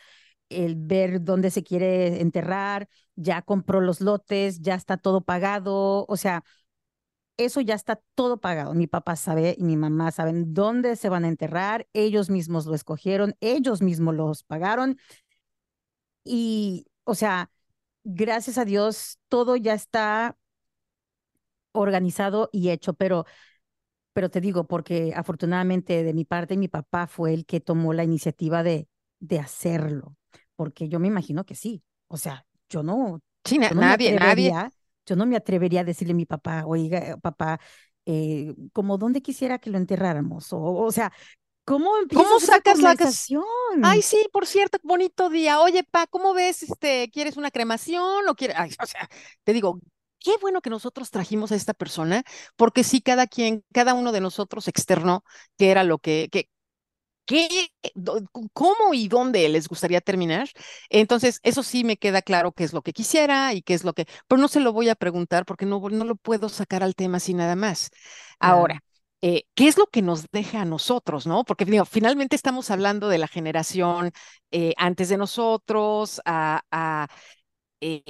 el 0.49 0.77
ver 0.77 1.23
dónde 1.23 1.51
se 1.51 1.63
quiere 1.63 2.21
enterrar, 2.21 2.89
ya 3.17 3.43
compró 3.43 3.81
los 3.81 4.01
lotes, 4.01 4.61
ya 4.61 4.75
está 4.75 4.97
todo 4.97 5.23
pagado, 5.23 6.05
o 6.09 6.17
sea, 6.17 6.45
eso 7.37 7.61
ya 7.61 7.75
está 7.75 8.01
todo 8.15 8.39
pagado. 8.41 8.75
Mi 8.75 8.87
papá 8.87 9.17
sabe 9.17 9.55
y 9.59 9.65
mi 9.65 9.77
mamá 9.77 10.11
saben 10.13 10.53
dónde 10.55 10.97
se 10.97 11.09
van 11.09 11.25
a 11.25 11.29
enterrar, 11.29 11.87
ellos 11.95 12.31
mismos 12.31 12.67
lo 12.67 12.75
escogieron, 12.75 13.35
ellos 13.41 13.83
mismos 13.83 14.15
los 14.15 14.43
pagaron. 14.45 14.99
Y, 16.25 16.87
o 17.05 17.15
sea, 17.15 17.51
gracias 18.05 18.59
a 18.59 18.65
Dios, 18.65 19.19
todo 19.29 19.57
ya 19.57 19.75
está 19.75 20.37
organizado 21.73 22.49
y 22.53 22.71
hecho, 22.71 22.95
pero 22.95 23.27
pero 24.13 24.31
te 24.31 24.41
digo, 24.41 24.65
porque 24.65 25.13
afortunadamente 25.15 26.03
de 26.03 26.15
mi 26.15 26.25
parte 26.25 26.57
mi 26.57 26.69
papá 26.69 27.07
fue 27.07 27.35
el 27.35 27.47
que 27.47 27.61
tomó 27.61 27.93
la 27.93 28.05
iniciativa 28.05 28.63
de, 28.63 28.89
de 29.21 29.39
hacerlo, 29.39 30.17
porque 30.57 30.89
yo 30.89 30.99
me 30.99 31.09
imagino 31.09 31.45
que 31.45 31.55
sí, 31.55 31.83
o 32.09 32.17
sea, 32.17 32.47
yo 32.69 32.83
no, 32.83 33.21
sí, 33.45 33.59
nadie, 33.59 34.13
nadie. 34.19 34.53
Yo 35.07 35.17
no 35.17 35.27
me 35.27 35.37
atrevería 35.37 35.81
a 35.81 35.85
decirle 35.85 36.13
a 36.13 36.17
mi 36.17 36.27
papá, 36.27 36.65
oiga, 36.67 37.17
papá, 37.17 37.59
eh, 38.07 38.55
como 38.73 38.97
dónde 38.97 39.23
quisiera 39.23 39.59
que 39.59 39.71
lo 39.71 39.79
enterráramos, 39.79 40.53
o, 40.53 40.61
o 40.61 40.93
sea, 40.93 41.13
¿Cómo 41.65 41.91
¿Cómo 42.13 42.41
sacas 42.41 42.81
la 42.81 42.97
conversación? 42.97 43.45
Ay, 43.83 44.03
sí, 44.03 44.27
por 44.33 44.45
cierto, 44.45 44.79
bonito 44.83 45.31
día. 45.31 45.61
Oye, 45.61 45.85
pa, 45.85 46.09
¿cómo 46.09 46.35
ves? 46.35 46.65
Este, 46.65 47.09
¿quieres 47.13 47.37
una 47.37 47.53
cremación 47.53 48.27
o 48.29 48.35
quieres? 48.35 48.57
o 48.83 48.87
sea, 48.87 49.09
te 49.45 49.53
digo, 49.53 49.79
qué 50.21 50.33
bueno 50.41 50.61
que 50.61 50.71
nosotros 50.71 51.11
trajimos 51.11 51.53
a 51.53 51.57
esta 51.57 51.75
persona, 51.75 52.23
porque 52.57 52.85
sí, 52.85 53.01
cada 53.03 53.27
quien, 53.27 53.65
cada 53.73 53.95
uno 53.95 54.13
de 54.13 54.21
nosotros 54.21 54.69
externó 54.69 55.25
qué 55.59 55.71
era 55.71 55.85
lo 55.85 55.99
que, 55.99 56.29
que 56.31 56.49
¿Qué, 57.27 57.69
cómo 58.53 58.93
y 58.93 59.07
dónde 59.09 59.49
les 59.49 59.69
gustaría 59.69 60.01
terminar. 60.01 60.49
Entonces, 60.89 61.39
eso 61.45 61.63
sí 61.63 61.85
me 61.85 61.97
queda 61.97 62.23
claro 62.23 62.51
qué 62.53 62.65
es 62.65 62.73
lo 62.73 62.83
que 62.83 62.93
quisiera 62.93 63.55
y 63.55 63.63
qué 63.63 63.75
es 63.75 63.85
lo 63.85 63.93
que, 63.93 64.07
pero 64.27 64.41
no 64.41 64.49
se 64.49 64.59
lo 64.61 64.73
voy 64.73 64.89
a 64.89 64.97
preguntar 64.97 65.45
porque 65.45 65.65
no, 65.67 65.81
no 65.91 66.05
lo 66.05 66.17
puedo 66.17 66.49
sacar 66.49 66.83
al 66.83 66.95
tema 66.97 67.19
así 67.19 67.33
nada 67.35 67.55
más. 67.55 67.91
Ahora, 68.41 68.81
eh, 69.23 69.45
¿qué 69.55 69.69
es 69.69 69.79
lo 69.79 69.87
que 69.87 70.03
nos 70.03 70.27
deja 70.33 70.63
a 70.63 70.65
nosotros, 70.65 71.27
no? 71.27 71.45
Porque 71.45 71.67
finalmente 71.89 72.35
estamos 72.35 72.71
hablando 72.71 73.09
de 73.09 73.19
la 73.19 73.29
generación 73.29 74.11
eh, 74.51 74.75
antes 74.77 75.09
de 75.09 75.17
nosotros, 75.19 76.21
a, 76.25 76.63
a 76.73 77.07
eh, 77.81 78.03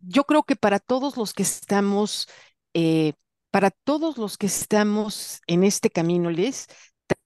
yo 0.00 0.24
creo 0.24 0.42
que 0.42 0.56
para 0.56 0.78
todos 0.78 1.16
los 1.16 1.32
que 1.32 1.42
estamos, 1.42 2.28
eh, 2.74 3.12
para 3.50 3.70
todos 3.70 4.18
los 4.18 4.36
que 4.36 4.46
estamos 4.46 5.40
en 5.46 5.64
este 5.64 5.90
camino, 5.90 6.30
Liz, 6.30 6.66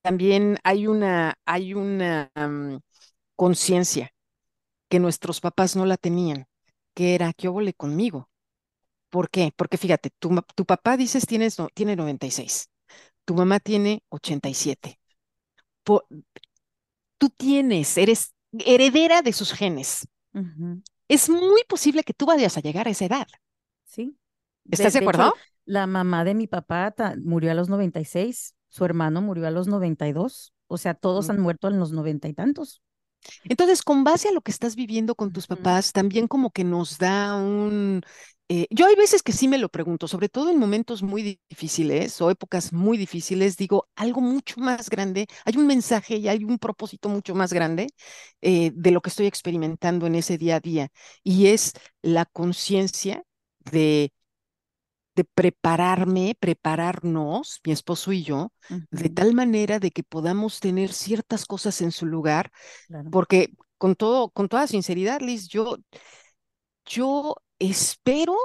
también 0.02 0.58
hay 0.64 0.86
una, 0.86 1.34
hay 1.44 1.74
una 1.74 2.30
conciencia 3.36 4.12
que 4.88 5.00
nuestros 5.00 5.40
papás 5.40 5.74
no 5.76 5.86
la 5.86 5.96
tenían, 5.96 6.46
que 6.94 7.14
era, 7.14 7.32
¿qué 7.32 7.48
óvole 7.48 7.74
conmigo? 7.74 8.28
¿Por 9.10 9.30
qué? 9.30 9.52
Porque 9.56 9.78
fíjate, 9.78 10.10
tu, 10.18 10.34
papá 10.66 10.96
dices 10.96 11.26
tienes, 11.26 11.58
no, 11.58 11.68
tiene 11.74 11.96
96, 11.96 12.68
tu 13.24 13.34
mamá 13.34 13.60
tiene 13.60 14.02
87. 14.10 14.98
tú 17.18 17.30
tienes, 17.36 17.96
eres 17.96 18.34
heredera 18.52 19.22
de 19.22 19.32
sus 19.32 19.52
genes 19.52 20.06
es 21.12 21.28
muy 21.28 21.62
posible 21.68 22.04
que 22.04 22.14
tú 22.14 22.24
vayas 22.24 22.56
a 22.56 22.60
llegar 22.60 22.88
a 22.88 22.90
esa 22.90 23.04
edad. 23.04 23.26
Sí. 23.84 24.16
¿Estás 24.70 24.94
de, 24.94 25.00
acuerdo? 25.00 25.34
la 25.66 25.86
mamá 25.86 26.24
de 26.24 26.34
mi 26.34 26.46
papá 26.46 26.94
murió 27.22 27.50
a 27.50 27.54
los 27.54 27.68
96, 27.68 28.54
su 28.68 28.84
hermano 28.86 29.20
murió 29.20 29.46
a 29.46 29.50
los 29.50 29.68
92, 29.68 30.54
o 30.68 30.78
sea, 30.78 30.94
todos 30.94 31.28
han 31.28 31.38
muerto 31.38 31.68
en 31.68 31.78
los 31.78 31.92
noventa 31.92 32.28
y 32.28 32.32
tantos. 32.32 32.80
Entonces, 33.44 33.82
con 33.82 34.04
base 34.04 34.30
a 34.30 34.32
lo 34.32 34.40
que 34.40 34.50
estás 34.50 34.74
viviendo 34.74 35.14
con 35.14 35.32
tus 35.32 35.46
papás, 35.46 35.92
también 35.92 36.26
como 36.26 36.50
que 36.50 36.64
nos 36.64 36.96
da 36.98 37.36
un, 37.36 38.02
eh, 38.48 38.66
yo 38.70 38.86
hay 38.86 38.94
veces 38.96 39.22
que 39.22 39.32
sí 39.32 39.48
me 39.48 39.58
lo 39.58 39.68
pregunto, 39.70 40.08
sobre 40.08 40.28
todo 40.28 40.50
en 40.50 40.58
momentos 40.58 41.02
muy 41.02 41.40
difíciles 41.48 42.20
o 42.20 42.30
épocas 42.30 42.72
muy 42.72 42.98
difíciles, 42.98 43.56
digo 43.56 43.88
algo 43.96 44.20
mucho 44.20 44.60
más 44.60 44.90
grande, 44.90 45.26
hay 45.44 45.56
un 45.56 45.66
mensaje 45.66 46.16
y 46.16 46.28
hay 46.28 46.44
un 46.44 46.58
propósito 46.58 47.08
mucho 47.08 47.34
más 47.34 47.52
grande 47.52 47.88
eh, 48.42 48.72
de 48.74 48.90
lo 48.90 49.00
que 49.00 49.10
estoy 49.10 49.26
experimentando 49.26 50.06
en 50.06 50.16
ese 50.16 50.36
día 50.38 50.56
a 50.56 50.60
día 50.60 50.88
y 51.22 51.46
es 51.48 51.72
la 52.02 52.26
conciencia 52.26 53.22
de, 53.70 54.12
de 55.14 55.24
prepararme, 55.24 56.36
prepararnos, 56.40 57.60
mi 57.64 57.72
esposo 57.72 58.12
y 58.12 58.22
yo, 58.22 58.52
de 58.90 59.10
tal 59.10 59.34
manera 59.34 59.78
de 59.78 59.90
que 59.90 60.02
podamos 60.02 60.60
tener 60.60 60.92
ciertas 60.92 61.44
cosas 61.46 61.82
en 61.82 61.92
su 61.92 62.06
lugar, 62.06 62.50
porque 63.10 63.50
con 63.78 63.94
todo, 63.96 64.30
con 64.30 64.48
toda 64.48 64.66
sinceridad, 64.66 65.20
Liz, 65.20 65.48
yo, 65.48 65.76
yo 66.84 67.36
espero 67.70 68.36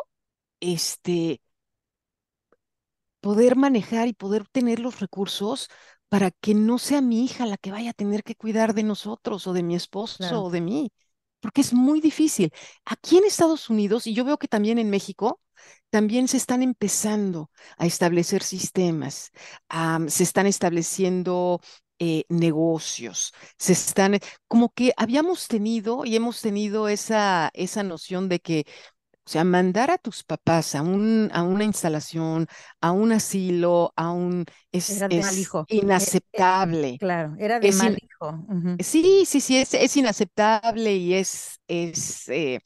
este, 0.59 1.41
poder 3.20 3.55
manejar 3.55 4.07
y 4.07 4.13
poder 4.13 4.47
tener 4.47 4.80
los 4.80 4.99
recursos 4.99 5.70
para 6.09 6.32
que 6.32 6.53
no 6.53 6.78
sea 6.78 7.01
mi 7.01 7.26
hija 7.26 7.45
la 7.45 7.57
que 7.57 7.72
vaya 7.72 7.89
a 7.91 7.93
tener 7.93 8.24
que 8.24 8.36
cuidar 8.36 8.74
de 8.74 8.84
nosotros 8.84 9.47
o 9.47 9.53
de 9.53 9.63
mi 9.63 9.76
esposo 9.76 10.43
o 10.43 10.49
de 10.49 10.61
mí, 10.61 10.91
porque 11.39 11.61
es 11.61 11.74
muy 11.74 11.99
difícil. 11.99 12.51
Aquí 12.86 13.18
en 13.18 13.26
Estados 13.26 13.70
Unidos, 13.70 14.07
y 14.07 14.13
yo 14.13 14.24
veo 14.24 14.38
que 14.38 14.47
también 14.47 14.80
en 14.80 14.89
México, 14.89 15.41
también 15.89 16.28
se 16.28 16.38
están 16.38 16.63
empezando 16.63 17.49
a 17.78 17.86
establecer 17.86 18.43
sistemas, 18.43 19.32
se 20.07 20.24
están 20.24 20.47
estableciendo 20.47 21.59
eh, 21.99 22.24
negocios, 22.30 23.34
se 23.57 23.74
están, 23.74 24.20
como 24.47 24.70
que 24.70 24.93
habíamos 24.97 25.47
tenido 25.47 26.05
y 26.05 26.15
hemos 26.15 26.41
tenido 26.41 26.88
esa, 26.88 27.49
esa 27.53 27.84
noción 27.84 28.30
de 28.30 28.39
que 28.39 28.65
o 29.28 29.30
sea, 29.30 29.44
mandar 29.44 29.92
a 29.92 29.98
tus 29.98 30.24
papás 30.24 30.74
a, 30.74 30.82
un, 30.82 31.30
a 31.34 31.44
una 31.44 31.66
instalación, 31.66 32.48
a 32.80 32.94
un 32.94 33.12
asilo, 33.12 33.92
a 33.98 34.12
un... 34.12 34.46
Es, 34.72 34.90
era 34.90 35.10
de 35.10 35.20
mal 35.20 35.38
hijo. 35.38 35.66
E, 35.68 35.76
e, 35.76 35.78
inaceptable. 35.80 36.96
claro, 36.98 37.36
era 37.38 37.60
de 37.60 37.74
mal 37.74 37.98
hijo. 38.02 38.46
Sí, 38.80 39.26
sí, 39.26 39.42
sí, 39.42 39.58
es, 39.58 39.74
es 39.74 39.98
inaceptable 39.98 40.96
y 40.96 41.16
es... 41.16 41.60
es 41.68 42.30
eh, 42.30 42.62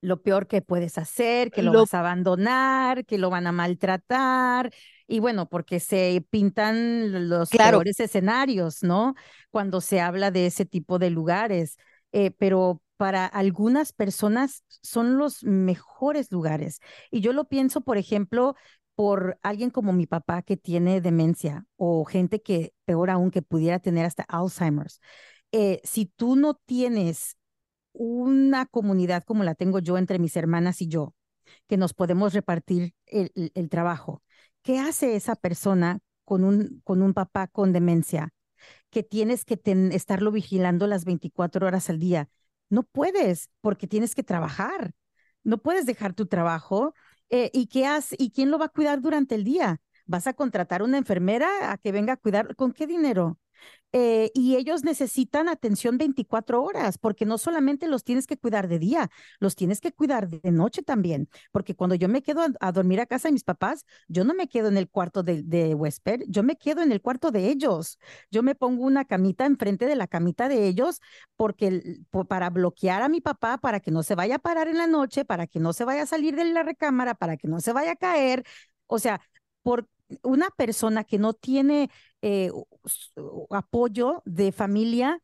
lo 0.00 0.20
peor 0.20 0.48
que 0.48 0.60
puedes 0.60 0.98
hacer, 0.98 1.52
que 1.52 1.62
lo, 1.62 1.72
vas 1.72 1.94
a 1.94 2.00
abandonar, 2.00 3.06
que 3.06 3.18
lo 3.18 3.30
van 3.30 3.46
a 3.46 3.52
maltratar. 3.52 4.72
Y 5.06 5.20
bueno, 5.20 5.48
porque 5.48 5.78
se 5.78 6.26
pintan 6.30 7.28
los 7.28 7.48
peores 7.48 8.00
escenarios, 8.00 8.82
¿no? 8.82 9.14
Cuando 9.50 9.80
se 9.80 10.00
habla 10.00 10.32
de 10.32 10.46
ese 10.46 10.64
tipo 10.64 10.98
de 10.98 11.10
lugares. 11.10 11.76
Eh, 12.10 12.32
pero 12.32 12.82
para 13.02 13.26
algunas 13.26 13.92
personas 13.92 14.62
son 14.80 15.18
los 15.18 15.42
mejores 15.42 16.30
lugares. 16.30 16.78
Y 17.10 17.20
yo 17.20 17.32
lo 17.32 17.48
pienso, 17.48 17.80
por 17.80 17.96
ejemplo, 17.96 18.54
por 18.94 19.40
alguien 19.42 19.70
como 19.70 19.92
mi 19.92 20.06
papá 20.06 20.42
que 20.42 20.56
tiene 20.56 21.00
demencia 21.00 21.66
o 21.74 22.04
gente 22.04 22.42
que, 22.42 22.74
peor 22.84 23.10
aún, 23.10 23.32
que 23.32 23.42
pudiera 23.42 23.80
tener 23.80 24.06
hasta 24.06 24.22
Alzheimer's. 24.28 25.00
Eh, 25.50 25.80
si 25.82 26.06
tú 26.06 26.36
no 26.36 26.54
tienes 26.54 27.36
una 27.92 28.66
comunidad 28.66 29.24
como 29.24 29.42
la 29.42 29.56
tengo 29.56 29.80
yo 29.80 29.98
entre 29.98 30.20
mis 30.20 30.36
hermanas 30.36 30.80
y 30.80 30.86
yo, 30.86 31.12
que 31.66 31.76
nos 31.76 31.94
podemos 31.94 32.32
repartir 32.34 32.94
el, 33.06 33.32
trabajo, 33.68 34.22
¿qué 34.62 34.78
hace 34.78 35.16
esa 35.16 35.34
persona 35.34 35.98
con 36.24 36.44
un, 36.44 36.80
con 36.84 37.02
un 37.02 37.14
papá 37.14 37.48
con 37.48 37.72
demencia? 37.72 38.32
Que 38.90 39.02
tienes 39.02 39.44
que 39.44 39.60
estarlo 39.90 40.30
vigilando 40.30 40.86
las 40.86 41.04
24 41.04 41.66
horas 41.66 41.90
al 41.90 41.98
día 41.98 42.28
no 42.72 42.84
puedes 42.84 43.50
porque 43.60 43.86
tienes 43.86 44.14
que 44.14 44.22
trabajar. 44.22 44.92
No 45.44 45.58
puedes 45.58 45.84
dejar 45.86 46.14
tu 46.14 46.26
trabajo. 46.26 46.94
Eh, 47.30 47.50
¿Y 47.52 47.66
qué 47.68 47.86
haces? 47.86 48.18
¿Y 48.20 48.30
quién 48.32 48.50
lo 48.50 48.58
va 48.58 48.66
a 48.66 48.68
cuidar 48.70 49.02
durante 49.02 49.34
el 49.34 49.44
día? 49.44 49.80
¿Vas 50.06 50.26
a 50.26 50.32
contratar 50.34 50.82
una 50.82 50.98
enfermera 50.98 51.72
a 51.72 51.78
que 51.78 51.92
venga 51.92 52.14
a 52.14 52.16
cuidar? 52.16 52.56
¿Con 52.56 52.72
qué 52.72 52.86
dinero? 52.86 53.38
Eh, 53.94 54.30
y 54.32 54.56
ellos 54.56 54.84
necesitan 54.84 55.48
atención 55.50 55.98
24 55.98 56.62
horas, 56.62 56.96
porque 56.96 57.26
no 57.26 57.36
solamente 57.36 57.88
los 57.88 58.04
tienes 58.04 58.26
que 58.26 58.38
cuidar 58.38 58.66
de 58.66 58.78
día, 58.78 59.10
los 59.38 59.54
tienes 59.54 59.82
que 59.82 59.92
cuidar 59.92 60.28
de 60.30 60.50
noche 60.50 60.82
también, 60.82 61.28
porque 61.50 61.74
cuando 61.74 61.94
yo 61.94 62.08
me 62.08 62.22
quedo 62.22 62.42
a, 62.60 62.72
dormir 62.72 63.00
a 63.00 63.06
casa 63.06 63.28
de 63.28 63.32
mis 63.32 63.44
papás, 63.44 63.84
yo 64.08 64.24
no 64.24 64.32
me 64.32 64.48
quedo 64.48 64.68
en 64.68 64.78
el 64.78 64.88
cuarto 64.88 65.22
de, 65.22 65.42
de 65.42 65.74
huésped, 65.74 66.22
yo 66.28 66.42
me 66.42 66.56
quedo 66.56 66.80
en 66.82 66.90
el 66.90 67.02
cuarto 67.02 67.30
de 67.30 67.50
ellos. 67.50 67.98
Yo 68.30 68.42
me 68.42 68.54
pongo 68.54 68.84
una 68.84 69.04
camita 69.04 69.44
enfrente 69.44 69.84
de 69.86 69.96
la 69.96 70.06
camita 70.06 70.48
de 70.48 70.66
ellos 70.68 71.00
porque 71.36 72.00
para 72.28 72.50
bloquear 72.50 73.02
a 73.02 73.08
mi 73.08 73.20
papá, 73.20 73.58
para 73.58 73.80
que 73.80 73.90
no 73.90 74.02
se 74.02 74.14
vaya 74.14 74.36
a 74.36 74.38
parar 74.38 74.68
en 74.68 74.78
la 74.78 74.86
noche, 74.86 75.24
para 75.24 75.46
que 75.46 75.60
no 75.60 75.72
se 75.72 75.84
vaya 75.84 76.02
a 76.02 76.06
salir 76.06 76.34
de 76.36 76.44
la 76.46 76.62
recámara, 76.62 77.14
para 77.14 77.36
que 77.36 77.48
no 77.48 77.60
se 77.60 77.72
vaya 77.72 77.92
a 77.92 77.96
caer. 77.96 78.44
O 78.86 78.98
sea, 78.98 79.20
por 79.62 79.88
una 80.22 80.50
persona 80.50 81.04
que 81.04 81.18
no 81.18 81.32
tiene 81.32 81.90
eh, 82.20 82.50
apoyo 83.50 84.22
de 84.24 84.52
familia, 84.52 85.20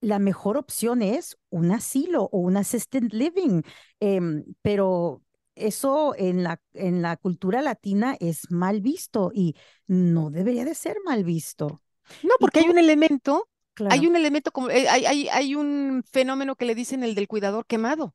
la 0.00 0.18
mejor 0.18 0.56
opción 0.56 1.02
es 1.02 1.38
un 1.50 1.72
asilo 1.72 2.24
o 2.32 2.38
un 2.38 2.56
assisted 2.56 3.12
living. 3.12 3.62
Em, 4.00 4.44
pero 4.62 5.22
eso 5.54 6.14
en 6.16 6.42
la, 6.42 6.60
en 6.72 7.02
la 7.02 7.16
cultura 7.16 7.60
latina 7.62 8.16
es 8.18 8.50
mal 8.50 8.80
visto 8.80 9.30
y 9.34 9.56
no 9.86 10.30
debería 10.30 10.64
de 10.64 10.74
ser 10.74 10.96
mal 11.04 11.24
visto. 11.24 11.82
No, 12.22 12.34
porque 12.40 12.60
hay 12.60 12.68
un 12.68 12.78
elemento, 12.78 13.48
hay 13.88 14.06
un 14.06 14.16
elemento 14.16 14.50
como, 14.50 14.70
eh, 14.70 14.88
hay, 14.88 15.06
hay, 15.06 15.28
hay 15.28 15.54
un 15.54 16.02
fenómeno 16.10 16.56
que 16.56 16.64
le 16.64 16.74
dicen 16.74 17.04
el 17.04 17.14
del 17.14 17.28
cuidador 17.28 17.66
quemado. 17.66 18.14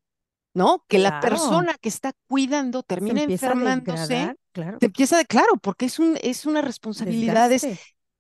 ¿no? 0.56 0.86
Que 0.88 1.00
la 1.00 1.20
persona 1.20 1.76
que 1.80 1.90
está 1.90 2.14
cuidando 2.28 2.82
termina 2.82 3.22
enfermándose, 3.22 4.36
claro. 4.56 4.80
Te 4.80 4.88
empieza 4.88 5.18
de, 5.18 5.26
claro, 5.26 5.58
porque 5.62 5.86
es, 5.86 5.99
un, 5.99 6.18
es 6.22 6.45
una 6.45 6.62
responsabilidad, 6.62 7.51
es 7.51 7.68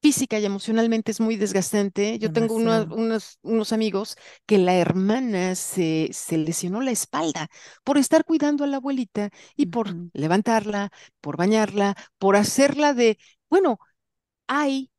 física 0.01 0.37
y 0.37 0.45
emocionalmente 0.45 1.11
es 1.11 1.19
muy 1.19 1.35
desgastante. 1.35 2.19
Yo 2.19 2.31
tengo 2.31 2.55
unos, 2.55 3.39
unos 3.41 3.73
amigos 3.73 4.17
que 4.45 4.57
la 4.57 4.75
hermana 4.75 5.55
se, 5.55 6.09
se 6.11 6.37
lesionó 6.37 6.81
la 6.81 6.91
espalda 6.91 7.47
por 7.83 7.97
estar 7.97 8.25
cuidando 8.25 8.63
a 8.63 8.67
la 8.67 8.77
abuelita 8.77 9.29
y 9.55 9.67
por 9.67 9.95
levantarla, 10.13 10.91
por 11.21 11.37
bañarla, 11.37 11.95
por 12.19 12.35
hacerla 12.35 12.93
de, 12.93 13.17
bueno, 13.49 13.79
hay 14.47 14.91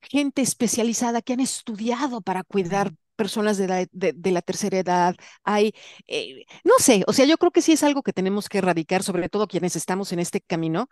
gente 0.00 0.42
especializada 0.42 1.22
que 1.22 1.34
han 1.34 1.40
estudiado 1.40 2.20
para 2.22 2.44
cuidar 2.44 2.94
personas 3.16 3.58
de 3.58 3.68
la, 3.68 3.86
de, 3.92 4.30
la 4.30 4.42
tercera 4.42 4.78
edad, 4.78 5.16
hay, 5.44 5.72
eh, 6.06 6.44
no 6.64 6.74
sé, 6.78 7.04
o 7.06 7.12
sea, 7.12 7.24
yo 7.26 7.38
creo 7.38 7.50
que 7.50 7.62
sí 7.62 7.72
es 7.72 7.82
algo 7.82 8.02
que 8.02 8.12
tenemos 8.12 8.48
que 8.48 8.58
erradicar, 8.58 9.02
sobre 9.02 9.28
todo 9.28 9.48
quienes 9.48 9.76
estamos 9.76 10.12
en 10.12 10.20
este 10.20 10.40
camino, 10.40 10.88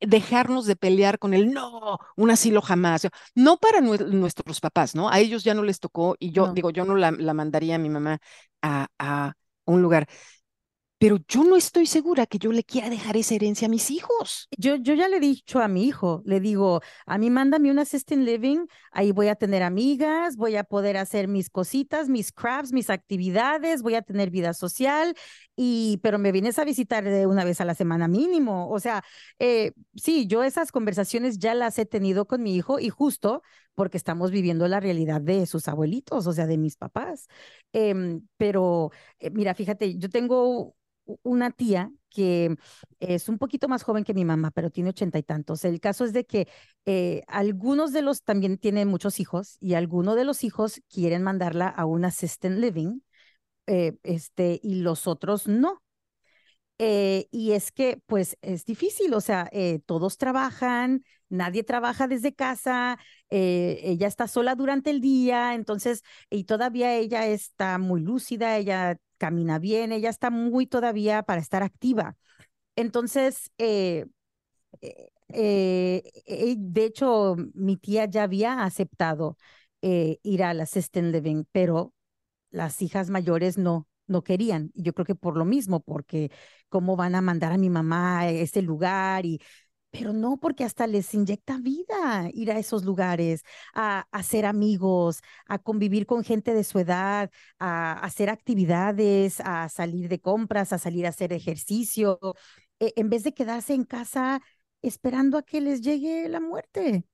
dejarnos 0.00 0.66
de 0.66 0.76
pelear 0.76 1.18
con 1.18 1.34
el 1.34 1.52
no, 1.52 1.98
un 2.16 2.30
asilo 2.30 2.62
jamás, 2.62 3.08
no 3.34 3.58
para 3.58 3.80
nuestros 3.80 4.60
papás, 4.60 4.94
¿no? 4.94 5.08
A 5.10 5.20
ellos 5.20 5.44
ya 5.44 5.54
no 5.54 5.62
les 5.62 5.80
tocó 5.80 6.16
y 6.18 6.32
yo 6.32 6.52
digo, 6.52 6.70
yo 6.70 6.84
no 6.84 6.96
la, 6.96 7.12
mandaría 7.12 7.76
a 7.76 7.78
mi 7.78 7.90
mamá 7.90 8.18
a, 8.62 8.88
a 8.98 9.34
un 9.64 9.82
lugar 9.82 10.08
pero 10.98 11.18
yo 11.28 11.44
no 11.44 11.56
estoy 11.56 11.86
segura 11.86 12.26
que 12.26 12.38
yo 12.38 12.52
le 12.52 12.64
quiera 12.64 12.88
dejar 12.88 13.16
esa 13.16 13.34
herencia 13.34 13.66
a 13.66 13.70
mis 13.70 13.90
hijos. 13.90 14.48
Yo, 14.56 14.76
yo 14.76 14.94
ya 14.94 15.08
le 15.08 15.18
he 15.18 15.20
dicho 15.20 15.60
a 15.60 15.68
mi 15.68 15.84
hijo, 15.84 16.22
le 16.24 16.40
digo, 16.40 16.80
a 17.04 17.18
mí 17.18 17.28
mándame 17.28 17.70
un 17.70 17.78
assistant 17.78 18.24
living, 18.24 18.66
ahí 18.92 19.12
voy 19.12 19.28
a 19.28 19.34
tener 19.34 19.62
amigas, 19.62 20.36
voy 20.36 20.56
a 20.56 20.64
poder 20.64 20.96
hacer 20.96 21.28
mis 21.28 21.50
cositas, 21.50 22.08
mis 22.08 22.32
crafts, 22.32 22.72
mis 22.72 22.88
actividades, 22.88 23.82
voy 23.82 23.94
a 23.94 24.02
tener 24.02 24.30
vida 24.30 24.54
social, 24.54 25.14
y, 25.54 25.98
pero 26.02 26.18
me 26.18 26.32
vienes 26.32 26.58
a 26.58 26.64
visitar 26.64 27.04
de 27.04 27.26
una 27.26 27.44
vez 27.44 27.60
a 27.60 27.66
la 27.66 27.74
semana 27.74 28.08
mínimo. 28.08 28.70
O 28.70 28.80
sea, 28.80 29.04
eh, 29.38 29.72
sí, 29.96 30.26
yo 30.26 30.44
esas 30.44 30.72
conversaciones 30.72 31.38
ya 31.38 31.54
las 31.54 31.78
he 31.78 31.84
tenido 31.86 32.26
con 32.26 32.42
mi 32.42 32.56
hijo 32.56 32.78
y 32.78 32.88
justo 32.88 33.42
porque 33.74 33.98
estamos 33.98 34.30
viviendo 34.30 34.66
la 34.68 34.80
realidad 34.80 35.20
de 35.20 35.46
sus 35.46 35.68
abuelitos, 35.68 36.26
o 36.26 36.32
sea, 36.32 36.46
de 36.46 36.56
mis 36.58 36.76
papás. 36.76 37.28
Em, 37.72 38.22
pero 38.38 38.90
eh, 39.18 39.30
mira, 39.30 39.54
fíjate, 39.54 39.96
yo 39.98 40.08
tengo 40.08 40.74
una 41.22 41.50
tía 41.50 41.90
que 42.10 42.56
es 42.98 43.28
un 43.28 43.38
poquito 43.38 43.68
más 43.68 43.82
joven 43.82 44.02
que 44.04 44.14
mi 44.14 44.24
mamá, 44.24 44.50
pero 44.50 44.70
tiene 44.70 44.90
ochenta 44.90 45.18
y 45.18 45.22
tantos. 45.22 45.64
El 45.64 45.80
caso 45.80 46.04
es 46.04 46.12
de 46.12 46.24
que 46.24 46.48
eh, 46.86 47.22
algunos 47.28 47.92
de 47.92 48.02
los 48.02 48.22
también 48.22 48.58
tienen 48.58 48.88
muchos 48.88 49.20
hijos 49.20 49.58
y 49.60 49.74
algunos 49.74 50.16
de 50.16 50.24
los 50.24 50.42
hijos 50.42 50.80
quieren 50.88 51.22
mandarla 51.22 51.68
a 51.68 51.84
un 51.84 52.04
assistant 52.04 52.58
living 52.58 53.00
eh, 53.66 53.96
este, 54.02 54.60
y 54.62 54.76
los 54.76 55.06
otros 55.06 55.46
no. 55.46 55.82
Eh, 56.78 57.26
y 57.30 57.52
es 57.52 57.72
que, 57.72 58.02
pues, 58.06 58.36
es 58.42 58.64
difícil, 58.66 59.14
o 59.14 59.20
sea, 59.22 59.50
todos 59.86 60.18
trabajan, 60.18 61.02
nadie 61.30 61.64
trabaja 61.64 62.06
desde 62.06 62.34
casa, 62.34 62.98
ella 63.30 64.06
está 64.06 64.28
sola 64.28 64.54
durante 64.54 64.90
el 64.90 65.00
día, 65.00 65.54
entonces, 65.54 66.02
y 66.28 66.44
todavía 66.44 66.94
ella 66.94 67.26
está 67.26 67.78
muy 67.78 68.02
lúcida, 68.02 68.58
ella 68.58 68.98
camina 69.18 69.58
bien, 69.58 69.92
ella 69.92 70.10
está 70.10 70.30
muy 70.30 70.66
todavía 70.66 71.22
para 71.22 71.40
estar 71.40 71.62
activa. 71.62 72.16
Entonces, 72.76 73.50
eh, 73.58 74.06
eh, 75.28 76.02
eh, 76.26 76.54
de 76.58 76.84
hecho, 76.84 77.36
mi 77.54 77.76
tía 77.76 78.06
ya 78.06 78.22
había 78.24 78.64
aceptado 78.64 79.36
ir 79.82 80.42
al 80.42 80.60
assistant 80.60 81.12
living, 81.14 81.44
pero 81.52 81.94
las 82.50 82.82
hijas 82.82 83.10
mayores 83.10 83.58
no, 83.58 83.88
no 84.08 84.22
querían. 84.24 84.72
Yo 84.74 84.94
creo 84.94 85.06
que 85.06 85.14
por 85.14 85.36
lo 85.36 85.44
mismo, 85.44 85.80
porque 85.80 86.30
cómo 86.68 86.96
van 86.96 87.14
a 87.14 87.20
mandar 87.22 87.52
a 87.52 87.58
mi 87.58 87.70
mamá 87.70 88.20
a 88.20 88.30
ese 88.30 88.62
lugar 88.62 89.26
y 89.26 89.40
pero 89.90 90.12
no, 90.12 90.36
porque 90.38 90.64
hasta 90.64 90.86
les 90.86 91.14
inyecta 91.14 91.58
vida 91.58 92.28
ir 92.34 92.50
a 92.50 92.58
esos 92.58 92.84
lugares, 92.84 93.42
a, 93.74 94.06
hacer 94.10 94.44
amigos, 94.46 95.20
a 95.46 95.58
convivir 95.58 96.06
con 96.06 96.24
gente 96.24 96.54
de 96.54 96.64
su 96.64 96.78
edad, 96.78 97.30
a, 97.58 97.92
hacer 98.00 98.28
actividades, 98.30 99.40
a 99.40 99.68
salir 99.68 100.08
de 100.08 100.20
compras, 100.20 100.72
a 100.72 100.78
salir 100.78 101.06
a 101.06 101.10
hacer 101.10 101.32
ejercicio, 101.32 102.18
e, 102.80 102.92
en 102.96 103.08
vez 103.08 103.24
de 103.24 103.32
quedarse 103.34 103.74
en 103.74 103.84
casa 103.84 104.40
esperando 104.82 105.38
a 105.38 105.42
que 105.42 105.60
les 105.60 105.80
llegue 105.80 106.28
la 106.28 106.40
muerte. 106.40 107.04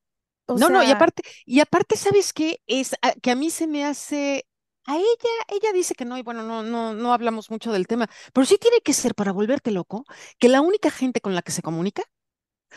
no, 0.49 0.69
no, 0.69 0.83
y 0.83 0.91
aparte, 0.91 1.23
y 1.47 1.61
aparte, 1.61 1.97
¿sabes 1.97 2.33
qué? 2.33 2.61
Es 2.67 2.95
ah, 3.03 3.15
que 3.23 3.31
a 3.31 3.37
mí 3.37 3.51
se 3.51 3.67
me 3.67 3.85
hace 3.85 4.47
a 4.87 4.97
ella, 4.97 5.31
ella 5.49 5.73
dice 5.73 5.95
que 5.95 6.05
no, 6.05 6.19
y 6.19 6.23
bueno, 6.23 6.43
no, 6.43 6.63
no, 6.63 6.95
no 6.95 7.13
hablamos 7.13 7.51
mucho 7.51 7.73
del 7.73 7.87
tema, 7.87 8.09
pero 8.33 8.45
sí 8.45 8.59
tiene 8.59 8.81
que 8.81 8.93
ser 8.93 9.15
para 9.15 9.33
volverte 9.33 9.71
loco, 9.71 10.05
que 10.39 10.49
la 10.49 10.61
única 10.61 10.91
gente 10.91 11.21
con 11.21 11.35
la 11.35 11.43
que 11.43 11.53
se 11.53 11.63
comunica 11.63 12.03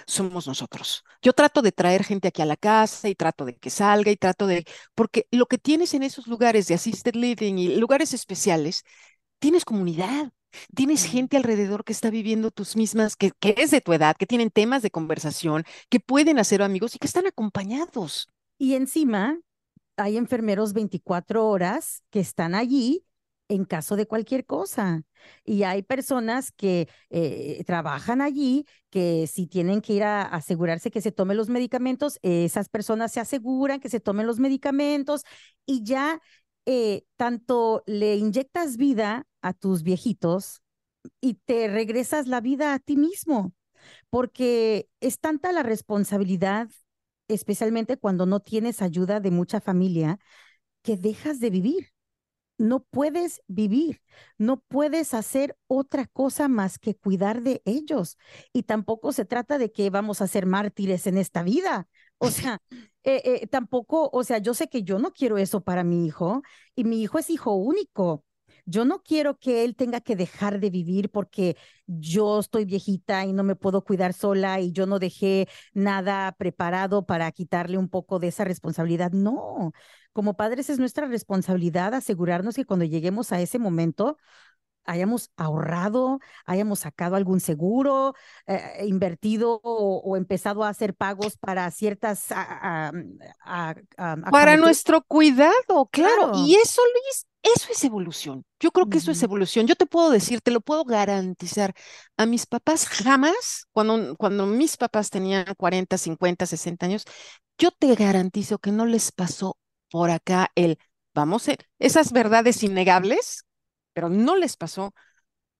somos 0.06 0.48
nosotros. 0.48 1.04
Yo 1.22 1.34
trato 1.34 1.62
de 1.62 1.72
traer 1.72 2.04
gente 2.04 2.28
aquí 2.28 2.41
a 2.41 2.46
la 2.46 2.58
casa 2.58 3.10
y 3.10 3.16
trato 3.16 3.46
de 3.46 3.56
que 3.58 3.70
salga 3.70 4.12
y 4.12 4.18
trato 4.18 4.48
de, 4.48 4.66
porque 4.93 5.28
lo 5.32 5.46
que 5.46 5.58
tienes 5.58 5.93
en 5.93 6.04
esos 6.04 6.28
lugares 6.28 6.68
de 6.68 6.76
assisted 6.76 7.16
living 7.16 7.56
y 7.56 7.76
lugares 7.76 8.14
especiales, 8.14 8.84
tienes 9.39 9.66
comunidad, 9.66 10.32
tienes 10.74 11.06
gente 11.06 11.38
alrededor 11.38 11.84
que 11.84 11.93
está 11.93 12.10
viviendo 12.10 12.52
tus 12.52 12.76
mismas, 12.76 13.16
que, 13.16 13.32
que 13.39 13.56
es 13.58 13.72
de 13.72 13.82
tu 13.82 13.93
edad, 13.93 14.16
que 14.18 14.26
tienen 14.26 14.50
temas 14.50 14.82
de 14.82 14.91
conversación, 14.91 15.64
que 15.89 16.00
pueden 16.00 16.39
hacer 16.39 16.62
amigos 16.62 16.96
y 16.96 17.00
que 17.00 17.08
están 17.08 17.28
acompañados. 17.28 18.28
Y 18.58 18.76
encima 18.76 19.38
hay 19.98 20.18
enfermeros 20.18 20.74
24 20.74 21.48
horas 21.48 22.04
que 22.10 22.20
están 22.20 22.56
allí 22.56 23.06
en 23.48 23.66
caso 23.66 23.96
de 23.96 24.08
cualquier 24.08 24.46
cosa. 24.46 25.04
Y 25.43 25.64
hay 25.64 25.84
personas 25.84 26.52
que 26.52 26.88
eh, 27.10 27.64
trabajan 27.66 28.22
allí, 28.22 28.66
que 28.89 29.28
si 29.28 29.48
tienen 29.48 29.82
que 29.82 29.93
ir 29.93 30.04
a 30.04 30.24
asegurarse 30.24 30.91
que 30.91 31.02
se 31.02 31.12
tomen 31.12 31.38
los 31.38 31.50
medicamentos, 31.50 32.20
esas 32.22 32.70
personas 32.70 33.12
se 33.12 33.20
aseguran 33.20 33.80
que 33.80 33.89
se 33.89 34.00
tomen 34.00 34.28
los 34.28 34.39
medicamentos 34.39 35.24
y 35.66 35.84
ya 35.84 36.22
eh, 36.66 37.06
tanto 37.16 37.84
le 37.86 38.16
inyectas 38.16 38.78
vida 38.78 39.28
a 39.41 39.54
tus 39.54 39.84
viejitos 39.84 40.62
y 41.22 41.36
te 41.36 41.68
regresas 41.68 42.28
la 42.28 42.41
vida 42.41 42.74
a 42.74 42.80
ti 42.80 42.98
mismo, 42.98 43.54
porque 44.10 44.89
es 45.00 45.20
tanta 45.20 45.52
la 45.52 45.64
responsabilidad, 45.64 46.70
especialmente 47.28 47.98
cuando 47.98 48.26
no 48.26 48.39
tienes 48.39 48.82
ayuda 48.82 49.20
de 49.20 49.32
mucha 49.32 49.62
familia, 49.62 50.20
que 50.84 50.98
dejas 50.98 51.39
de 51.39 51.50
vivir 51.52 51.95
no 52.58 52.82
puedes 52.84 53.41
vivir, 53.47 54.01
no 54.38 54.62
puedes 54.62 55.14
hacer 55.14 55.58
otra 55.68 56.06
cosa 56.08 56.47
más 56.47 56.80
que 56.80 56.95
cuidar 56.95 57.41
de 57.41 57.62
ellos. 57.66 58.18
Y 58.53 58.64
tampoco 58.64 59.12
se 59.12 59.26
trata 59.26 59.58
de 59.58 59.72
que 59.72 59.89
vamos 59.89 60.22
a 60.22 60.28
ser 60.28 60.45
mártires 60.45 61.08
en 61.08 61.18
esta 61.18 61.43
vida. 61.43 61.88
O 62.18 62.32
sea, 62.32 62.60
eh, 63.03 63.22
eh, 63.26 63.47
tampoco, 63.47 64.10
o 64.12 64.24
sea, 64.24 64.38
yo 64.39 64.53
sé 64.53 64.68
que 64.68 64.84
yo 64.84 64.99
no 64.99 65.12
quiero 65.12 65.38
eso 65.38 65.62
para 65.62 65.84
mi 65.84 66.06
hijo 66.06 66.41
y 66.76 66.84
mi 66.86 67.01
hijo 67.01 67.20
es 67.20 67.30
hijo 67.30 67.53
único. 67.56 68.24
Yo 68.68 68.84
no 68.86 69.03
quiero 69.03 69.38
que 69.38 69.64
él 69.64 69.76
tenga 69.76 70.01
que 70.01 70.16
dejar 70.16 70.60
de 70.60 70.70
vivir 70.72 71.12
porque 71.12 71.56
yo 71.86 72.39
estoy 72.39 72.66
viejita 72.66 73.24
y 73.26 73.34
no 73.34 73.43
me 73.43 73.56
puedo 73.56 73.84
cuidar 73.84 74.14
sola 74.14 74.60
y 74.60 74.72
yo 74.72 74.88
no 74.88 74.97
dejé 74.97 75.47
nada 75.74 76.32
preparado 76.38 77.06
para 77.06 77.32
quitarle 77.32 77.78
un 77.78 77.89
poco 77.89 78.18
de 78.18 78.30
esa 78.30 78.43
responsabilidad. 78.43 79.12
No, 79.12 79.72
como 80.16 80.38
padres 80.38 80.70
es 80.70 80.80
nuestra 80.80 81.07
responsabilidad 81.07 81.93
asegurarnos 81.93 82.55
que 82.55 82.63
cuando 82.63 82.86
lleguemos 82.86 83.34
a 83.34 83.41
ese 83.41 83.59
momento, 83.59 84.16
hayamos 84.86 85.30
ahorrado, 85.36 86.20
hayamos 86.45 86.80
sacado 86.80 87.18
algún 87.18 87.41
seguro, 87.41 88.13
eh, 88.47 88.86
invertido 88.88 89.59
o, 89.61 90.16
empezado 90.16 90.63
a 90.63 90.70
hacer 90.70 90.93
pagos 90.95 91.36
para 91.36 91.70
ciertas... 91.70 92.28
para 94.32 94.55
nuestro 94.55 95.01
cuidado, 95.01 95.89
claro. 95.91 96.32
Y 96.34 96.55
eso, 96.55 96.82
Luis, 96.93 97.28
eso 97.43 97.68
es 97.74 97.84
evolución. 97.84 98.45
Yo 98.61 98.72
creo 98.72 98.88
que 98.88 98.99
eso 98.99 99.11
es 99.11 99.22
evolución. 99.22 99.68
Yo 99.68 99.76
te 99.76 99.86
puedo 99.86 100.11
decir, 100.11 100.39
te 100.39 100.51
lo 100.51 100.61
puedo 100.61 100.86
garantizar. 100.86 101.74
A 102.16 102.26
mis 102.26 102.45
papás 102.45 102.88
jamás, 102.88 103.66
cuando, 103.74 104.16
cuando 104.16 104.45
mis 104.45 104.78
papás 104.78 105.09
tenían 105.09 105.43
40, 105.57 105.97
50, 105.97 106.45
60 106.45 106.86
años, 106.86 107.03
yo 107.57 107.72
te 107.72 107.93
garantizo 107.95 108.59
que 108.59 108.72
no 108.72 108.86
les 108.86 109.11
pasó 109.11 109.57
por 109.90 110.10
acá 110.10 110.52
el, 110.56 110.78
vamos, 111.14 111.48
a, 111.50 111.56
esas 111.80 112.12
verdades 112.12 112.64
innegables, 112.64 113.46
pero 113.94 114.10
no 114.10 114.36
les 114.36 114.58
pasó, 114.58 114.94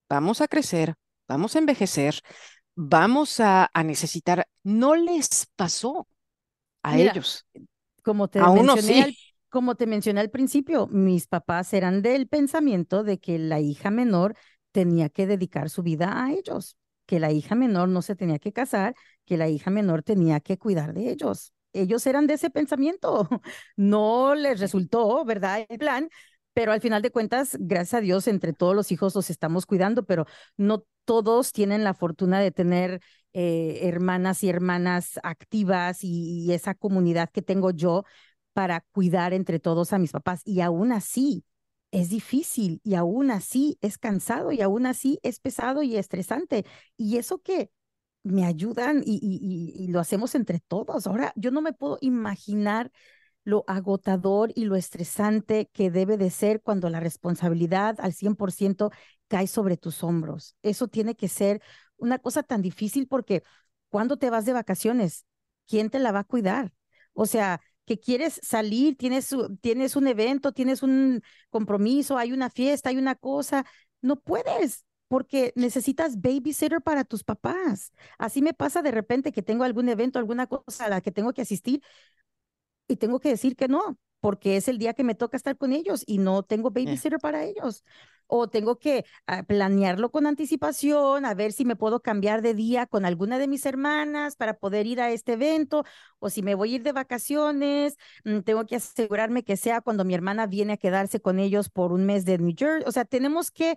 vamos 0.08 0.40
a 0.40 0.48
crecer, 0.48 0.94
vamos 1.28 1.56
a 1.56 1.58
envejecer, 1.58 2.20
vamos 2.74 3.40
a, 3.40 3.70
necesitar, 3.84 4.46
no 4.62 4.94
les 4.94 5.46
pasó 5.56 6.08
a 6.82 6.98
ellos. 6.98 7.46
Como 8.02 8.28
te 8.28 8.38
a 8.38 8.50
uno 8.50 8.76
sí 8.76 9.16
como 9.56 9.74
te 9.74 9.86
mencioné 9.86 10.20
al 10.20 10.28
principio, 10.28 10.86
mis 10.88 11.28
papás 11.28 11.72
eran 11.72 12.02
del 12.02 12.28
pensamiento 12.28 13.04
de 13.04 13.18
que 13.18 13.38
la 13.38 13.58
hija 13.58 13.90
menor 13.90 14.36
tenía 14.70 15.08
que 15.08 15.26
dedicar 15.26 15.70
su 15.70 15.82
vida 15.82 16.22
a 16.22 16.30
ellos, 16.32 16.76
que 17.06 17.20
la 17.20 17.32
hija 17.32 17.54
menor 17.54 17.88
no 17.88 18.02
se 18.02 18.16
tenía 18.16 18.38
que 18.38 18.52
casar, 18.52 18.94
que 19.24 19.38
la 19.38 19.48
hija 19.48 19.70
menor 19.70 20.02
tenía 20.02 20.40
que 20.40 20.58
cuidar 20.58 20.92
de 20.92 21.10
ellos. 21.10 21.54
Ellos 21.76 22.06
eran 22.06 22.26
de 22.26 22.34
ese 22.34 22.50
pensamiento. 22.50 23.28
No 23.76 24.34
les 24.34 24.60
resultó, 24.60 25.24
¿verdad? 25.24 25.66
El 25.68 25.78
plan, 25.78 26.08
pero 26.56 26.72
al 26.72 26.80
final 26.80 27.02
de 27.02 27.10
cuentas, 27.10 27.56
gracias 27.60 27.94
a 27.94 28.00
Dios, 28.00 28.26
entre 28.28 28.52
todos 28.54 28.74
los 28.74 28.90
hijos 28.90 29.14
los 29.14 29.28
estamos 29.30 29.66
cuidando, 29.66 30.04
pero 30.06 30.26
no 30.56 30.84
todos 31.04 31.52
tienen 31.52 31.84
la 31.84 31.94
fortuna 31.94 32.40
de 32.40 32.50
tener 32.50 33.00
eh, 33.34 33.80
hermanas 33.82 34.42
y 34.42 34.48
hermanas 34.48 35.20
activas 35.22 35.98
y, 36.02 36.52
esa 36.52 36.74
comunidad 36.74 37.28
que 37.30 37.42
tengo 37.42 37.70
yo 37.70 38.04
para 38.54 38.80
cuidar 38.92 39.34
entre 39.34 39.60
todos 39.60 39.92
a 39.92 39.98
mis 39.98 40.12
papás. 40.12 40.40
Y 40.46 40.62
aún 40.62 40.92
así 40.92 41.44
es 41.90 42.08
difícil 42.10 42.80
y 42.84 42.94
aún 42.94 43.30
así 43.30 43.78
es 43.82 43.98
cansado 43.98 44.52
y 44.52 44.62
aún 44.62 44.86
así 44.86 45.18
es 45.22 45.40
pesado 45.40 45.82
y 45.82 45.96
estresante. 45.96 46.64
Y 46.96 47.18
eso 47.18 47.38
que 47.42 47.70
me 48.26 48.44
ayudan 48.44 49.02
y, 49.04 49.88
lo 49.88 50.00
hacemos 50.00 50.34
entre 50.34 50.60
todos. 50.60 51.06
Ahora, 51.06 51.32
yo 51.36 51.50
no 51.50 51.60
me 51.62 51.72
puedo 51.72 51.98
imaginar 52.00 52.90
lo 53.44 53.64
agotador 53.68 54.52
y 54.56 54.64
lo 54.64 54.76
estresante 54.76 55.70
que 55.72 55.90
debe 55.90 56.16
de 56.16 56.30
ser 56.30 56.60
cuando 56.62 56.90
la 56.90 57.00
responsabilidad 57.00 57.96
al 58.00 58.12
100% 58.12 58.90
cae 59.28 59.46
sobre 59.46 59.76
tus 59.76 60.02
hombros. 60.02 60.56
Eso 60.62 60.88
tiene 60.88 61.14
que 61.14 61.28
ser 61.28 61.62
una 61.96 62.18
cosa 62.18 62.42
tan 62.42 62.62
difícil 62.62 63.06
porque 63.06 63.42
cuando 63.88 64.16
te 64.16 64.30
vas 64.30 64.44
de 64.44 64.52
vacaciones, 64.52 65.24
¿quién 65.68 65.90
te 65.90 66.00
la 66.00 66.12
va 66.12 66.20
a 66.20 66.24
cuidar? 66.24 66.72
O 67.12 67.26
sea, 67.26 67.60
que 67.86 67.98
quieres 68.00 68.40
salir, 68.42 68.96
tienes, 68.96 69.34
tienes 69.60 69.94
un 69.96 70.08
evento, 70.08 70.52
tienes 70.52 70.82
un 70.82 71.22
compromiso, 71.50 72.18
hay 72.18 72.32
una 72.32 72.50
fiesta, 72.50 72.90
hay 72.90 72.96
una 72.98 73.14
cosa, 73.14 73.64
no 74.02 74.16
puedes 74.16 74.84
porque 75.08 75.52
necesitas 75.56 76.20
babysitter 76.20 76.80
para 76.82 77.04
tus 77.04 77.24
papás. 77.24 77.92
Así 78.18 78.42
me 78.42 78.54
pasa 78.54 78.82
de 78.82 78.90
repente 78.90 79.32
que 79.32 79.42
tengo 79.42 79.64
algún 79.64 79.88
evento, 79.88 80.18
alguna 80.18 80.46
cosa 80.46 80.86
a 80.86 80.88
la 80.88 81.00
que 81.00 81.12
tengo 81.12 81.32
que 81.32 81.42
asistir 81.42 81.82
y 82.88 82.96
tengo 82.96 83.20
que 83.20 83.30
decir 83.30 83.56
que 83.56 83.68
no, 83.68 83.98
porque 84.20 84.56
es 84.56 84.68
el 84.68 84.78
día 84.78 84.94
que 84.94 85.04
me 85.04 85.14
toca 85.14 85.36
estar 85.36 85.56
con 85.56 85.72
ellos 85.72 86.02
y 86.06 86.18
no 86.18 86.42
tengo 86.42 86.68
eh. 86.68 86.72
babysitter 86.74 87.18
para 87.20 87.44
ellos. 87.44 87.84
O 88.28 88.48
tengo 88.48 88.76
que 88.80 89.04
ah, 89.28 89.44
planearlo 89.44 90.10
con 90.10 90.26
anticipación, 90.26 91.24
a 91.24 91.34
ver 91.34 91.52
si 91.52 91.64
me 91.64 91.76
puedo 91.76 92.00
cambiar 92.00 92.42
de 92.42 92.54
día 92.54 92.86
con 92.86 93.04
alguna 93.04 93.38
de 93.38 93.46
mis 93.46 93.64
hermanas 93.66 94.34
para 94.34 94.54
poder 94.54 94.86
ir 94.86 95.00
a 95.00 95.12
este 95.12 95.34
evento, 95.34 95.84
o 96.18 96.28
si 96.28 96.42
me 96.42 96.56
voy 96.56 96.72
a 96.72 96.76
ir 96.76 96.82
de 96.82 96.90
vacaciones, 96.90 97.96
mm, 98.24 98.40
tengo 98.40 98.66
que 98.66 98.76
asegurarme 98.76 99.44
que 99.44 99.56
sea 99.56 99.80
cuando 99.80 100.04
mi 100.04 100.14
hermana 100.14 100.48
viene 100.48 100.72
a 100.72 100.76
quedarse 100.76 101.20
con 101.20 101.38
ellos 101.38 101.68
por 101.68 101.92
un 101.92 102.04
mes 102.04 102.24
de 102.24 102.38
New 102.38 102.54
Jersey. 102.58 102.82
O 102.88 102.90
sea, 102.92 103.04
tenemos 103.04 103.52
que 103.52 103.76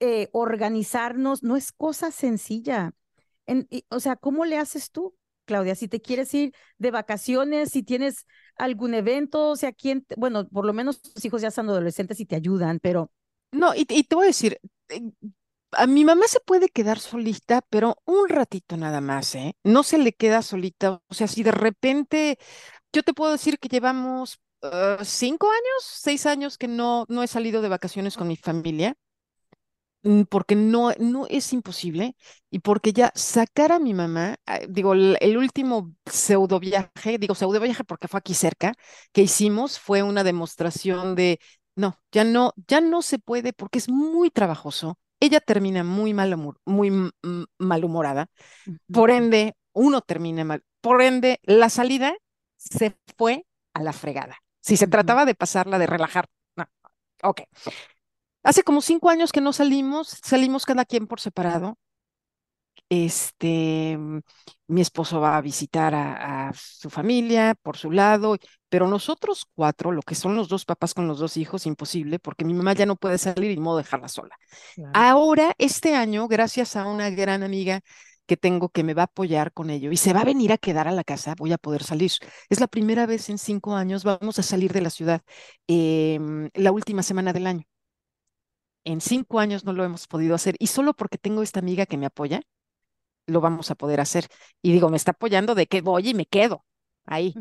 eh, 0.00 0.28
organizarnos, 0.32 1.42
no 1.42 1.56
es 1.56 1.72
cosa 1.72 2.10
sencilla. 2.10 2.92
o 3.88 4.00
sea, 4.00 4.16
¿cómo 4.16 4.44
le 4.44 4.58
haces 4.58 4.90
tú? 4.90 5.14
Claudia, 5.48 5.74
si 5.74 5.88
te 5.88 6.00
quieres 6.00 6.32
ir 6.34 6.54
de 6.76 6.90
vacaciones, 6.90 7.70
si 7.70 7.82
tienes 7.82 8.26
algún 8.56 8.94
evento, 8.94 9.48
o 9.50 9.56
sea, 9.56 9.72
quién, 9.72 10.06
bueno, 10.16 10.46
por 10.48 10.66
lo 10.66 10.72
menos 10.72 11.00
tus 11.00 11.24
hijos 11.24 11.42
ya 11.42 11.50
son 11.50 11.68
adolescentes 11.68 12.20
y 12.20 12.26
te 12.26 12.36
ayudan, 12.36 12.78
pero... 12.80 13.10
No, 13.50 13.74
y, 13.74 13.86
te 13.86 14.14
voy 14.14 14.24
a 14.24 14.26
decir, 14.26 14.60
a 15.72 15.86
mi 15.86 16.04
mamá 16.04 16.26
se 16.28 16.40
puede 16.40 16.68
quedar 16.68 16.98
solita, 16.98 17.62
pero 17.70 17.96
un 18.04 18.28
ratito 18.28 18.76
nada 18.76 19.00
más, 19.00 19.34
¿eh? 19.34 19.56
No 19.64 19.82
se 19.82 19.98
le 19.98 20.12
queda 20.12 20.42
solita, 20.42 21.02
o 21.08 21.14
sea, 21.14 21.26
si 21.26 21.42
de 21.42 21.52
repente, 21.52 22.38
yo 22.92 23.02
te 23.02 23.14
puedo 23.14 23.32
decir 23.32 23.58
que 23.58 23.68
llevamos 23.68 24.38
uh, 24.62 25.02
cinco 25.02 25.50
años, 25.50 25.82
seis 25.82 26.26
años 26.26 26.58
que 26.58 26.68
no, 26.68 27.06
no 27.08 27.22
he 27.22 27.26
salido 27.26 27.62
de 27.62 27.70
vacaciones 27.70 28.16
con 28.18 28.28
mi 28.28 28.36
familia. 28.36 28.96
Mm, 30.02 30.22
porque 30.22 30.54
no, 30.54 30.92
no 31.00 31.26
es 31.28 31.52
imposible 31.52 32.14
y 32.50 32.60
porque 32.60 32.92
ya 32.92 33.10
sacar 33.16 33.72
a 33.72 33.80
mi 33.80 33.94
mamá, 33.94 34.36
ah, 34.46 34.60
digo, 34.68 34.92
el, 34.94 35.36
último 35.36 35.92
pseudo 36.06 36.60
viaje, 36.60 37.18
digo 37.18 37.34
pseudo 37.34 37.60
viaje 37.60 37.82
porque 37.82 38.06
fue 38.06 38.18
aquí 38.18 38.34
cerca, 38.34 38.74
que 39.12 39.22
hicimos 39.22 39.78
fue 39.80 40.04
una 40.04 40.22
demostración 40.22 41.16
de, 41.16 41.40
no, 41.74 41.98
ya 42.12 42.22
no, 42.22 42.52
ya 42.68 42.80
no 42.80 43.02
se 43.02 43.18
puede 43.18 43.52
porque 43.52 43.78
es 43.78 43.88
muy 43.88 44.30
trabajoso. 44.30 44.98
Ella 45.20 45.40
termina 45.40 45.82
muy, 45.82 46.14
mal 46.14 46.36
muy 46.64 47.10
malhumorada, 47.58 48.28
por 48.92 49.10
ende, 49.10 49.56
uno 49.72 50.00
termina 50.00 50.44
mal, 50.44 50.62
por 50.80 51.02
ende, 51.02 51.40
la 51.42 51.68
salida 51.70 52.14
se 52.56 52.96
fue 53.16 53.44
a 53.74 53.82
la 53.82 53.92
fregada. 53.92 54.36
Si 54.60 54.76
se 54.76 54.86
trataba 54.86 55.24
de 55.24 55.34
pasarla, 55.34 55.76
de 55.78 55.86
relajar, 55.88 56.26
no, 56.54 56.66
ok. 57.24 57.42
Hace 58.48 58.62
como 58.62 58.80
cinco 58.80 59.10
años 59.10 59.30
que 59.30 59.42
no 59.42 59.52
salimos, 59.52 60.08
salimos 60.22 60.64
cada 60.64 60.86
quien 60.86 61.06
por 61.06 61.20
separado. 61.20 61.76
Este, 62.88 63.98
mi 64.68 64.80
esposo 64.80 65.20
va 65.20 65.36
a 65.36 65.42
visitar 65.42 65.94
a, 65.94 66.50
su 66.54 66.88
familia 66.88 67.54
por 67.60 67.76
su 67.76 67.90
lado, 67.90 68.38
pero 68.70 68.88
nosotros 68.88 69.44
cuatro, 69.54 69.92
lo 69.92 70.00
que 70.00 70.14
son 70.14 70.34
los 70.34 70.48
dos 70.48 70.64
papás 70.64 70.94
con 70.94 71.06
los 71.06 71.18
dos 71.18 71.36
hijos, 71.36 71.66
imposible, 71.66 72.18
porque 72.18 72.46
mi 72.46 72.54
mamá 72.54 72.72
ya 72.72 72.86
no 72.86 72.96
puede 72.96 73.18
salir 73.18 73.50
y 73.50 73.56
no 73.56 73.64
modo 73.64 73.76
dejarla 73.76 74.08
sola. 74.08 74.34
Ahora, 74.94 75.54
este 75.58 75.94
año, 75.94 76.26
gracias 76.26 76.74
a 76.74 76.86
una 76.86 77.10
gran 77.10 77.42
amiga 77.42 77.82
que 78.24 78.38
tengo 78.38 78.70
que 78.70 78.82
me 78.82 78.94
va 78.94 79.02
a 79.02 79.04
apoyar 79.12 79.52
con 79.52 79.68
ello 79.68 79.92
y 79.92 79.98
se 79.98 80.14
va 80.14 80.22
a 80.22 80.24
venir 80.24 80.52
a 80.52 80.58
quedar 80.58 80.88
a 80.88 80.92
la 80.92 81.04
casa, 81.04 81.34
voy 81.36 81.52
a 81.52 81.58
poder 81.58 81.82
salir. 81.82 82.12
Es 82.48 82.60
la 82.60 82.66
primera 82.66 83.04
vez 83.04 83.28
en 83.28 83.36
cinco 83.36 83.74
años, 83.76 84.04
vamos 84.04 84.38
a 84.38 84.42
salir 84.42 84.72
de 84.72 84.80
la 84.80 84.88
ciudad 84.88 85.20
em, 85.66 86.48
la 86.54 86.72
última 86.72 87.02
semana 87.02 87.34
del 87.34 87.46
año 87.46 87.66
en 88.88 89.02
cinco 89.02 89.38
años 89.38 89.64
no 89.64 89.74
lo 89.74 89.84
hemos 89.84 90.06
podido 90.06 90.34
hacer 90.34 90.56
y 90.58 90.68
solo 90.68 90.94
porque 90.94 91.18
tengo 91.18 91.42
esta 91.42 91.60
amiga 91.60 91.84
que 91.84 91.98
me 91.98 92.06
apoya, 92.06 92.40
lo 93.26 93.42
vamos 93.42 93.70
a 93.70 93.74
poder 93.74 94.00
hacer. 94.00 94.26
Y 94.62 94.72
digo, 94.72 94.88
me 94.88 94.96
está 94.96 95.10
apoyando 95.10 95.54
de 95.54 95.66
que 95.66 95.82
voy 95.82 96.08
y 96.08 96.14
me 96.14 96.24
quedo 96.24 96.64
ahí. 97.04 97.34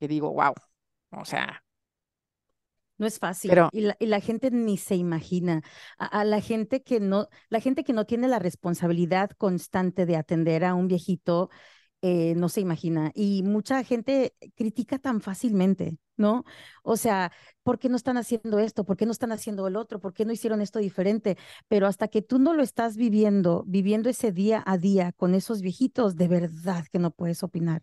Y 0.00 0.06
digo, 0.08 0.32
wow, 0.32 0.54
o 1.10 1.24
sea. 1.24 1.62
No 2.98 3.06
es 3.06 3.18
fácil. 3.18 3.52
y, 3.72 4.06
la, 4.06 4.20
gente 4.20 4.50
ni 4.50 4.76
se 4.76 4.96
imagina. 4.96 5.62
A, 5.96 6.24
la 6.24 6.40
gente 6.40 6.82
que 6.82 7.00
no, 7.00 7.28
la 7.48 7.60
gente 7.60 7.84
que 7.84 7.92
no 7.92 8.04
tiene 8.04 8.28
la 8.28 8.38
responsabilidad 8.38 9.30
constante 9.38 10.06
de 10.06 10.16
atender 10.16 10.64
a 10.64 10.74
un 10.74 10.88
viejito, 10.88 11.50
eh, 12.02 12.34
no 12.36 12.48
se 12.48 12.60
imagina. 12.60 13.12
Y 13.14 13.42
mucha 13.42 13.82
gente 13.84 14.34
critica 14.56 14.98
tan 14.98 15.20
fácilmente. 15.20 15.98
¿no? 16.16 16.44
O 16.82 16.96
sea, 16.98 17.32
¿por 17.62 17.78
qué 17.78 17.88
no 17.88 17.96
están 17.96 18.18
haciendo 18.18 18.58
esto? 18.58 18.84
¿Por 18.84 18.96
qué 18.98 19.06
no 19.06 19.12
están 19.12 19.32
haciendo 19.32 19.66
el 19.66 19.76
otro? 19.76 20.00
¿Por 20.00 20.12
qué 20.12 20.24
no 20.26 20.32
hicieron 20.32 20.60
esto 20.60 20.78
diferente? 20.78 21.38
Pero 21.66 21.86
hasta 21.86 22.08
que 22.08 22.20
tú 22.22 22.38
no 22.38 22.52
lo 22.52 22.62
estás 22.62 22.96
viviendo, 22.96 23.64
viviendo 23.66 24.10
ese 24.10 24.30
día 24.30 24.62
a 24.66 24.76
día 24.76 25.12
con 25.12 25.34
esos 25.34 25.62
viejitos, 25.62 26.16
de 26.16 26.28
verdad 26.28 26.84
que 26.92 26.98
no 26.98 27.10
puedes 27.10 27.42
opinar. 27.42 27.82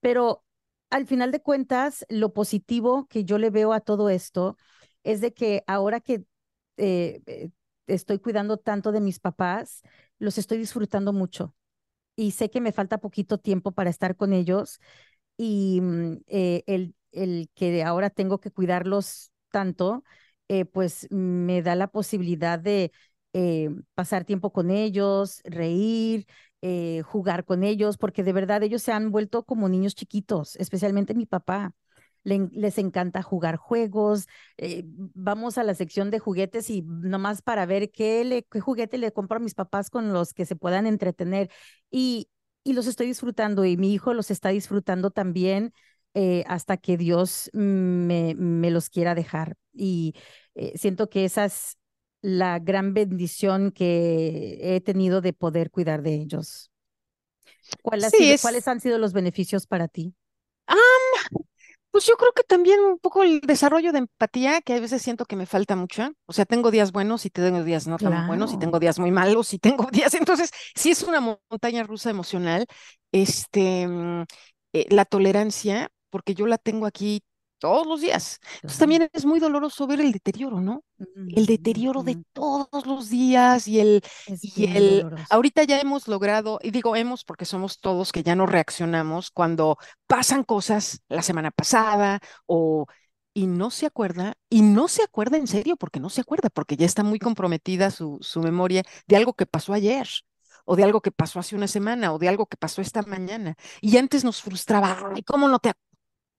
Pero 0.00 0.44
al 0.90 1.06
final 1.06 1.32
de 1.32 1.42
cuentas, 1.42 2.06
lo 2.08 2.32
positivo 2.32 3.06
que 3.08 3.24
yo 3.24 3.38
le 3.38 3.50
veo 3.50 3.72
a 3.72 3.80
todo 3.80 4.08
esto 4.10 4.56
es 5.04 5.20
de 5.20 5.32
que 5.34 5.62
ahora 5.66 6.00
que 6.00 6.24
eh, 6.76 7.22
eh, 7.26 7.50
estoy 7.86 8.18
cuidando 8.18 8.56
tanto 8.58 8.92
de 8.92 9.00
mis 9.00 9.20
papás, 9.20 9.82
los 10.18 10.38
estoy 10.38 10.58
disfrutando 10.58 11.12
mucho. 11.12 11.54
Y 12.20 12.32
sé 12.32 12.50
que 12.50 12.60
me 12.60 12.72
falta 12.72 12.98
poquito 12.98 13.38
tiempo 13.38 13.72
para 13.72 13.88
estar 13.90 14.14
con 14.16 14.32
ellos. 14.34 14.78
Y 15.36 15.80
mm, 15.82 16.18
eh, 16.28 16.64
el 16.66 16.94
el 17.12 17.50
que 17.54 17.82
ahora 17.84 18.10
tengo 18.10 18.40
que 18.40 18.50
cuidarlos 18.52 19.32
tanto, 19.50 20.04
eh, 20.48 20.64
pues 20.66 21.08
me 21.10 21.62
da 21.62 21.74
la 21.76 21.88
posibilidad 21.88 22.58
de 22.58 22.92
eh, 23.34 23.70
pasar 23.94 24.24
tiempo 24.24 24.52
con 24.52 24.70
ellos, 24.70 25.40
reír, 25.44 26.26
jugar 27.04 27.44
con 27.46 27.64
ellos, 27.64 27.96
porque 27.98 28.22
de 28.24 28.32
verdad 28.34 28.62
ellos 28.62 28.82
se 28.82 28.92
han 28.92 29.10
vuelto 29.12 29.44
como 29.44 29.68
niños 29.68 29.94
chiquitos, 29.94 30.56
especialmente 30.56 31.14
mi 31.14 31.26
papá. 31.26 31.74
Les 32.24 32.78
encanta 32.78 33.22
jugar 33.22 33.56
juegos, 33.56 34.26
eh, 34.58 34.84
vamos 34.86 35.58
a 35.58 35.64
la 35.64 35.74
sección 35.74 36.10
de 36.10 36.18
juguetes 36.18 36.70
y 36.70 36.82
nomás 36.82 37.42
para 37.42 37.66
ver 37.66 37.90
qué, 37.90 38.24
le, 38.24 38.42
qué 38.44 38.60
juguete 38.60 38.98
le 38.98 39.12
compro 39.12 39.36
a 39.38 39.40
mis 39.40 39.54
papás 39.54 39.90
con 39.90 40.12
los 40.12 40.34
que 40.34 40.46
se 40.46 40.56
puedan 40.56 40.86
entretener 40.86 41.50
y, 41.90 42.28
y 42.64 42.72
los 42.74 42.86
estoy 42.86 43.06
disfrutando 43.06 43.64
y 43.64 43.76
mi 43.76 43.92
hijo 43.92 44.14
los 44.14 44.30
está 44.30 44.50
disfrutando 44.50 45.10
también 45.10 45.72
eh, 46.14 46.44
hasta 46.48 46.76
que 46.76 46.96
Dios 46.96 47.50
me, 47.52 48.34
me, 48.36 48.70
los 48.70 48.90
quiera 48.90 49.14
dejar. 49.14 49.56
Y 49.72 50.14
eh, 50.56 50.72
siento 50.76 51.08
que 51.08 51.24
esa 51.24 51.44
es 51.44 51.78
la 52.20 52.58
gran 52.58 52.94
bendición 52.94 53.70
que 53.70 54.58
he 54.60 54.80
tenido 54.80 55.20
de 55.20 55.32
poder 55.32 55.70
cuidar 55.70 56.02
de 56.02 56.14
ellos. 56.14 56.70
¿Cuáles 58.40 58.68
han 58.68 58.80
sido 58.80 58.98
los 58.98 59.12
beneficios 59.12 59.66
para 59.66 59.88
ti? 59.88 60.14
Pues 61.90 62.06
yo 62.06 62.16
creo 62.16 62.32
que 62.32 62.42
también 62.44 62.80
un 62.80 62.98
poco 62.98 63.22
el 63.22 63.40
desarrollo 63.40 63.92
de 63.92 63.98
empatía, 63.98 64.60
que 64.60 64.74
a 64.74 64.80
veces 64.80 65.02
siento 65.02 65.24
que 65.24 65.36
me 65.36 65.46
falta 65.46 65.76
mucho. 65.76 66.12
O 66.26 66.32
sea, 66.32 66.44
tengo 66.44 66.70
días 66.70 66.92
buenos 66.92 67.26
y 67.26 67.30
tengo 67.30 67.64
días 67.64 67.86
no 67.86 67.96
tan 67.98 68.26
buenos 68.26 68.52
y 68.52 68.58
tengo 68.58 68.78
días 68.78 68.98
muy 68.98 69.10
malos 69.10 69.52
y 69.54 69.58
tengo 69.58 69.86
días. 69.92 70.14
Entonces, 70.14 70.50
sí 70.74 70.90
es 70.90 71.02
una 71.02 71.20
montaña 71.20 71.82
rusa 71.82 72.10
emocional. 72.10 72.66
Este, 73.12 73.88
mm, 73.88 74.24
eh, 74.72 74.86
la 74.90 75.04
tolerancia, 75.04 75.90
porque 76.10 76.34
yo 76.34 76.46
la 76.46 76.58
tengo 76.58 76.86
aquí 76.86 77.22
todos 77.60 77.86
los 77.86 78.00
días. 78.00 78.40
Entonces 78.56 78.78
también 78.78 79.08
es 79.12 79.24
muy 79.24 79.38
doloroso 79.38 79.86
ver 79.86 80.00
el 80.00 80.10
deterioro, 80.10 80.60
¿no? 80.60 80.82
El 80.98 81.46
deterioro 81.46 82.02
de 82.02 82.18
todos 82.32 82.86
los 82.86 83.08
días 83.08 83.68
y 83.68 83.78
el, 83.78 84.02
y 84.26 84.76
el, 84.76 85.06
ahorita 85.30 85.62
ya 85.64 85.78
hemos 85.78 86.08
logrado, 86.08 86.58
y 86.62 86.72
digo 86.72 86.96
hemos 86.96 87.24
porque 87.24 87.44
somos 87.44 87.78
todos 87.80 88.10
que 88.10 88.22
ya 88.22 88.34
no 88.34 88.46
reaccionamos 88.46 89.30
cuando 89.30 89.76
pasan 90.08 90.42
cosas 90.42 91.02
la 91.08 91.22
semana 91.22 91.50
pasada 91.52 92.20
o 92.46 92.86
y 93.32 93.46
no 93.46 93.70
se 93.70 93.86
acuerda, 93.86 94.34
y 94.48 94.62
no 94.62 94.88
se 94.88 95.04
acuerda 95.04 95.36
en 95.36 95.46
serio 95.46 95.76
porque 95.76 96.00
no 96.00 96.10
se 96.10 96.20
acuerda, 96.20 96.50
porque 96.50 96.76
ya 96.76 96.86
está 96.86 97.04
muy 97.04 97.20
comprometida 97.20 97.90
su, 97.90 98.18
su 98.22 98.40
memoria 98.40 98.82
de 99.06 99.16
algo 99.16 99.34
que 99.34 99.46
pasó 99.46 99.72
ayer 99.72 100.08
o 100.64 100.76
de 100.76 100.84
algo 100.84 101.00
que 101.00 101.12
pasó 101.12 101.38
hace 101.38 101.56
una 101.56 101.68
semana 101.68 102.12
o 102.12 102.18
de 102.18 102.28
algo 102.28 102.46
que 102.46 102.56
pasó 102.56 102.82
esta 102.82 103.02
mañana. 103.02 103.56
Y 103.80 103.96
antes 103.98 104.24
nos 104.24 104.42
frustraba, 104.42 104.98
ay, 105.14 105.22
¿cómo 105.22 105.48
no 105.48 105.58
te 105.58 105.72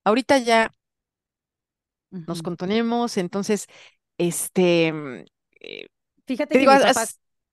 Ahorita 0.04 0.38
ya 0.38 0.74
nos 2.12 2.42
contenemos, 2.42 3.16
entonces, 3.16 3.66
este... 4.18 4.92
Mm, 4.92 5.24
eh, 5.60 5.86
Fíjate 6.26 6.54
que 6.54 6.60
mi 6.60 6.66
papá 6.66 7.04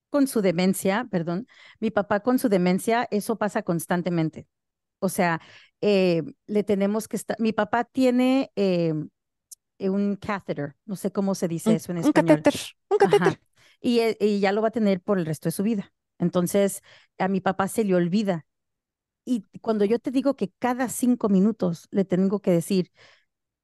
con 0.10 0.28
su 0.28 0.41
demencia, 0.41 1.07
perdón, 1.10 1.47
mi 1.80 1.91
papá 1.91 2.20
con 2.20 2.39
su 2.39 2.49
demencia, 2.49 3.07
eso 3.12 3.38
pasa 3.38 3.64
constantemente. 3.64 4.47
O 4.99 5.10
sea, 5.10 5.41
eh, 5.82 6.24
le 6.45 6.64
tenemos 6.64 7.07
que 7.07 7.16
estar, 7.16 7.39
mi 7.39 7.53
papá 7.53 7.84
tiene 7.84 8.51
eh, 8.55 8.93
un 9.80 10.16
catheter, 10.18 10.76
no 10.86 10.95
sé 10.95 11.12
cómo 11.12 11.36
se 11.36 11.47
dice 11.47 11.76
eso 11.76 11.91
en 11.91 11.99
español. 11.99 12.38
Un 12.38 12.41
catéter, 12.43 12.62
un 12.89 12.97
catéter. 12.97 13.41
Y, 13.82 14.01
y, 14.20 14.39
ya 14.39 14.51
lo 14.51 14.62
va 14.62 14.68
a 14.68 14.72
tener 14.72 15.01
por 15.01 15.20
el 15.20 15.26
resto 15.26 15.47
de 15.47 15.51
su 15.51 15.64
vida. 15.64 15.93
Entonces, 16.18 16.82
a 17.18 17.30
mi 17.30 17.39
papá 17.39 17.70
se 17.70 17.86
le 17.86 17.95
olvida. 17.95 18.45
Y 19.24 19.43
cuando 19.62 19.86
yo 19.86 19.99
te 19.99 20.12
digo 20.12 20.36
que 20.36 20.51
cada 20.60 20.89
cinco 20.89 21.30
minutos 21.30 21.88
le 21.91 22.03
tengo 22.03 22.41
que 22.41 22.51
decir, 22.51 22.91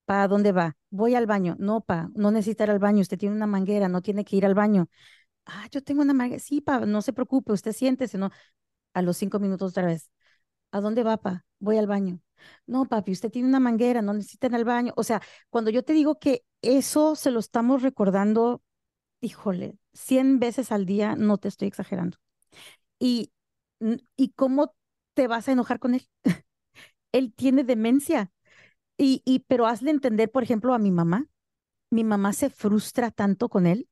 ¿Para 0.05 0.27
dónde 0.27 0.51
va? 0.51 0.77
Voy 0.91 1.15
al 1.15 1.25
baño. 1.27 1.55
No, 1.59 1.81
pa, 1.81 2.09
no 2.15 2.31
necesita 2.31 2.65
ir 2.65 2.71
al 2.71 2.79
baño. 2.79 3.01
Usted 3.01 3.17
tiene 3.17 3.35
una 3.35 3.47
manguera, 3.47 3.89
no 3.89 4.01
tiene 4.01 4.23
que 4.25 4.35
ir 4.35 4.45
al 4.45 4.53
baño. 4.55 4.87
Ah, 5.45 5.67
yo 5.71 5.83
tengo 5.83 6.01
una 6.03 6.13
manguera. 6.13 6.39
Sí, 6.41 6.61
pa, 6.61 6.81
no 6.81 7.01
se 7.01 7.13
preocupe, 7.13 7.53
usted 7.53 7.73
siéntese, 7.73 8.17
¿no? 8.17 8.31
A 8.93 9.01
los 9.01 9.17
cinco 9.17 9.39
minutos 9.39 9.71
otra 9.71 9.85
vez. 9.87 10.11
¿A 10.71 10.81
dónde 10.81 11.03
va, 11.03 11.17
pa? 11.17 11.45
Voy 11.59 11.77
al 11.77 11.87
baño. 11.87 12.19
No, 12.67 12.85
papi, 12.85 13.11
usted 13.13 13.31
tiene 13.31 13.47
una 13.47 13.59
manguera, 13.59 14.01
no 14.01 14.13
necesita 14.13 14.47
ir 14.47 14.55
al 14.55 14.65
baño. 14.65 14.93
O 14.97 15.03
sea, 15.03 15.21
cuando 15.49 15.71
yo 15.71 15.83
te 15.83 15.93
digo 15.93 16.19
que 16.19 16.43
eso 16.61 17.15
se 17.15 17.31
lo 17.31 17.39
estamos 17.39 17.81
recordando, 17.83 18.61
híjole, 19.21 19.77
cien 19.93 20.39
veces 20.39 20.71
al 20.71 20.85
día, 20.85 21.15
no 21.17 21.37
te 21.39 21.49
estoy 21.49 21.67
exagerando. 21.69 22.17
Y, 22.99 23.31
¿y 24.17 24.29
cómo 24.33 24.75
te 25.13 25.27
vas 25.27 25.47
a 25.47 25.51
enojar 25.53 25.79
con 25.79 25.95
él? 25.95 26.07
él 27.11 27.33
tiene 27.35 27.63
demencia. 27.63 28.31
Y, 28.97 29.21
y, 29.25 29.39
pero 29.39 29.67
hazle 29.67 29.91
entender, 29.91 30.31
por 30.31 30.43
ejemplo, 30.43 30.73
a 30.73 30.79
mi 30.79 30.91
mamá. 30.91 31.27
Mi 31.89 32.03
mamá 32.03 32.33
se 32.33 32.49
frustra 32.49 33.11
tanto 33.11 33.49
con 33.49 33.67
él. 33.67 33.87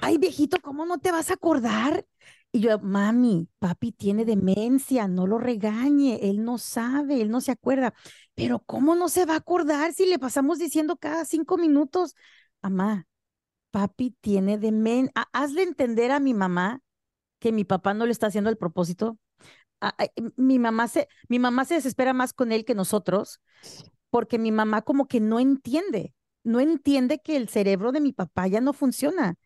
Ay, 0.00 0.18
viejito, 0.18 0.58
¿cómo 0.62 0.86
no 0.86 0.98
te 0.98 1.12
vas 1.12 1.30
a 1.30 1.34
acordar? 1.34 2.06
Y 2.52 2.60
yo, 2.60 2.78
mami, 2.80 3.48
papi 3.58 3.92
tiene 3.92 4.24
demencia, 4.24 5.06
no 5.06 5.26
lo 5.26 5.38
regañe, 5.38 6.18
él 6.22 6.44
no 6.44 6.58
sabe, 6.58 7.20
él 7.20 7.30
no 7.30 7.40
se 7.40 7.52
acuerda. 7.52 7.94
Pero 8.34 8.58
¿cómo 8.60 8.94
no 8.94 9.08
se 9.08 9.24
va 9.24 9.34
a 9.34 9.38
acordar 9.38 9.92
si 9.92 10.06
le 10.06 10.18
pasamos 10.18 10.58
diciendo 10.58 10.96
cada 10.96 11.24
cinco 11.24 11.58
minutos, 11.58 12.14
mamá, 12.60 13.06
papi 13.70 14.16
tiene 14.20 14.58
demencia? 14.58 15.12
Hazle 15.32 15.62
entender 15.62 16.10
a 16.10 16.20
mi 16.20 16.34
mamá 16.34 16.80
que 17.38 17.52
mi 17.52 17.64
papá 17.64 17.94
no 17.94 18.06
le 18.06 18.12
está 18.12 18.26
haciendo 18.28 18.50
el 18.50 18.56
propósito. 18.58 19.18
mi 20.36 20.58
mamá 20.58 20.88
se, 20.88 21.08
mi 21.28 21.38
mamá 21.38 21.64
se 21.64 21.74
desespera 21.74 22.12
más 22.12 22.32
con 22.32 22.52
él 22.52 22.64
que 22.64 22.74
nosotros, 22.74 23.40
porque 24.10 24.38
mi 24.38 24.52
mamá 24.52 24.82
como 24.82 25.06
que 25.08 25.20
no 25.20 25.40
entiende, 25.40 26.14
no 26.44 26.60
entiende 26.60 27.20
que 27.20 27.36
el 27.36 27.48
cerebro 27.48 27.92
de 27.92 28.00
mi 28.00 28.12
papá 28.12 28.46
ya 28.48 28.60
no 28.60 28.72
funciona. 28.72 29.36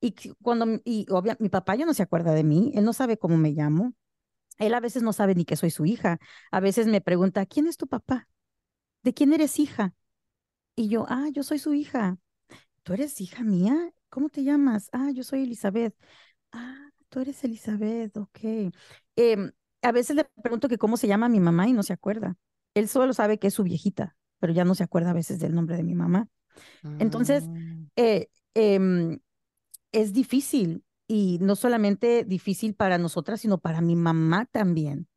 Y 0.00 0.14
cuando, 0.42 0.80
y 0.84 1.06
obvia, 1.10 1.36
mi 1.40 1.48
papá 1.50 1.76
ya 1.76 1.86
no 1.86 1.94
se 1.94 2.02
acuerda 2.04 2.34
de 2.34 2.44
mí, 2.44 2.72
él 2.74 2.84
no 2.84 2.92
sabe 2.94 3.18
cómo 3.18 3.36
me 3.38 3.52
llamo, 3.52 3.94
él 4.58 4.74
a 4.74 4.80
veces 4.80 5.02
no 5.02 5.12
sabe 5.14 5.34
ni 5.34 5.44
que 5.44 5.56
soy 5.56 5.70
su 5.70 5.86
hija, 5.86 6.18
a 6.52 6.60
veces 6.60 6.86
me 6.88 7.00
pregunta, 7.02 7.46
¿quién 7.46 7.66
es 7.68 7.76
tu 7.78 7.88
papá? 7.88 8.28
¿De 9.02 9.14
quién 9.14 9.32
eres 9.32 9.58
hija? 9.60 9.94
Y 10.76 10.88
yo, 10.88 11.06
ah, 11.08 11.28
yo 11.32 11.42
soy 11.42 11.58
su 11.58 11.74
hija. 11.74 12.18
¿Tú 12.84 12.94
eres 12.94 13.20
hija 13.20 13.44
mía? 13.44 13.92
¿Cómo 14.10 14.28
te 14.30 14.44
llamas? 14.44 14.90
Ah, 14.92 15.10
yo 15.14 15.24
soy 15.24 15.44
Elizabeth. 15.44 15.94
Ah, 16.52 16.90
tú 17.08 17.20
eres 17.20 17.44
Elizabeth, 17.44 18.16
ok. 18.16 18.38
Em, 19.16 19.52
a 19.82 19.92
veces 19.92 20.16
le 20.16 20.24
pregunto 20.42 20.68
que 20.68 20.78
cómo 20.78 20.96
se 20.96 21.08
llama 21.08 21.28
mi 21.28 21.40
mamá 21.40 21.68
y 21.68 21.72
no 21.72 21.82
se 21.82 21.92
acuerda. 21.92 22.36
Él 22.74 22.88
solo 22.88 23.12
sabe 23.12 23.38
que 23.38 23.48
es 23.48 23.54
su 23.54 23.62
viejita, 23.62 24.16
pero 24.38 24.52
ya 24.52 24.64
no 24.64 24.74
se 24.74 24.84
acuerda 24.84 25.10
a 25.10 25.14
veces 25.14 25.38
del 25.38 25.54
nombre 25.54 25.76
de 25.76 25.82
mi 25.82 25.94
mamá. 25.94 26.28
Entonces, 26.98 27.48
mm. 27.48 27.86
eh, 27.96 28.28
em, 28.54 29.18
es 29.92 30.12
difícil 30.12 30.84
y 31.06 31.38
no 31.40 31.56
solamente 31.56 32.24
difícil 32.24 32.74
para 32.74 32.98
nosotras, 32.98 33.40
sino 33.40 33.58
para 33.58 33.80
mi 33.80 33.96
mamá 33.96 34.46
también, 34.46 35.08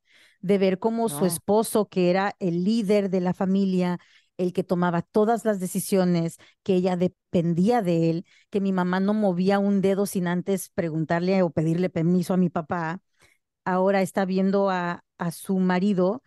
de 0.42 0.58
ver 0.58 0.80
cómo 0.80 1.08
su 1.08 1.26
esposo, 1.26 1.88
que 1.88 2.10
era 2.10 2.36
el 2.40 2.64
líder 2.64 3.10
de 3.10 3.22
la 3.22 3.34
familia, 3.34 4.00
el 4.38 4.54
que 4.54 4.64
tomaba 4.64 5.04
todas 5.04 5.46
las 5.46 5.60
decisiones, 5.60 6.38
que 6.64 6.76
ella 6.76 6.98
dependía 6.98 7.82
de 7.82 8.10
él, 8.10 8.26
que 8.50 8.60
mi 8.60 8.74
mamá 8.74 9.00
no 9.00 9.14
movía 9.14 9.60
un 9.60 9.82
dedo 9.82 10.06
sin 10.06 10.28
antes 10.28 10.70
preguntarle 10.70 11.44
o 11.44 11.52
pedirle 11.52 11.90
permiso 11.90 12.34
a 12.34 12.38
mi 12.38 12.50
papá, 12.50 13.00
ahora 13.64 14.02
está 14.02 14.26
viendo 14.26 14.70
a, 14.70 15.04
a 15.18 15.32
su 15.32 15.60
marido 15.60 16.24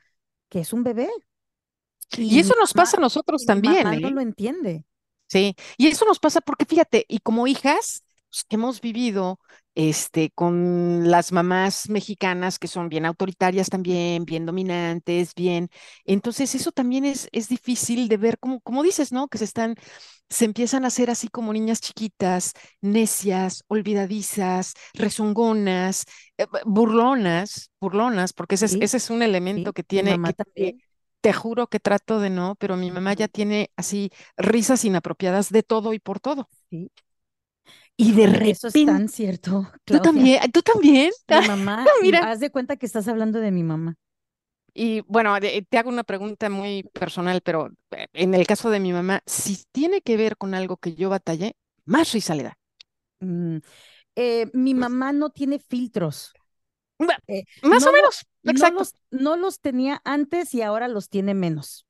que 0.48 0.60
es 0.60 0.72
un 0.72 0.82
bebé. 0.84 1.08
Y, 2.16 2.38
eso 2.38 2.54
nos 2.58 2.72
pasa 2.72 2.96
a 2.96 3.00
nosotros 3.00 3.44
también. 3.44 3.82
Mamá 3.82 3.96
no 3.96 4.08
¿eh? 4.08 4.12
lo 4.12 4.20
entiende. 4.20 4.84
Sí, 5.28 5.56
y 5.76 5.88
eso 5.88 6.04
nos 6.04 6.20
pasa 6.20 6.40
porque 6.40 6.64
fíjate, 6.66 7.04
y 7.08 7.18
como 7.18 7.46
hijas 7.46 8.04
que 8.44 8.56
hemos 8.56 8.80
vivido 8.80 9.38
este, 9.74 10.30
con 10.30 11.10
las 11.10 11.32
mamás 11.32 11.88
mexicanas 11.90 12.58
que 12.58 12.68
son 12.68 12.88
bien 12.88 13.04
autoritarias 13.06 13.68
también, 13.68 14.24
bien 14.24 14.46
dominantes, 14.46 15.34
bien. 15.34 15.68
Entonces, 16.04 16.54
eso 16.54 16.72
también 16.72 17.04
es, 17.04 17.28
es 17.32 17.48
difícil 17.48 18.08
de 18.08 18.16
ver, 18.16 18.38
como, 18.38 18.60
como 18.60 18.82
dices, 18.82 19.12
¿no? 19.12 19.28
Que 19.28 19.38
se 19.38 19.44
están, 19.44 19.76
se 20.30 20.46
empiezan 20.46 20.84
a 20.84 20.88
hacer 20.88 21.10
así 21.10 21.28
como 21.28 21.52
niñas 21.52 21.80
chiquitas, 21.80 22.52
necias, 22.80 23.64
olvidadizas, 23.68 24.74
rezongonas, 24.94 26.04
eh, 26.38 26.46
burlonas, 26.64 27.70
burlonas, 27.80 28.32
porque 28.32 28.54
ese, 28.56 28.66
es, 28.66 28.74
ese 28.80 28.96
es 28.96 29.10
un 29.10 29.22
elemento 29.22 29.72
que 29.72 29.82
tiene. 29.82 30.18
Que, 30.54 30.76
te 31.20 31.32
juro 31.32 31.66
que 31.66 31.80
trato 31.80 32.20
de 32.20 32.30
no, 32.30 32.54
pero 32.54 32.76
mi 32.76 32.92
mamá 32.92 33.12
ya 33.14 33.26
tiene 33.26 33.72
así 33.76 34.10
risas 34.36 34.84
inapropiadas 34.84 35.50
de 35.50 35.64
todo 35.64 35.92
y 35.92 35.98
por 35.98 36.20
todo. 36.20 36.48
Sí. 36.70 36.88
Y 37.96 38.12
de 38.12 38.26
repente. 38.26 38.50
Eso 38.50 38.68
es 38.68 38.74
tan 38.84 39.08
cierto. 39.08 39.70
Tú 39.84 39.98
también, 40.00 40.50
tú 40.52 40.62
también. 40.62 41.10
Mi 41.28 41.46
mamá, 41.48 41.86
Mira. 42.02 42.30
haz 42.30 42.40
de 42.40 42.50
cuenta 42.50 42.76
que 42.76 42.86
estás 42.86 43.08
hablando 43.08 43.40
de 43.40 43.50
mi 43.50 43.62
mamá. 43.62 43.96
Y 44.74 45.00
bueno, 45.06 45.34
te 45.40 45.78
hago 45.78 45.88
una 45.88 46.04
pregunta 46.04 46.50
muy 46.50 46.82
personal, 46.92 47.40
pero 47.40 47.70
eh, 47.92 48.08
en 48.12 48.34
el 48.34 48.46
caso 48.46 48.68
de 48.68 48.78
mi 48.78 48.92
mamá, 48.92 49.22
si 49.24 49.64
tiene 49.72 50.02
que 50.02 50.18
ver 50.18 50.36
con 50.36 50.54
algo 50.54 50.76
que 50.76 50.94
yo 50.94 51.08
batallé, 51.08 51.56
más 51.86 52.12
risa 52.12 52.34
le 52.34 52.42
da. 52.42 52.58
Mm, 53.20 53.56
eh, 54.16 54.50
mi 54.52 54.74
mamá 54.74 55.12
no 55.12 55.30
tiene 55.30 55.58
filtros. 55.58 56.34
Eh, 57.26 57.44
más 57.62 57.86
o 57.86 57.92
menos, 57.92 58.26
exacto. 58.42 58.84
No 59.10 59.36
los, 59.36 59.60
tenía 59.60 60.02
antes 60.04 60.54
y 60.54 60.60
ahora 60.60 60.88
los 60.88 61.08
tiene 61.08 61.32
menos. 61.32 61.86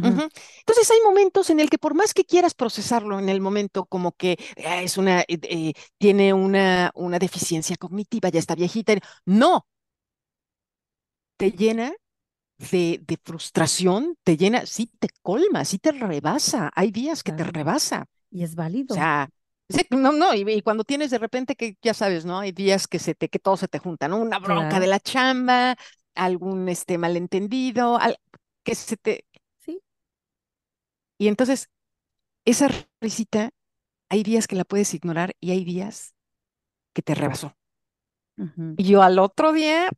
Entonces 0.00 0.90
hay 0.90 0.98
momentos 1.04 1.50
en 1.50 1.60
el 1.60 1.70
que 1.70 1.78
por 1.78 1.94
más 1.94 2.14
que 2.14 2.24
quieras 2.24 2.54
procesarlo 2.54 3.18
en 3.18 3.28
el 3.28 3.40
momento 3.40 3.86
como 3.86 4.12
que 4.12 4.36
ah, 4.66 4.82
es 4.82 4.96
una, 4.98 5.22
eh, 5.22 5.26
eh, 5.42 5.72
tiene 5.98 6.32
una, 6.34 6.90
una 6.94 7.18
deficiencia 7.18 7.76
cognitiva, 7.76 8.28
ya 8.28 8.38
está 8.38 8.54
viejita, 8.54 8.94
no, 9.26 9.66
te 11.36 11.50
llena 11.52 11.92
de, 12.58 13.00
de 13.06 13.18
frustración 13.24 14.16
te 14.24 14.36
llena, 14.38 14.66
sí 14.66 14.90
te 15.00 15.08
colma, 15.22 15.64
sí 15.66 15.78
te 15.78 15.92
rebasa. 15.92 16.70
Hay 16.76 16.92
días 16.92 17.24
que 17.24 17.32
te 17.32 17.44
rebasa. 17.44 18.06
Y 18.30 18.42
es 18.42 18.54
O 18.88 18.94
válido. 18.94 18.94
sea, 18.94 19.30
sí, 19.70 19.82
no, 19.90 20.12
no, 20.12 20.34
y, 20.34 20.42
y 20.50 20.62
cuando 20.62 20.84
tienes 20.84 21.10
de 21.12 21.18
repente 21.18 21.56
que, 21.56 21.76
ya 21.82 21.94
sabes, 21.94 22.24
¿no? 22.26 22.40
Hay 22.40 22.52
días 22.52 22.88
que 22.88 23.00
se 23.00 23.14
te, 23.16 23.28
que 23.30 23.40
todo 23.40 23.56
se 23.58 23.68
te 23.68 23.80
junta, 23.80 24.08
¿no? 24.08 24.18
Una 24.18 24.40
bronca 24.40 24.80
Claro. 24.80 24.80
de 24.80 24.88
la 24.88 25.00
chamba, 25.00 25.76
algún 26.16 26.68
este 26.70 26.98
malentendido, 26.98 27.98
al- 27.98 28.18
que 28.64 28.74
se 28.76 28.96
te. 28.98 29.26
Y 31.18 31.28
entonces, 31.28 31.70
esa 32.46 32.68
risita, 33.00 33.50
hay 34.10 34.22
días 34.24 34.46
que 34.48 34.56
la 34.56 34.64
puedes 34.64 34.94
ignorar 34.94 35.36
y 35.40 35.52
hay 35.52 35.64
días 35.64 36.14
que 36.94 37.02
te 37.02 37.14
rebasó. 37.16 37.56
Y 38.76 38.84
yo 38.84 39.02
al 39.02 39.18
otro 39.18 39.52
día, 39.52 39.90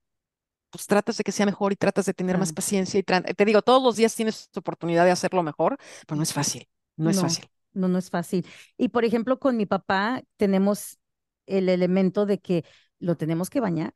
pues 0.70 0.86
tratas 0.86 1.18
de 1.18 1.24
que 1.24 1.32
sea 1.32 1.46
mejor 1.46 1.72
y 1.72 1.76
tratas 1.76 2.06
de 2.06 2.14
tener 2.14 2.38
más 2.38 2.52
paciencia 2.52 3.00
y 3.00 3.04
te 3.04 3.44
digo, 3.46 3.62
todos 3.62 3.82
los 3.82 3.96
días 3.96 4.14
tienes 4.16 4.50
oportunidad 4.56 5.04
de 5.06 5.12
hacerlo 5.12 5.42
mejor, 5.44 5.78
pero 6.06 6.16
no 6.18 6.22
es 6.24 6.32
fácil, 6.34 6.68
no 7.02 7.10
es 7.10 7.20
fácil. 7.20 7.46
no, 7.72 7.88
no 7.88 7.98
es 7.98 8.10
fácil. 8.10 8.46
Y 8.76 8.88
por 8.88 9.04
ejemplo, 9.04 9.38
con 9.38 9.56
mi 9.56 9.66
papá 9.66 10.22
tenemos 10.36 10.98
el 11.46 11.68
elemento 11.68 12.26
de 12.26 12.40
que 12.40 12.64
lo 12.98 13.16
tenemos 13.16 13.50
que 13.50 13.60
bañar 13.60 13.94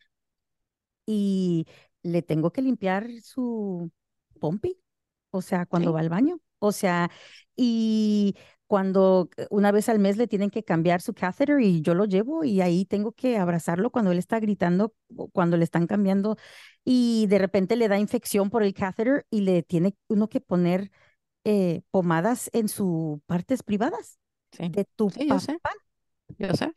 y 1.06 1.66
le 2.02 2.22
tengo 2.22 2.52
que 2.52 2.62
limpiar 2.62 3.08
su 3.22 3.90
pompi, 4.40 4.78
o 5.30 5.42
sea, 5.42 5.66
cuando 5.66 5.92
Sí, 5.92 5.92
va 5.92 6.00
al 6.00 6.08
baño. 6.08 6.40
O 6.66 6.72
sea, 6.72 7.10
y 7.56 8.34
cuando 8.66 9.28
eh, 9.36 9.46
una 9.50 9.72
vez 9.72 9.88
al 9.88 9.98
mes 9.98 10.16
le 10.16 10.26
tienen 10.26 10.50
que 10.50 10.64
cambiar 10.64 11.00
su 11.00 11.14
catheter 11.14 11.60
y 11.60 11.80
yo 11.82 11.94
lo 11.94 12.04
llevo 12.06 12.44
y 12.44 12.60
ahí 12.60 12.84
tengo 12.86 13.12
que 13.12 13.36
abrazarlo 13.38 13.90
cuando 13.90 14.12
él 14.12 14.18
está 14.18 14.40
gritando, 14.40 14.94
cuando 15.32 15.56
le 15.56 15.64
están 15.64 15.86
cambiando 15.86 16.36
y 16.84 17.26
de 17.28 17.38
repente 17.38 17.76
le 17.76 17.88
da 17.88 17.98
infección 17.98 18.50
por 18.50 18.62
el 18.62 18.74
catheter 18.74 19.26
y 19.30 19.40
le 19.42 19.62
tiene 19.62 19.94
uno 20.08 20.28
que 20.28 20.40
poner 20.40 20.90
eh, 21.44 21.82
pomadas 21.90 22.50
en 22.52 22.68
sus 22.68 23.20
partes 23.26 23.62
privadas 23.62 24.18
sí, 24.52 24.70
de 24.72 24.84
tu 24.96 25.12
sí, 25.12 25.28
yo 25.28 25.38
papá. 25.38 25.40
sé, 25.40 25.58
yo 26.38 26.54
sé. 26.54 26.72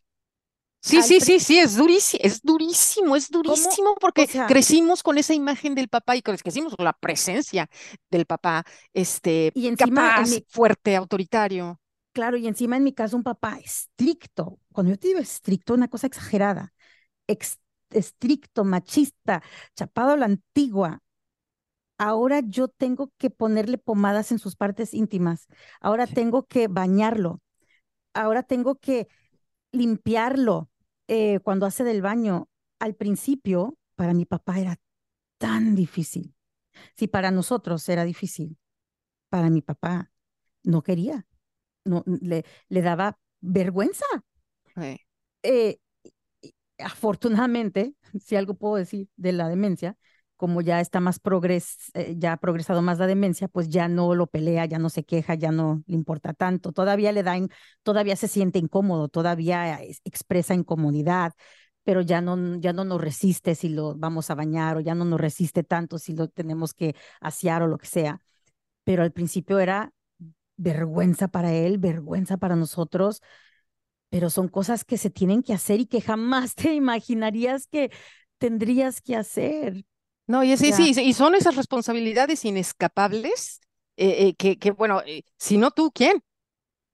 Sí, 0.82 1.04
sí, 1.04 1.20
sí, 1.20 1.40
sí, 1.42 1.60
es 1.60 1.76
durísimo, 1.76 2.22
es 2.24 2.42
durísimo, 2.42 3.16
es 3.18 3.30
¿Cómo? 3.44 3.82
durísimo 3.82 3.96
O 4.14 4.24
porque 4.24 4.28
sea, 4.28 4.46
crecimos 4.46 5.04
con 5.04 5.18
esa 5.18 5.34
imagen 5.34 5.76
del 5.76 5.90
papá 5.90 6.16
y 6.16 6.22
cre- 6.22 6.42
crecimos 6.42 6.76
con 6.76 6.86
la 6.86 6.94
presencia 6.94 7.68
del 8.10 8.26
papá, 8.26 8.64
este, 8.94 9.54
y 9.54 9.68
encima 9.68 10.14
en 10.16 10.30
capaz, 10.30 10.30
mi, 10.30 10.46
fuerte, 10.48 10.96
autoritario. 10.96 11.80
claro, 12.14 12.38
y 12.38 12.48
encima 12.48 12.78
en 12.78 12.84
mi 12.84 12.94
caso 12.94 13.16
un 13.18 13.24
papá 13.24 13.58
estricto. 13.64 14.60
Cuando 14.72 14.92
yo 14.94 15.00
te 15.00 15.08
digo 15.10 15.20
estricto, 15.20 15.74
una 15.74 15.88
cosa 15.90 16.08
exagerada, 16.08 16.74
ex- 17.28 17.60
estricto, 17.92 18.64
machista, 18.66 19.44
chapado 19.76 20.12
a 20.14 20.18
la 20.18 20.26
antigua. 20.28 21.02
Ahora 21.98 22.42
yo 22.42 22.68
tengo 22.68 23.12
que 23.18 23.30
ponerle 23.32 23.78
pomadas 23.78 24.32
en 24.32 24.40
sus 24.40 24.56
partes 24.56 24.94
íntimas. 24.94 25.48
Ahora 25.82 26.08
tengo 26.08 26.46
que 26.48 26.68
bañarlo. 26.68 27.42
Ahora 28.14 28.44
tengo 28.44 28.76
que 28.78 29.08
limpiarlo 29.72 30.70
eh, 31.08 31.40
cuando 31.42 31.66
hace 31.66 31.84
del 31.84 32.02
baño. 32.02 32.50
Al 32.80 32.96
principio, 32.96 33.78
para 33.96 34.14
mi 34.14 34.26
papá 34.26 34.60
era 34.60 34.78
tan 35.40 35.76
difícil. 35.76 36.36
Si 36.96 37.08
para 37.08 37.32
nosotros 37.32 37.88
era 37.90 38.06
difícil, 38.06 38.58
para 39.30 39.50
mi 39.50 39.62
papá 39.62 40.12
no 40.64 40.84
quería, 40.84 41.28
no 41.86 42.04
le, 42.08 42.46
le 42.70 42.82
daba 42.84 43.20
vergüenza. 43.42 44.06
sí, 44.76 44.98
Eh, 45.44 45.80
afortunadamente, 46.80 47.96
si 48.24 48.36
algo 48.36 48.54
puedo 48.56 48.76
decir 48.76 49.10
de 49.16 49.32
la 49.34 49.50
demencia, 49.50 49.98
como 50.38 50.62
ya 50.62 50.80
está 50.82 51.00
más 51.02 51.20
progres, 51.20 51.78
eh, 51.96 52.16
ya 52.18 52.34
ha 52.34 52.38
progresado 52.38 52.82
más 52.82 53.00
la 53.00 53.08
demencia, 53.08 53.48
pues 53.50 53.70
ya 53.70 53.88
no 53.90 54.16
lo 54.16 54.28
pelea, 54.28 54.66
ya 54.66 54.80
no 54.80 54.90
se 54.90 55.04
queja, 55.04 55.36
ya 55.36 55.52
no 55.52 55.84
le 55.88 55.96
importa 55.96 56.34
tanto. 56.34 56.72
Todavía 56.74 57.12
le 57.12 57.24
da, 57.24 57.38
in- 57.38 57.50
todavía 57.84 58.16
se 58.16 58.28
siente 58.28 58.60
incómodo, 58.60 59.10
todavía 59.10 59.82
es- 59.84 60.02
expresa 60.06 60.54
incomodidad, 60.56 61.34
pero 61.84 62.02
ya 62.02 62.22
no, 62.22 62.58
ya 62.60 62.74
no 62.74 62.84
nos 62.86 63.02
resiste 63.02 63.56
si 63.56 63.70
lo 63.70 63.96
vamos 63.96 64.30
a 64.30 64.36
bañar 64.36 64.78
o 64.78 64.80
ya 64.82 64.96
no 64.96 65.06
nos 65.06 65.20
resiste 65.22 65.64
tanto 65.64 65.98
si 66.00 66.14
lo 66.16 66.28
tenemos 66.30 66.74
que 66.74 66.96
asear 67.22 67.64
o 67.64 67.68
lo 67.68 67.78
que 67.78 67.88
sea. 67.88 68.22
Pero 68.86 69.04
al 69.04 69.12
principio 69.14 69.60
era 69.60 69.92
vergüenza 70.58 71.28
para 71.30 71.54
él, 71.54 71.78
vergüenza 71.80 72.38
para 72.38 72.56
nosotros 72.56 73.22
pero 74.10 74.30
son 74.30 74.48
cosas 74.48 74.86
que 74.86 74.98
se 74.98 75.10
tienen 75.10 75.44
que 75.44 75.54
hacer 75.54 75.80
y 75.82 75.86
que 75.88 76.02
jamás 76.02 76.56
te 76.56 76.74
imaginarías 76.76 77.68
que 77.68 77.92
tendrías 78.38 79.02
que 79.02 79.16
hacer. 79.16 79.86
No, 80.28 80.44
y 80.44 80.52
es- 80.52 80.62
sea, 80.62 80.76
sí, 80.76 80.94
y 80.98 81.14
son 81.14 81.36
esas 81.36 81.56
responsabilidades 81.56 82.44
inescapables 82.46 83.62
eh, 83.98 84.28
eh, 84.30 84.36
que, 84.36 84.58
que, 84.60 84.72
bueno, 84.72 85.02
eh, 85.06 85.24
si 85.38 85.58
no 85.58 85.72
tú, 85.72 85.92
¿quién? 85.94 86.24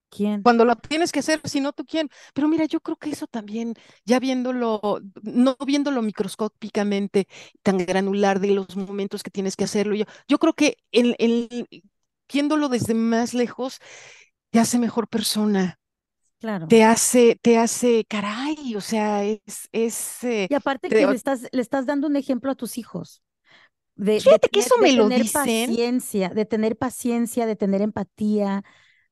¿quién? 0.10 0.42
Cuando 0.42 0.66
lo 0.66 0.76
tienes 0.76 1.12
que 1.14 1.20
hacer, 1.20 1.40
si 1.46 1.62
no 1.62 1.72
tú, 1.72 1.86
¿quién? 1.86 2.10
Pero 2.34 2.50
mira, 2.50 2.66
yo 2.66 2.82
creo 2.82 2.98
que 2.98 3.10
eso 3.12 3.28
también, 3.28 3.76
ya 4.06 4.20
viéndolo, 4.20 4.82
no 5.24 5.56
viéndolo 5.66 6.02
microscópicamente, 6.02 7.28
tan 7.62 7.78
granular 7.78 8.40
de 8.42 8.50
los 8.52 8.76
momentos 8.76 9.24
que 9.24 9.32
tienes 9.32 9.56
que 9.56 9.64
hacerlo, 9.64 9.96
yo, 9.96 10.04
yo 10.28 10.40
creo 10.40 10.54
que 10.54 10.78
el, 10.92 11.16
el- 11.20 11.68
viéndolo 12.32 12.68
desde 12.70 12.94
más 12.94 13.34
lejos, 13.34 13.80
te 14.52 14.60
hace 14.60 14.80
mejor 14.80 15.08
persona, 15.10 15.80
Claro. 16.44 16.68
te 16.68 16.84
hace, 16.84 17.38
te 17.42 17.58
hace, 17.58 18.06
caray, 18.06 18.76
o 18.76 18.82
sea, 18.82 19.24
es, 19.26 19.70
es, 19.72 20.24
eh, 20.24 20.50
Y 20.50 20.56
aparte 20.56 20.92
te- 20.92 20.96
que 20.96 21.08
le 21.08 21.16
estás, 21.16 21.48
le 21.52 21.62
estás 21.62 21.86
dando 21.86 22.08
un 22.08 22.16
ejemplo 22.16 22.52
a 22.52 22.56
tus 22.56 22.78
hijos 22.78 23.24
de, 23.96 24.22
de 24.22 24.38
fíjate 24.38 24.50
que 24.50 24.60
tener, 24.60 24.62
eso 24.62 24.76
de 24.76 24.90
me 24.90 24.94
lo 24.94 25.10
tener 25.10 25.12
dicen, 25.12 25.82
paciencia, 25.86 26.30
de 26.30 26.46
tener 26.46 26.78
paciencia, 26.78 27.46
de 27.46 27.56
tener 27.56 27.82
empatía, 27.82 28.64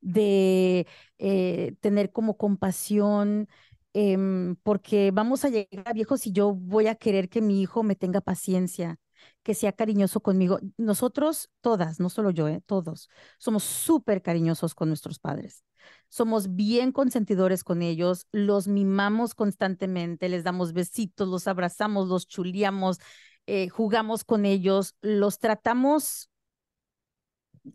de 0.02 0.88
eh, 1.20 1.76
tener 1.82 2.12
como 2.12 2.38
compasión, 2.38 3.48
em, 3.94 4.56
porque 4.64 5.12
vamos 5.12 5.46
a 5.46 5.50
llegar 5.50 5.88
a 5.88 5.94
viejos 5.94 6.26
y 6.28 6.32
yo 6.32 6.54
voy 6.54 6.88
a 6.88 6.96
querer 6.96 7.30
que 7.30 7.42
mi 7.42 7.62
hijo 7.62 7.84
me 7.84 7.96
tenga 7.96 8.22
paciencia, 8.22 8.98
que 9.44 9.54
sea 9.54 9.72
cariñoso 9.74 10.22
conmigo. 10.22 10.60
Nosotros, 10.78 11.50
todas, 11.62 12.00
no 12.00 12.10
solo 12.10 12.32
yo, 12.32 12.48
eh, 12.48 12.62
todos, 12.66 13.10
somos 13.38 13.64
súper 13.64 14.22
cariñosos 14.22 14.76
con 14.76 14.88
nuestros 14.90 15.20
padres. 15.20 15.64
Somos 16.10 16.56
bien 16.56 16.92
consentidores 16.92 17.64
con 17.64 17.82
ellos, 17.82 18.28
los 18.32 18.68
mimamos 18.68 19.34
constantemente, 19.34 20.30
les 20.30 20.44
damos 20.44 20.74
besitos, 20.74 21.28
los 21.28 21.48
abrazamos, 21.48 22.08
los 22.08 22.28
chuleamos, 22.28 23.00
eh, 23.48 23.70
jugamos 23.70 24.24
con 24.24 24.46
ellos, 24.46 24.96
los 25.02 25.40
tratamos, 25.40 26.30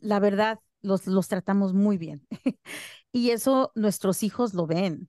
la 0.00 0.20
verdad, 0.20 0.60
los, 0.82 1.06
los 1.06 1.28
tratamos 1.28 1.74
muy 1.74 1.98
bien. 1.98 2.26
Y 3.12 3.30
eso 3.30 3.72
nuestros 3.74 4.22
hijos 4.22 4.52
lo 4.52 4.66
ven. 4.66 5.08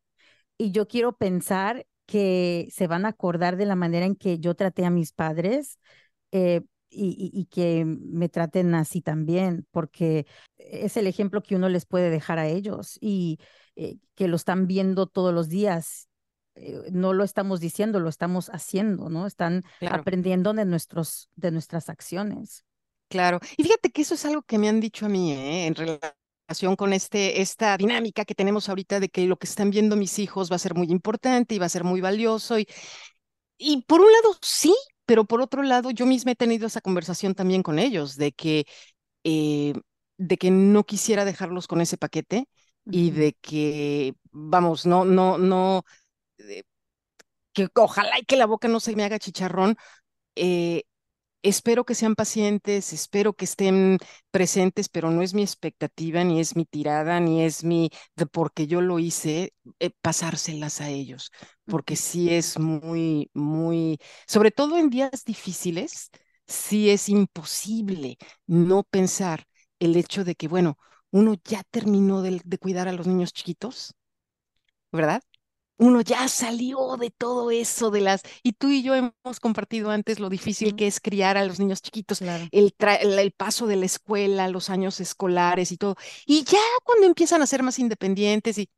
Y 0.58 0.72
yo 0.72 0.88
quiero 0.88 1.18
pensar 1.18 1.86
que 2.06 2.70
se 2.72 2.88
van 2.88 3.06
a 3.06 3.10
acordar 3.10 3.58
de 3.58 3.66
la 3.66 3.76
manera 3.76 4.06
en 4.06 4.16
que 4.16 4.40
yo 4.40 4.56
traté 4.56 4.86
a 4.86 4.90
mis 4.90 5.12
padres 5.12 5.78
eh, 6.32 6.62
y, 6.90 7.32
y- 7.34 7.40
y 7.42 7.46
que 7.46 7.84
me 7.86 8.30
traten 8.30 8.74
así 8.76 9.02
también, 9.02 9.68
porque 9.72 10.26
es 10.58 10.98
el 10.98 11.08
ejemplo 11.08 11.42
que 11.44 11.56
uno 11.56 11.70
les 11.70 11.86
puede 11.86 12.10
dejar 12.10 12.40
a 12.40 12.48
ellos 12.48 12.98
y 13.02 13.40
eh, 13.76 13.98
que 14.16 14.28
lo 14.28 14.36
están 14.38 14.68
viendo 14.68 15.08
todos 15.08 15.34
los 15.34 15.50
días. 15.50 16.10
Eh, 16.56 16.80
no 16.92 17.14
lo 17.14 17.24
estamos 17.24 17.60
diciendo, 17.60 18.00
lo 18.00 18.10
estamos 18.10 18.50
haciendo, 18.50 19.10
¿no? 19.10 19.28
Están 19.28 19.64
claro. 19.80 20.02
aprendiendo 20.02 20.54
de 20.54 20.66
nuestros, 20.66 21.30
de 21.36 21.52
nuestras 21.52 21.90
acciones. 21.90 22.64
Claro. 23.10 23.40
Y 23.58 23.64
fíjate 23.64 23.92
que 23.92 24.02
eso 24.02 24.16
es 24.16 24.26
algo 24.26 24.42
que 24.42 24.58
me 24.58 24.68
han 24.68 24.80
dicho 24.80 25.06
a 25.06 25.10
mí, 25.10 25.34
¿eh? 25.34 25.68
En 25.68 25.76
relación 25.76 26.76
con 26.76 26.94
este, 26.94 27.42
esta 27.42 27.78
dinámica 27.78 28.26
que 28.26 28.36
tenemos 28.36 28.70
ahorita 28.70 29.00
de 29.00 29.10
que 29.10 29.26
lo 29.28 29.38
que 29.38 29.48
están 29.48 29.70
viendo 29.70 29.96
mis 29.96 30.18
hijos 30.20 30.52
va 30.52 30.56
a 30.56 30.60
ser 30.60 30.74
muy 30.74 30.88
importante 30.90 31.56
y 31.56 31.60
va 31.60 31.68
a 31.68 31.70
ser 31.70 31.84
muy 31.84 32.02
valioso. 32.02 32.58
Y, 32.60 32.68
y 33.58 33.84
por 33.84 34.02
un 34.02 34.12
lado 34.12 34.36
sí, 34.42 34.76
pero 35.08 35.26
por 35.26 35.42
otro 35.42 35.64
lado 35.64 35.92
yo 35.92 36.08
misma 36.08 36.34
he 36.34 36.38
tenido 36.38 36.68
esa 36.68 36.82
conversación 36.82 37.36
también 37.36 37.64
con 37.64 37.80
ellos 37.80 38.18
de 38.18 38.34
que, 38.34 38.68
eh, 39.26 39.74
de 40.18 40.38
que 40.38 40.52
no 40.52 40.86
quisiera 40.86 41.26
dejarlos 41.26 41.68
con 41.68 41.82
ese 41.82 41.98
paquete 41.98 42.50
y 42.86 43.12
de 43.12 43.34
que, 43.42 44.16
vamos, 44.32 44.86
no, 44.88 45.06
no, 45.06 45.38
no, 45.40 45.84
eh, 46.40 46.64
que 47.54 47.68
ojalá 47.76 48.20
y 48.20 48.26
que 48.26 48.38
la 48.38 48.46
boca 48.46 48.68
no 48.68 48.80
se 48.80 48.96
me 48.96 49.04
haga 49.04 49.20
chicharrón. 49.20 49.78
eh, 50.36 50.84
Espero 51.44 51.86
que 51.86 51.96
sean 51.96 52.16
pacientes, 52.16 52.92
espero 52.94 53.34
que 53.34 53.46
estén 53.46 54.00
presentes, 54.32 54.90
pero 54.90 55.12
no 55.12 55.22
es 55.22 55.34
mi 55.34 55.44
expectativa, 55.44 56.24
ni 56.24 56.40
es 56.42 56.56
mi 56.56 56.66
tirada, 56.66 57.20
ni 57.20 57.44
es 57.44 57.64
mi, 57.64 57.90
de 58.16 58.26
porque 58.26 58.68
yo 58.68 58.82
lo 58.82 59.00
hice, 59.00 59.54
eh, 59.80 59.92
pasárselas 60.02 60.82
a 60.82 60.90
ellos, 60.90 61.32
porque 61.66 61.96
sí 61.96 62.30
es 62.34 62.60
muy, 62.60 63.30
muy, 63.34 63.98
sobre 64.28 64.52
todo 64.52 64.78
en 64.78 64.90
días 64.90 65.24
difíciles, 65.26 66.10
sí 66.48 66.90
es 66.90 67.08
imposible 67.08 68.18
no 68.48 68.84
pensar 68.84 69.46
el 69.80 69.96
hecho 69.96 70.26
de 70.26 70.36
que, 70.36 70.48
bueno, 70.48 70.78
uno 71.12 71.36
ya 71.46 71.64
terminó 71.72 72.22
de, 72.24 72.42
de 72.44 72.58
cuidar 72.58 72.88
a 72.90 72.92
los 72.94 73.08
niños 73.08 73.32
chiquitos, 73.32 73.94
¿verdad? 74.92 75.22
Uno 75.78 76.02
ya 76.02 76.28
salió 76.28 76.98
de 76.98 77.12
todo 77.12 77.52
eso 77.52 77.92
de 77.92 78.02
las, 78.02 78.22
y 78.44 78.54
tú 78.54 78.70
y 78.70 78.82
yo 78.84 78.96
hemos 78.96 79.40
compartido 79.40 79.92
antes 79.92 80.20
lo 80.20 80.30
difícil 80.30 80.76
que 80.76 80.88
es 80.88 81.00
criar 81.00 81.38
a 81.38 81.46
los 81.46 81.60
niños 81.60 81.82
chiquitos, 81.82 82.22
el, 82.22 82.74
el, 82.82 83.32
paso 83.32 83.68
de 83.68 83.76
la 83.76 83.86
escuela, 83.86 84.48
los 84.48 84.70
años 84.70 85.00
escolares 85.00 85.72
y 85.72 85.78
todo. 85.78 85.96
Y 86.26 86.44
ya 86.44 86.60
cuando 86.84 87.06
empiezan 87.06 87.42
a 87.42 87.48
ser 87.48 87.64
más 87.64 87.80
independientes 87.80 88.58
y, 88.58 88.70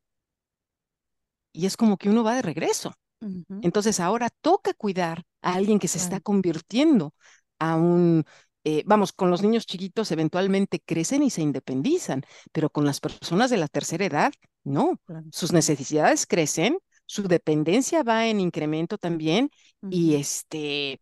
y 1.52 1.66
es 1.66 1.76
como 1.76 1.96
que 1.96 2.10
uno 2.10 2.24
va 2.24 2.34
de 2.34 2.42
regreso. 2.42 2.94
Entonces 3.60 4.00
ahora 4.00 4.30
toca 4.40 4.72
cuidar 4.72 5.24
a 5.42 5.54
alguien 5.54 5.78
que 5.78 5.88
se 5.88 5.98
está 5.98 6.20
convirtiendo 6.20 7.14
a 7.58 7.76
un, 7.76 8.24
eh, 8.64 8.82
vamos, 8.86 9.12
con 9.12 9.30
los 9.30 9.42
niños 9.42 9.66
chiquitos 9.66 10.10
eventualmente 10.10 10.80
crecen 10.80 11.22
y 11.22 11.30
se 11.30 11.42
independizan, 11.42 12.24
pero 12.52 12.70
con 12.70 12.84
las 12.84 13.00
personas 13.00 13.50
de 13.50 13.58
la 13.58 13.68
tercera 13.68 14.04
edad, 14.04 14.32
no. 14.64 15.00
Sus 15.32 15.52
necesidades 15.52 16.26
crecen, 16.26 16.78
su 17.10 17.26
dependencia 17.26 18.04
va 18.04 18.28
en 18.28 18.38
incremento 18.38 18.96
también 18.96 19.50
y 19.90 20.14
este 20.14 21.00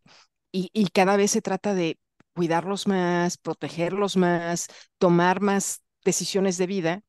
y, 0.51 0.71
y, 0.73 0.87
cada 0.89 1.19
vez 1.19 1.33
se 1.33 1.43
trata 1.43 1.75
de 1.75 1.99
cuidarlos 2.35 2.87
más, 2.89 3.37
protegerlos 3.37 4.17
más, 4.17 4.69
tomar 4.97 5.43
más 5.43 5.83
decisiones 6.07 6.57
de 6.57 6.67
vida 6.67 7.03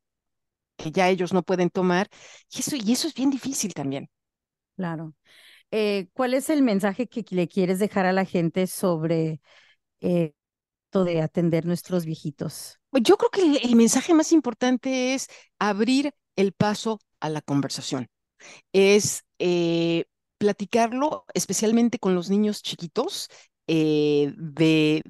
que 0.76 0.92
ya 0.92 1.08
ellos 1.08 1.32
no 1.32 1.44
pueden 1.44 1.70
tomar 1.70 2.10
y 2.52 2.60
eso 2.60 2.76
y 2.76 2.92
eso 2.92 3.08
es 3.08 3.14
bien 3.14 3.30
difícil 3.30 3.74
también. 3.74 4.10
Claro. 4.76 5.14
Eh, 5.72 6.10
¿Cuál 6.12 6.34
es 6.34 6.50
el 6.50 6.62
mensaje 6.62 7.08
que 7.08 7.24
le 7.30 7.48
quieres 7.48 7.80
dejar 7.80 8.06
a 8.06 8.12
la 8.12 8.26
gente 8.26 8.68
sobre 8.68 9.40
eh, 10.02 10.34
esto 10.88 11.06
de 11.06 11.22
atender 11.22 11.66
nuestros 11.66 12.04
viejitos? 12.04 12.82
Pues 12.90 13.04
yo 13.04 13.16
creo 13.16 13.30
que 13.30 13.66
el 13.66 13.78
mensaje 13.78 14.14
más 14.14 14.34
importante 14.34 15.14
es 15.14 15.28
abrir 15.58 16.14
el 16.36 16.52
paso 16.52 17.00
a 17.22 17.30
la 17.30 17.42
conversación 17.42 18.10
es 18.74 19.24
eh, 19.40 20.06
platicarlo, 20.38 21.26
especialmente 21.34 22.00
con 22.00 22.16
los 22.16 22.30
niños 22.30 22.64
chiquitos, 22.64 23.30
eh, 23.68 24.34
de, 24.36 25.04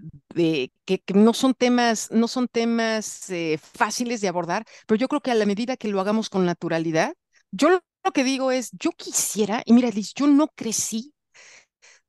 que, 0.85 1.01
no 1.13 1.33
son 1.33 1.53
temas, 1.53 2.11
no 2.11 2.27
son 2.27 2.49
temas 2.49 3.29
eh, 3.29 3.57
fáciles 3.57 4.19
de 4.19 4.27
abordar, 4.27 4.65
pero 4.85 4.99
yo 4.99 5.07
creo 5.07 5.21
que 5.21 5.31
a 5.31 5.35
la 5.35 5.45
medida 5.45 5.77
que 5.77 5.87
lo 5.87 6.01
hagamos 6.01 6.29
con 6.29 6.45
naturalidad, 6.45 7.13
yo 7.51 7.69
lo, 7.69 7.81
que 8.13 8.23
digo 8.23 8.51
es, 8.51 8.71
yo 8.73 8.91
quisiera, 8.91 9.61
y 9.65 9.73
mira, 9.73 9.89
Liz, 9.89 10.13
yo 10.13 10.27
no 10.27 10.47
crecí 10.49 11.13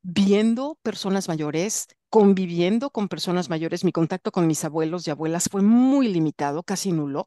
viendo 0.02 0.78
personas 0.82 1.28
mayores, 1.28 1.86
conviviendo 2.08 2.90
con 2.90 3.08
personas 3.08 3.48
mayores, 3.50 3.84
mi 3.84 3.92
contacto 3.92 4.32
con 4.32 4.46
mis 4.46 4.64
abuelos 4.64 5.06
y 5.06 5.10
abuelas 5.10 5.48
fue 5.50 5.62
muy 5.62 6.08
limitado, 6.08 6.62
casi 6.62 6.92
nulo. 6.92 7.26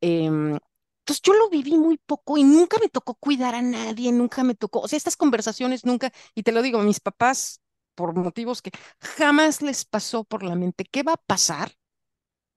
Em, 0.00 0.58
entonces 1.02 1.22
yo 1.22 1.34
lo 1.34 1.48
viví 1.50 1.76
muy 1.78 1.98
poco 1.98 2.38
y 2.38 2.44
nunca 2.44 2.78
me 2.80 2.88
tocó 2.88 3.14
cuidar 3.14 3.54
a 3.54 3.62
nadie, 3.62 4.12
nunca 4.12 4.44
me 4.44 4.54
tocó, 4.54 4.80
o 4.80 4.88
sea, 4.88 4.96
estas 4.96 5.16
conversaciones 5.16 5.84
nunca, 5.84 6.12
y 6.34 6.42
te 6.44 6.52
lo 6.52 6.62
digo, 6.62 6.80
mis 6.82 7.00
papás, 7.00 7.60
por 7.94 8.14
motivos 8.14 8.62
que 8.62 8.70
jamás 9.00 9.62
les 9.62 9.84
pasó 9.84 10.24
por 10.24 10.42
la 10.44 10.54
mente, 10.54 10.84
¿qué 10.90 11.02
va 11.02 11.14
a 11.14 11.16
pasar 11.16 11.72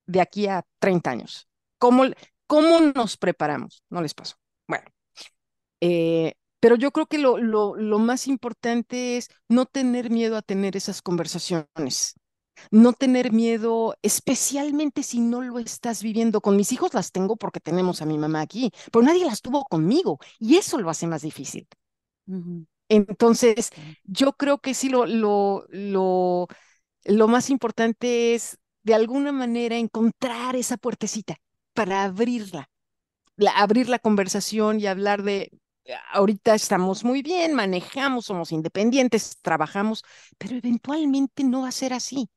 de 0.05 0.21
aquí 0.21 0.47
a 0.47 0.63
30 0.79 1.11
años? 1.11 1.47
¿Cómo, 1.77 2.03
cómo 2.47 2.79
nos 2.81 3.17
preparamos? 3.17 3.83
No 3.89 4.01
les 4.01 4.13
pasó. 4.13 4.35
Bueno, 4.67 4.85
eh, 5.81 6.33
pero 6.59 6.75
yo 6.75 6.91
creo 6.91 7.07
que 7.07 7.17
lo, 7.19 7.37
lo, 7.37 7.75
lo 7.75 7.99
más 7.99 8.27
importante 8.27 9.17
es 9.17 9.29
no 9.49 9.65
tener 9.65 10.09
miedo 10.09 10.37
a 10.37 10.41
tener 10.41 10.75
esas 10.77 11.01
conversaciones 11.01 12.15
no 12.71 12.93
tener 12.93 13.31
miedo, 13.31 13.95
especialmente 14.01 15.03
si 15.03 15.19
no 15.19 15.41
lo 15.41 15.59
estás 15.59 16.01
viviendo. 16.03 16.41
Con 16.41 16.55
mis 16.57 16.71
hijos 16.71 16.93
las 16.93 17.11
tengo 17.11 17.35
porque 17.37 17.59
tenemos 17.59 18.01
a 18.01 18.05
mi 18.05 18.17
mamá 18.17 18.41
aquí, 18.41 18.71
pero 18.91 19.03
nadie 19.05 19.25
las 19.25 19.41
tuvo 19.41 19.65
conmigo 19.65 20.19
y 20.39 20.57
eso 20.57 20.77
lo 20.79 20.89
hace 20.89 21.07
más 21.07 21.21
difícil. 21.21 21.67
Entonces, 22.89 23.69
yo 24.03 24.33
creo 24.33 24.59
que 24.59 24.73
sí, 24.73 24.89
lo, 24.89 25.05
lo, 25.07 25.65
lo, 25.69 26.47
lo 27.05 27.27
más 27.27 27.49
importante 27.49 28.35
es 28.35 28.57
de 28.83 28.95
alguna 28.95 29.31
manera 29.31 29.77
encontrar 29.77 30.55
esa 30.55 30.77
puertecita 30.77 31.37
para 31.73 32.03
abrirla, 32.05 32.69
abrir 33.55 33.89
la 33.89 33.99
conversación 33.99 34.79
y 34.79 34.87
hablar 34.87 35.23
de, 35.23 35.51
ahorita 36.13 36.55
estamos 36.55 37.03
muy 37.03 37.21
bien, 37.23 37.53
manejamos, 37.53 38.25
somos 38.25 38.51
independientes, 38.51 39.37
trabajamos, 39.41 40.03
pero 40.37 40.55
eventualmente 40.57 41.43
no 41.43 41.63
va 41.63 41.69
a 41.69 41.71
ser 41.73 41.93
así. 41.93 42.29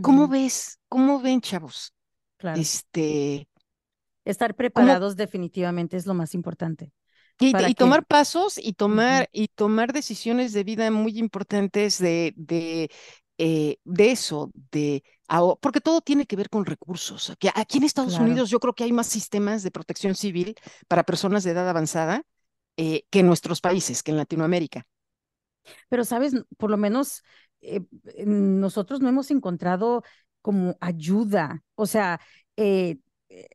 ¿Cómo 0.00 0.28
ves? 0.28 0.78
¿Cómo 0.88 1.20
ven, 1.20 1.40
chavos? 1.40 1.92
Claro. 2.36 2.60
Este. 2.60 3.48
Estar 4.24 4.54
preparados 4.54 5.16
definitivamente 5.16 5.96
es 5.96 6.06
lo 6.06 6.14
más 6.14 6.34
importante. 6.34 6.92
Y, 7.40 7.74
tomar 7.74 8.06
pasos 8.06 8.56
y 8.56 8.74
tomar, 8.74 9.28
y 9.32 9.48
tomar 9.48 9.92
decisiones 9.92 10.52
de 10.52 10.62
vida 10.62 10.88
muy 10.92 11.18
importantes 11.18 11.98
de, 11.98 12.32
de, 12.36 12.88
eh, 13.38 13.78
de 13.84 14.10
eso, 14.12 14.52
de 14.70 15.02
porque 15.60 15.80
todo 15.80 16.02
tiene 16.02 16.26
que 16.26 16.36
ver 16.36 16.50
con 16.50 16.66
recursos. 16.66 17.30
Aquí, 17.30 17.48
aquí 17.54 17.78
en 17.78 17.84
Estados 17.84 18.18
Unidos 18.18 18.50
yo 18.50 18.60
creo 18.60 18.74
que 18.74 18.84
hay 18.84 18.92
más 18.92 19.06
sistemas 19.06 19.62
de 19.62 19.70
protección 19.70 20.14
civil 20.14 20.54
para 20.88 21.04
personas 21.04 21.42
de 21.42 21.52
edad 21.52 21.68
avanzada 21.68 22.22
eh, 22.76 23.04
que 23.10 23.20
en 23.20 23.26
nuestros 23.26 23.60
países, 23.60 24.02
que 24.02 24.10
en 24.10 24.18
Latinoamérica. 24.18 24.86
Pero, 25.88 26.04
sabes, 26.04 26.34
por 26.58 26.70
lo 26.70 26.76
menos 26.76 27.22
eh, 27.62 27.80
nosotros 28.26 29.00
no 29.00 29.08
hemos 29.08 29.30
encontrado 29.30 30.02
como 30.40 30.76
ayuda. 30.80 31.62
O 31.74 31.86
sea, 31.86 32.20
eh, 32.56 32.98
eh, 33.28 33.48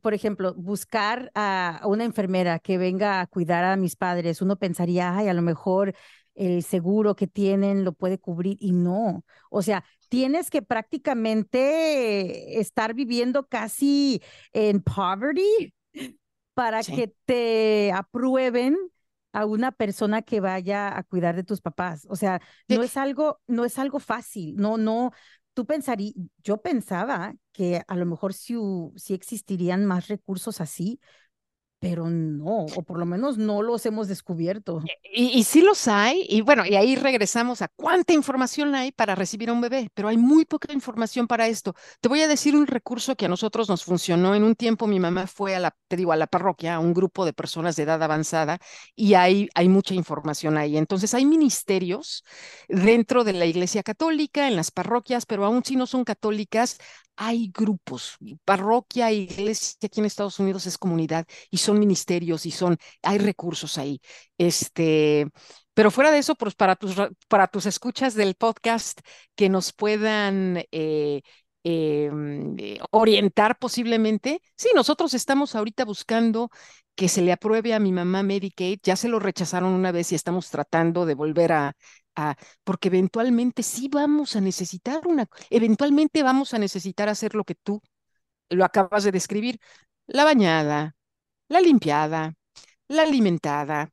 por 0.00 0.14
ejemplo, 0.14 0.54
buscar 0.54 1.30
a 1.34 1.80
una 1.86 2.04
enfermera 2.04 2.58
que 2.58 2.78
venga 2.78 3.20
a 3.20 3.26
cuidar 3.26 3.64
a 3.64 3.76
mis 3.76 3.96
padres, 3.96 4.42
uno 4.42 4.56
pensaría, 4.56 5.16
ay, 5.16 5.28
a 5.28 5.34
lo 5.34 5.42
mejor 5.42 5.94
el 6.34 6.62
seguro 6.62 7.16
que 7.16 7.26
tienen 7.26 7.84
lo 7.84 7.92
puede 7.92 8.18
cubrir 8.18 8.56
y 8.60 8.72
no. 8.72 9.24
O 9.50 9.62
sea, 9.62 9.84
tienes 10.08 10.50
que 10.50 10.62
prácticamente 10.62 12.60
estar 12.60 12.94
viviendo 12.94 13.46
casi 13.46 14.22
en 14.52 14.82
poverty 14.82 15.74
para 16.54 16.82
que 16.82 17.12
te 17.24 17.92
aprueben 17.92 18.76
a 19.38 19.46
una 19.46 19.72
persona 19.72 20.22
que 20.22 20.40
vaya 20.40 20.96
a 20.96 21.02
cuidar 21.04 21.36
de 21.36 21.44
tus 21.44 21.60
papás. 21.60 22.06
O 22.10 22.16
sea, 22.16 22.40
no 22.68 22.82
es 22.82 22.96
algo, 22.96 23.40
no 23.46 23.64
es 23.64 23.78
algo 23.78 24.00
fácil. 24.00 24.56
No, 24.56 24.76
no, 24.76 25.12
tú 25.54 25.66
pensarías, 25.66 26.14
yo 26.42 26.60
pensaba 26.62 27.34
que 27.52 27.82
a 27.86 27.96
lo 27.96 28.06
mejor 28.06 28.34
si, 28.34 28.54
si 28.96 29.14
existirían 29.14 29.84
más 29.86 30.08
recursos 30.08 30.60
así, 30.60 31.00
pero 31.80 32.10
no, 32.10 32.66
o 32.74 32.82
por 32.82 32.98
lo 32.98 33.06
menos 33.06 33.38
no 33.38 33.62
los 33.62 33.86
hemos 33.86 34.08
descubierto. 34.08 34.82
Y, 35.14 35.44
sí 35.44 35.62
los 35.62 35.86
hay, 35.86 36.26
y 36.28 36.40
bueno, 36.40 36.66
y 36.66 36.74
ahí 36.74 36.96
regresamos 36.96 37.62
a 37.62 37.68
cuánta 37.68 38.12
información 38.12 38.74
hay 38.74 38.90
para 38.90 39.14
recibir 39.14 39.50
a 39.50 39.52
un 39.52 39.60
bebé, 39.60 39.88
pero 39.94 40.08
hay 40.08 40.16
muy 40.16 40.44
poca 40.44 40.72
información 40.72 41.28
para 41.28 41.46
esto. 41.46 41.74
Te 42.00 42.08
voy 42.08 42.20
a 42.22 42.28
decir 42.28 42.56
un 42.56 42.66
recurso 42.66 43.14
que 43.14 43.26
a 43.26 43.28
nosotros 43.28 43.68
nos 43.68 43.84
funcionó. 43.84 44.34
En 44.34 44.42
un 44.42 44.56
tiempo 44.56 44.88
mi 44.88 44.98
mamá 44.98 45.26
fue 45.28 45.54
a 45.54 45.60
la, 45.60 45.76
te 45.86 45.96
digo, 45.96 46.10
a 46.10 46.16
la 46.16 46.26
parroquia, 46.26 46.74
a 46.74 46.80
un 46.80 46.92
grupo 46.92 47.24
de 47.24 47.32
personas 47.32 47.76
de 47.76 47.84
edad 47.84 48.02
avanzada, 48.02 48.58
y 48.96 49.14
hay, 49.14 49.48
hay 49.54 49.68
mucha 49.68 49.94
información 49.94 50.56
ahí. 50.58 50.76
Entonces 50.76 51.14
hay 51.14 51.26
ministerios 51.26 52.24
dentro 52.68 53.22
de 53.22 53.34
la 53.34 53.46
iglesia 53.46 53.84
católica, 53.84 54.48
en 54.48 54.56
las 54.56 54.72
parroquias, 54.72 55.26
pero 55.26 55.44
aún 55.44 55.64
si 55.64 55.76
no 55.76 55.86
son 55.86 56.04
católicas, 56.04 56.78
hay 57.18 57.50
grupos, 57.52 58.16
parroquia, 58.44 59.10
iglesia 59.10 59.76
aquí 59.82 59.98
en 60.00 60.06
Estados 60.06 60.38
Unidos 60.38 60.66
es 60.66 60.78
comunidad 60.78 61.26
y 61.50 61.58
son 61.58 61.80
ministerios 61.80 62.46
y 62.46 62.52
son, 62.52 62.78
hay 63.02 63.18
recursos 63.18 63.76
ahí. 63.76 64.00
Este, 64.38 65.28
pero 65.74 65.90
fuera 65.90 66.12
de 66.12 66.18
eso, 66.18 66.36
pues 66.36 66.54
para 66.54 66.76
tus, 66.76 66.94
para 67.28 67.48
tus 67.48 67.66
escuchas 67.66 68.14
del 68.14 68.36
podcast 68.36 69.00
que 69.34 69.48
nos 69.48 69.72
puedan 69.72 70.64
eh, 70.70 71.22
em, 71.64 72.56
eh, 72.58 72.78
orientar 72.92 73.58
posiblemente, 73.58 74.40
sí, 74.56 74.68
nosotros 74.74 75.12
estamos 75.12 75.56
ahorita 75.56 75.84
buscando 75.84 76.50
que 76.94 77.08
se 77.08 77.22
le 77.22 77.32
apruebe 77.32 77.74
a 77.74 77.80
mi 77.80 77.92
mamá 77.92 78.22
Medicaid, 78.22 78.78
ya 78.82 78.96
se 78.96 79.08
lo 79.08 79.18
rechazaron 79.18 79.72
una 79.72 79.92
vez 79.92 80.12
y 80.12 80.14
estamos 80.14 80.50
tratando 80.50 81.04
de 81.06 81.14
volver 81.14 81.52
a, 81.52 81.72
porque 82.64 82.88
eventualmente 82.88 83.62
sí 83.62 83.88
vamos 83.88 84.36
a 84.36 84.40
necesitar 84.40 85.06
una, 85.06 85.26
eventualmente 85.50 86.22
vamos 86.22 86.54
a 86.54 86.58
necesitar 86.58 87.08
hacer 87.08 87.34
lo 87.34 87.44
que 87.44 87.54
tú 87.54 87.80
lo 88.50 88.64
acabas 88.64 89.04
de 89.04 89.12
describir, 89.12 89.60
la 90.06 90.24
bañada, 90.24 90.96
la 91.48 91.60
limpiada, 91.60 92.34
la 92.88 93.02
alimentada, 93.02 93.90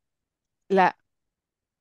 la, 0.70 0.98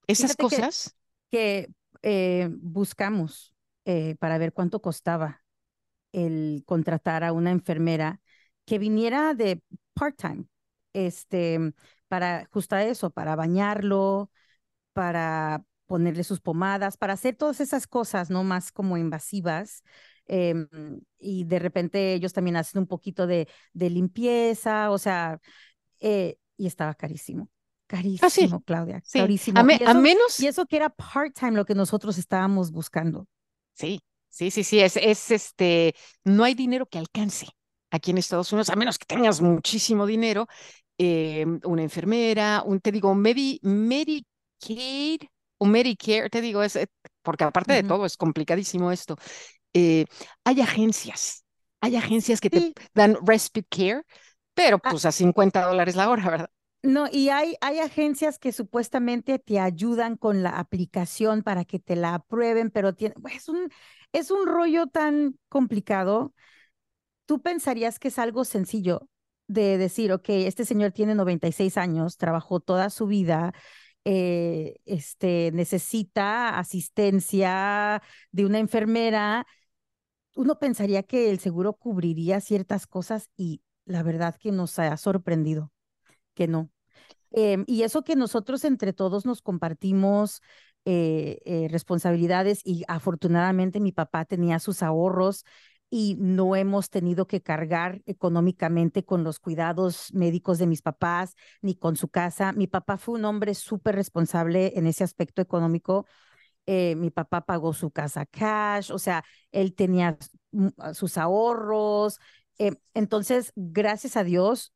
esas 0.06 0.36
cosas. 0.36 0.96
Que, 1.30 1.68
eh, 2.02 2.48
buscamos 2.50 3.54
eh, 3.86 4.16
para 4.18 4.36
ver 4.36 4.52
cuánto 4.52 4.82
costaba 4.82 5.42
el 6.12 6.62
contratar 6.66 7.24
a 7.24 7.32
una 7.32 7.50
enfermera 7.50 8.20
que 8.66 8.78
viniera 8.78 9.34
de 9.34 9.62
part-time, 9.94 10.44
este, 10.92 11.72
para 12.08 12.46
justo 12.52 12.76
eso, 12.76 13.10
para 13.10 13.36
bañarlo, 13.36 14.30
para 14.92 15.64
ponerle 15.86 16.24
sus 16.24 16.40
pomadas, 16.40 16.96
para 16.96 17.12
hacer 17.12 17.36
todas 17.36 17.60
esas 17.60 17.86
cosas, 17.86 18.30
¿no? 18.30 18.44
Más 18.44 18.72
como 18.72 18.96
invasivas. 18.96 19.82
Em, 20.26 20.66
y 21.18 21.44
de 21.44 21.58
repente 21.58 22.14
ellos 22.14 22.32
también 22.32 22.56
hacen 22.56 22.80
un 22.80 22.86
poquito 22.86 23.26
de, 23.26 23.46
de 23.72 23.90
limpieza, 23.90 24.90
o 24.90 24.98
sea, 24.98 25.38
eh, 26.00 26.38
y 26.56 26.66
estaba 26.66 26.94
carísimo. 26.94 27.50
Carísimo, 27.86 28.62
Claudia, 28.62 29.02
sí. 29.04 29.18
carísimo. 29.18 29.60
A, 29.60 29.62
y, 29.62 29.74
eso, 29.74 29.88
a, 29.90 29.94
menos. 29.94 30.40
y 30.40 30.46
eso 30.46 30.66
que 30.66 30.76
era 30.76 30.88
part-time 30.88 31.52
lo 31.52 31.66
que 31.66 31.74
nosotros 31.74 32.16
estábamos 32.16 32.70
buscando. 32.70 33.26
Sí, 33.74 34.00
sí, 34.30 34.50
sí, 34.50 34.64
sí, 34.64 34.80
es, 34.80 34.96
es 34.96 35.30
este, 35.30 35.94
no 36.24 36.44
hay 36.44 36.54
dinero 36.54 36.86
que 36.86 36.98
alcance 36.98 37.46
aquí 37.90 38.10
en 38.10 38.18
Estados 38.18 38.50
Unidos, 38.52 38.70
a 38.70 38.76
menos 38.76 38.98
que 38.98 39.04
tengas 39.04 39.40
muchísimo 39.40 40.06
dinero, 40.06 40.48
eh, 40.98 41.44
una 41.64 41.82
enfermera, 41.82 42.62
un, 42.64 42.80
te 42.80 42.90
digo, 42.90 43.14
Medi, 43.14 43.60
Medicaid 43.62 45.20
o 45.58 45.66
Medicare, 45.66 46.30
te 46.30 46.40
digo, 46.40 46.62
es, 46.62 46.78
porque 47.22 47.44
aparte 47.44 47.72
uh 47.72 47.76
-huh. 47.76 47.82
de 47.82 47.88
todo 47.88 48.06
es 48.06 48.16
complicadísimo 48.16 48.90
esto. 48.92 49.16
Eh, 49.72 50.06
hay 50.44 50.60
agencias, 50.60 51.44
hay 51.80 51.96
agencias 51.96 52.40
que 52.40 52.48
sí. 52.48 52.72
te 52.74 52.82
dan 52.94 53.16
respite 53.26 53.66
care, 53.68 54.02
pero 54.54 54.78
pues 54.78 55.04
ah. 55.04 55.08
a 55.08 55.12
50 55.12 55.66
dólares 55.66 55.96
la 55.96 56.08
hora, 56.08 56.30
¿verdad? 56.30 56.50
No, 56.84 57.06
y 57.10 57.30
hay, 57.30 57.56
hay 57.62 57.78
agencias 57.78 58.38
que 58.38 58.52
supuestamente 58.52 59.38
te 59.38 59.58
ayudan 59.58 60.18
con 60.18 60.42
la 60.42 60.50
aplicación 60.58 61.42
para 61.42 61.64
que 61.64 61.78
te 61.78 61.96
la 61.96 62.14
aprueben, 62.14 62.70
pero 62.70 62.94
tiene, 62.94 63.14
es, 63.32 63.48
un, 63.48 63.70
es 64.12 64.30
un 64.30 64.46
rollo 64.46 64.86
tan 64.88 65.38
complicado. 65.48 66.34
Tú 67.24 67.40
pensarías 67.40 67.98
que 67.98 68.08
es 68.08 68.18
algo 68.18 68.44
sencillo 68.44 69.08
de 69.46 69.78
decir, 69.78 70.12
ok, 70.12 70.28
este 70.28 70.66
señor 70.66 70.92
tiene 70.92 71.14
96 71.14 71.78
años, 71.78 72.18
trabajó 72.18 72.60
toda 72.60 72.90
su 72.90 73.06
vida, 73.06 73.54
eh, 74.04 74.76
este, 74.84 75.50
necesita 75.52 76.58
asistencia 76.58 78.02
de 78.32 78.46
una 78.46 78.58
enfermera. 78.58 79.46
Uno 80.34 80.58
pensaría 80.58 81.02
que 81.02 81.30
el 81.30 81.38
seguro 81.38 81.74
cubriría 81.74 82.40
ciertas 82.40 82.86
cosas 82.86 83.30
y 83.36 83.62
la 83.86 84.02
verdad 84.02 84.36
que 84.38 84.52
nos 84.52 84.78
ha 84.78 84.96
sorprendido 84.96 85.72
que 86.34 86.48
no. 86.48 86.70
Eh, 87.32 87.64
y 87.66 87.82
eso 87.82 88.04
que 88.04 88.16
nosotros 88.16 88.64
entre 88.64 88.92
todos 88.92 89.26
nos 89.26 89.42
compartimos 89.42 90.40
eh, 90.84 91.40
eh, 91.46 91.68
responsabilidades 91.70 92.60
y 92.64 92.84
afortunadamente 92.88 93.80
mi 93.80 93.90
papá 93.90 94.24
tenía 94.24 94.58
sus 94.58 94.82
ahorros 94.82 95.44
y 95.90 96.16
no 96.18 96.56
hemos 96.56 96.90
tenido 96.90 97.26
que 97.26 97.42
cargar 97.42 98.02
económicamente 98.06 99.04
con 99.04 99.22
los 99.24 99.38
cuidados 99.38 100.12
médicos 100.12 100.58
de 100.58 100.66
mis 100.66 100.82
papás 100.82 101.34
ni 101.62 101.76
con 101.76 101.96
su 101.96 102.08
casa. 102.08 102.52
Mi 102.52 102.66
papá 102.66 102.96
fue 102.96 103.14
un 103.14 103.24
hombre 103.24 103.54
súper 103.54 103.94
responsable 103.94 104.72
en 104.76 104.86
ese 104.86 105.04
aspecto 105.04 105.40
económico. 105.42 106.06
Eh, 106.66 106.96
mi 106.96 107.10
papá 107.10 107.42
pagó 107.42 107.74
su 107.74 107.90
casa 107.90 108.26
cash, 108.26 108.90
o 108.90 108.98
sea, 108.98 109.24
él 109.52 109.74
tenía 109.74 110.16
sus 110.94 111.18
ahorros. 111.18 112.18
Eh, 112.58 112.76
entonces, 112.94 113.52
gracias 113.56 114.16
a 114.16 114.24
Dios, 114.24 114.72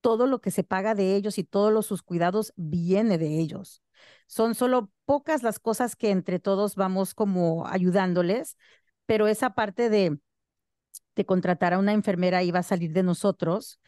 todo 0.00 0.26
lo 0.26 0.40
que 0.40 0.50
se 0.50 0.64
paga 0.64 0.94
de 0.94 1.16
ellos 1.16 1.38
y 1.38 1.44
todos 1.44 1.72
los, 1.72 1.86
sus 1.86 2.02
cuidados 2.02 2.52
viene 2.56 3.18
de 3.18 3.38
ellos. 3.38 3.82
Son 4.26 4.54
solo 4.54 4.90
pocas 5.04 5.42
las 5.42 5.58
cosas 5.58 5.96
que 5.96 6.10
entre 6.10 6.38
todos 6.38 6.76
vamos 6.76 7.14
como 7.14 7.66
ayudándoles, 7.66 8.56
pero 9.06 9.28
esa 9.28 9.50
parte 9.54 9.90
de, 9.90 10.18
de 11.16 11.26
contratar 11.26 11.72
a 11.74 11.78
una 11.78 11.92
enfermera 11.92 12.42
iba 12.42 12.60
a 12.60 12.62
salir 12.62 12.92
de 12.92 13.02
nosotros. 13.02 13.80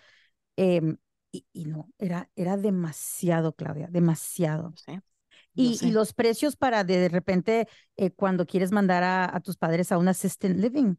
Eh, 0.57 0.97
y, 1.31 1.47
y, 1.53 1.67
no, 1.67 1.91
era, 1.99 2.31
era 2.35 2.57
demasiado, 2.57 3.55
Claudia, 3.55 3.87
demasiado. 3.91 4.73
Sí. 4.85 4.99
Y, 5.55 5.77
sé. 5.77 5.87
y, 5.87 5.91
los 5.93 6.15
precios 6.15 6.57
para 6.57 6.85
de, 6.85 6.99
de 6.99 7.09
repente 7.09 7.69
eh, 7.97 8.11
cuando 8.11 8.47
quieres 8.47 8.73
mandar 8.73 9.05
a, 9.05 9.37
a, 9.37 9.41
tus 9.41 9.57
padres 9.57 9.93
a 9.93 9.99
un 9.99 10.09
assistant 10.09 10.57
living, 10.57 10.97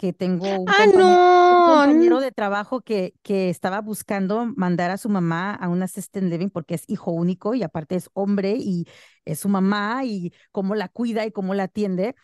que 0.00 0.14
tengo 0.14 0.46
un, 0.46 0.66
ah, 0.66 0.76
compañero, 0.78 0.98
no. 0.98 1.58
un 1.58 1.66
compañero 1.66 2.20
de 2.20 2.32
trabajo 2.32 2.80
que, 2.80 3.12
que 3.22 3.50
estaba 3.50 3.82
buscando 3.82 4.46
mandar 4.56 4.90
a 4.90 4.96
su 4.96 5.10
mamá 5.10 5.54
a 5.54 5.68
un 5.68 5.82
assistant 5.82 6.30
living 6.30 6.48
porque 6.48 6.74
es 6.74 6.84
hijo 6.88 7.10
único 7.10 7.54
y 7.54 7.62
aparte 7.62 7.96
es 7.96 8.08
hombre 8.14 8.54
y 8.56 8.86
es 9.26 9.40
su 9.40 9.50
mamá 9.50 10.06
y 10.06 10.32
cómo 10.52 10.74
la 10.74 10.88
cuida 10.88 11.26
y 11.26 11.32
cómo 11.32 11.52
la 11.52 11.64
atiende. 11.64 12.14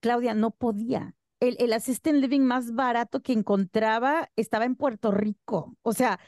Claudia 0.00 0.34
no 0.34 0.50
podía. 0.50 1.14
El, 1.40 1.56
el 1.60 1.72
assistant 1.72 2.18
living 2.18 2.40
más 2.40 2.74
barato 2.74 3.22
que 3.22 3.32
encontraba 3.32 4.30
estaba 4.36 4.64
en 4.64 4.74
Puerto 4.74 5.10
Rico. 5.10 5.76
O 5.82 5.92
sea, 5.92 6.18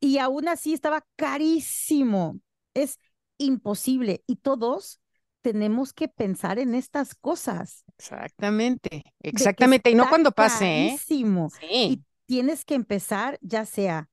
y 0.00 0.18
aún 0.18 0.48
así 0.48 0.72
estaba 0.72 1.04
carísimo. 1.16 2.40
Es 2.74 2.98
imposible. 3.38 4.22
Y 4.26 4.36
todos 4.36 5.00
tenemos 5.42 5.92
que 5.92 6.08
pensar 6.08 6.58
en 6.58 6.74
estas 6.74 7.14
cosas. 7.14 7.84
Exactamente, 7.98 9.04
exactamente. 9.20 9.90
Y 9.90 9.94
no 9.94 10.08
cuando 10.08 10.32
pase, 10.32 10.88
carísimo. 10.88 11.46
¿eh? 11.46 11.58
Sí. 11.60 11.66
Y 11.70 12.04
tienes 12.26 12.64
que 12.64 12.74
empezar, 12.74 13.38
ya 13.40 13.64
sea 13.64 14.08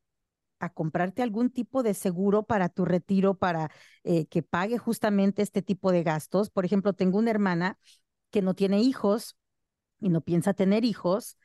a 0.59 0.69
comprarte 0.69 1.21
algún 1.21 1.51
tipo 1.51 1.83
de 1.83 1.93
seguro 1.93 2.43
para 2.43 2.69
tu 2.69 2.83
retiro, 2.83 3.35
para 3.35 3.69
eh, 4.03 4.25
que 4.25 4.41
pague 4.41 4.77
justamente 4.77 5.41
este 5.41 5.61
tipo 5.61 5.91
de 5.91 6.03
gastos. 6.03 6.49
Por 6.49 6.65
ejemplo, 6.65 6.93
tengo 6.93 7.19
una 7.19 7.31
hermana 7.31 7.77
que 8.31 8.41
no 8.41 8.55
tiene 8.55 8.81
hijos 8.81 9.37
y 9.99 10.09
no 10.09 10.21
piensa 10.21 10.53
tener 10.53 10.85
hijos 10.85 11.37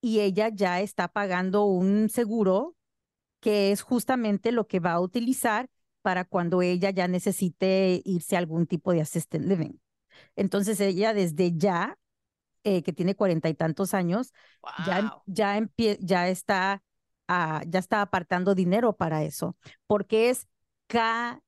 y 0.00 0.20
ella 0.20 0.48
ya 0.48 0.80
está 0.80 1.08
pagando 1.08 1.64
un 1.64 2.08
seguro 2.08 2.76
que 3.40 3.72
es 3.72 3.82
justamente 3.82 4.52
lo 4.52 4.66
que 4.66 4.80
va 4.80 4.92
a 4.92 5.00
utilizar 5.00 5.68
para 6.02 6.24
cuando 6.24 6.62
ella 6.62 6.90
ya 6.90 7.08
necesite 7.08 8.02
irse 8.04 8.36
a 8.36 8.38
algún 8.38 8.66
tipo 8.66 8.92
de 8.92 9.00
assisted 9.02 9.42
living. 9.42 9.78
Entonces 10.36 10.80
ella 10.80 11.14
desde 11.14 11.56
ya, 11.56 11.98
eh, 12.64 12.82
que 12.82 12.92
tiene 12.92 13.14
cuarenta 13.14 13.48
y 13.48 13.54
tantos 13.54 13.94
años, 13.94 14.32
wow. 14.62 14.72
ya, 14.86 15.16
ya, 15.26 15.68
ya, 16.00 16.28
está, 16.28 16.82
uh, 17.28 17.60
ya 17.66 17.78
está 17.78 18.02
apartando 18.02 18.54
dinero 18.54 18.96
para 18.96 19.24
eso, 19.24 19.56
porque 19.86 20.30
es 20.30 20.46
carísimo. 20.86 21.40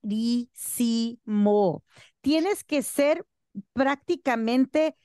Tienes 2.21 2.63
que 2.63 2.81
ser 2.81 3.25
prácticamente, 3.73 4.95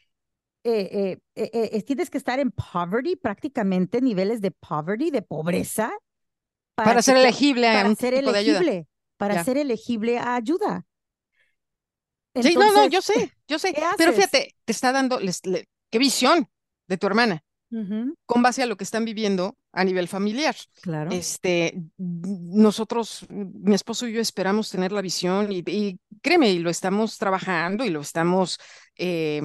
eh, 0.64 1.18
eh, 1.34 1.82
tienes 1.82 2.11
que 2.11 2.18
estar 2.18 2.38
en 2.40 2.50
poverty, 2.50 3.16
prácticamente 3.16 4.00
niveles 4.00 4.40
de 4.40 4.50
poverty, 4.50 5.11
de 5.11 5.22
pobreza. 5.22 5.92
Para, 6.74 6.90
para 6.90 7.02
ser 7.02 7.16
elegible 7.16 7.66
para 7.66 7.82
a 7.82 7.88
un 7.88 7.96
ser 7.96 8.14
tipo 8.14 8.30
elegible, 8.30 8.86
para 9.16 9.34
ya. 9.34 9.44
ser 9.44 9.56
elegible 9.56 10.18
a 10.18 10.36
ayuda. 10.36 10.84
Entonces, 12.34 12.52
sí, 12.52 12.59
no, 12.59 12.72
no, 12.72 12.88
yo 12.88 13.02
sé, 13.02 13.32
yo 13.48 13.59
sé. 13.59 13.74
Pero 13.96 14.12
fíjate, 14.12 14.54
te 14.64 14.72
está 14.72 14.92
dando, 14.92 15.18
les, 15.18 15.40
qué 15.90 15.98
visión 15.98 16.48
de 16.86 16.96
tu 16.96 17.06
hermana, 17.09 17.42
uh 17.72 17.76
-huh. 17.78 18.14
con 18.26 18.42
base 18.42 18.62
a 18.62 18.66
lo 18.66 18.76
que 18.76 18.84
están 18.84 19.04
viviendo 19.04 19.56
a 19.72 19.82
nivel 19.84 20.06
familiar. 20.06 20.54
Claro. 20.82 21.11
Este, 21.11 21.82
nosotros, 21.96 23.26
mi 23.28 23.74
esposo 23.74 24.06
y 24.06 24.12
yo 24.12 24.20
esperamos 24.20 24.70
tener 24.70 24.92
la 24.92 25.02
visión 25.02 25.50
y, 25.50 25.64
y 25.66 25.98
créeme, 26.22 26.50
y 26.50 26.61
lo 26.61 26.70
estamos 26.70 27.18
trabajando 27.18 27.84
y 27.84 27.90
lo 27.90 28.00
estamos, 28.00 28.61
eh, 28.96 29.42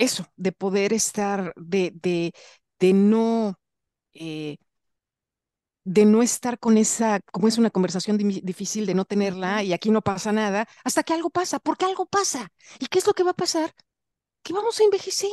eso, 0.00 0.26
de 0.36 0.52
poder 0.52 0.92
estar, 0.92 1.52
de, 1.56 1.92
de, 2.02 2.32
de 2.80 2.92
no... 2.94 3.56
Eh, 4.14 4.56
de 5.84 6.04
no 6.04 6.22
estar 6.22 6.58
con 6.58 6.76
esa, 6.78 7.20
como 7.32 7.48
es 7.48 7.58
una 7.58 7.70
conversación 7.70 8.18
difícil, 8.18 8.86
de 8.86 8.94
no 8.94 9.04
tenerla 9.04 9.62
y 9.62 9.72
aquí 9.72 9.90
no 9.90 10.02
pasa 10.02 10.32
nada, 10.32 10.66
hasta 10.84 11.02
que 11.02 11.14
algo 11.14 11.30
pasa, 11.30 11.58
porque 11.58 11.86
algo 11.86 12.06
pasa. 12.06 12.48
¿Y 12.78 12.86
qué 12.86 12.98
es 12.98 13.06
lo 13.06 13.14
que 13.14 13.22
va 13.24 13.30
a 13.32 13.34
pasar? 13.34 13.72
Que 14.44 14.54
vamos 14.54 14.80
a 14.80 14.84
envejecer, 14.84 15.30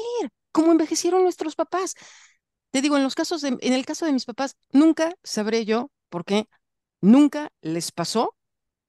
como 0.53 0.71
envejecieron 0.73 1.23
nuestros 1.23 1.55
papás. 1.55 1.95
Te 2.71 2.81
digo, 2.83 2.97
en 2.97 3.03
los 3.03 3.15
casos, 3.15 3.41
de, 3.41 3.57
en 3.61 3.73
el 3.73 3.85
caso 3.87 4.07
de 4.07 4.13
mis 4.13 4.25
papás, 4.25 4.57
nunca 4.73 5.13
sabré 5.23 5.65
yo 5.65 5.91
por 6.09 6.25
qué 6.25 6.47
nunca 7.01 7.51
les 7.61 7.91
pasó 7.93 8.36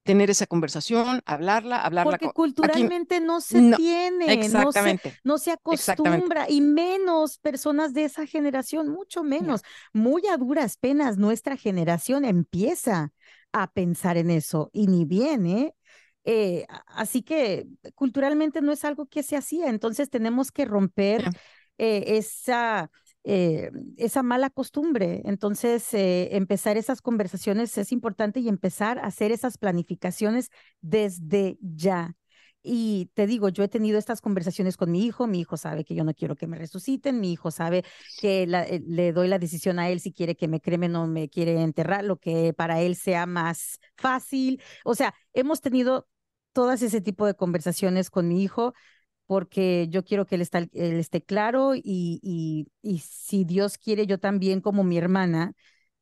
tener 0.08 0.30
esa 0.30 0.46
conversación, 0.46 1.20
hablarla, 1.26 1.82
hablarla. 1.82 2.12
Porque 2.12 2.32
culturalmente 2.32 3.16
Aquí, 3.16 3.26
no 3.26 3.42
se 3.42 3.60
no, 3.60 3.76
tiene, 3.76 4.32
exactamente, 4.32 5.10
no, 5.22 5.36
se, 5.36 5.50
no 5.50 5.76
se 5.76 5.90
acostumbra, 5.90 6.46
y 6.48 6.62
menos 6.62 7.36
personas 7.36 7.92
de 7.92 8.04
esa 8.04 8.24
generación, 8.24 8.88
mucho 8.88 9.22
menos. 9.22 9.60
Muy 9.92 10.26
a 10.26 10.38
duras 10.38 10.78
penas, 10.78 11.18
nuestra 11.18 11.58
generación 11.58 12.24
empieza 12.24 13.12
a 13.52 13.70
pensar 13.70 14.16
en 14.16 14.30
eso, 14.30 14.70
y 14.72 14.86
ni 14.86 15.04
bien, 15.04 15.44
¿eh? 15.44 15.74
Eh, 16.24 16.64
así 16.86 17.20
que 17.22 17.66
culturalmente 17.94 18.62
no 18.62 18.72
es 18.72 18.86
algo 18.86 19.04
que 19.08 19.22
se 19.22 19.36
hacía, 19.36 19.68
entonces 19.68 20.08
tenemos 20.08 20.50
que 20.50 20.64
romper 20.64 21.28
eh, 21.76 22.16
esa 22.16 22.90
eh, 23.30 23.70
esa 23.98 24.22
mala 24.22 24.48
costumbre. 24.48 25.20
Entonces, 25.26 25.92
eh, 25.92 26.30
empezar 26.34 26.78
esas 26.78 27.02
conversaciones 27.02 27.76
es 27.76 27.92
importante 27.92 28.40
y 28.40 28.48
empezar 28.48 28.98
a 28.98 29.02
hacer 29.04 29.32
esas 29.32 29.58
planificaciones 29.58 30.48
desde 30.80 31.58
ya. 31.60 32.16
Y 32.62 33.10
te 33.12 33.26
digo, 33.26 33.50
yo 33.50 33.62
he 33.64 33.68
tenido 33.68 33.98
estas 33.98 34.22
conversaciones 34.22 34.78
con 34.78 34.90
mi 34.90 35.04
hijo, 35.04 35.26
mi 35.26 35.40
hijo 35.40 35.58
sabe 35.58 35.84
que 35.84 35.94
yo 35.94 36.04
no 36.04 36.14
quiero 36.14 36.36
que 36.36 36.46
me 36.46 36.56
resuciten, 36.56 37.20
mi 37.20 37.30
hijo 37.30 37.50
sabe 37.50 37.84
que 38.18 38.44
eh, 38.44 38.82
le 38.86 39.12
doy 39.12 39.28
la 39.28 39.38
decisión 39.38 39.78
a 39.78 39.90
él 39.90 40.00
si 40.00 40.10
quiere 40.10 40.34
que 40.34 40.48
me 40.48 40.62
cremen 40.62 40.96
o 40.96 41.06
me 41.06 41.28
quiere 41.28 41.60
enterrar, 41.60 42.04
lo 42.04 42.16
que 42.16 42.54
para 42.54 42.80
él 42.80 42.96
sea 42.96 43.26
más 43.26 43.78
fácil. 43.94 44.62
O 44.86 44.94
sea, 44.94 45.12
hemos 45.34 45.60
tenido 45.60 46.08
todas 46.54 46.80
ese 46.80 47.02
tipo 47.02 47.26
de 47.26 47.34
conversaciones 47.34 48.08
con 48.08 48.26
mi 48.26 48.42
hijo 48.42 48.72
porque 49.28 49.88
yo 49.90 50.04
quiero 50.04 50.26
que 50.26 50.36
él, 50.36 50.40
está, 50.40 50.60
él 50.60 50.70
esté 50.72 51.22
claro 51.22 51.74
y, 51.74 51.82
y, 51.84 52.66
y, 52.80 53.00
si 53.00 53.44
Dios 53.44 53.76
quiere, 53.76 54.06
yo 54.06 54.18
también 54.18 54.62
como 54.62 54.84
mi 54.84 54.96
hermana, 54.96 55.52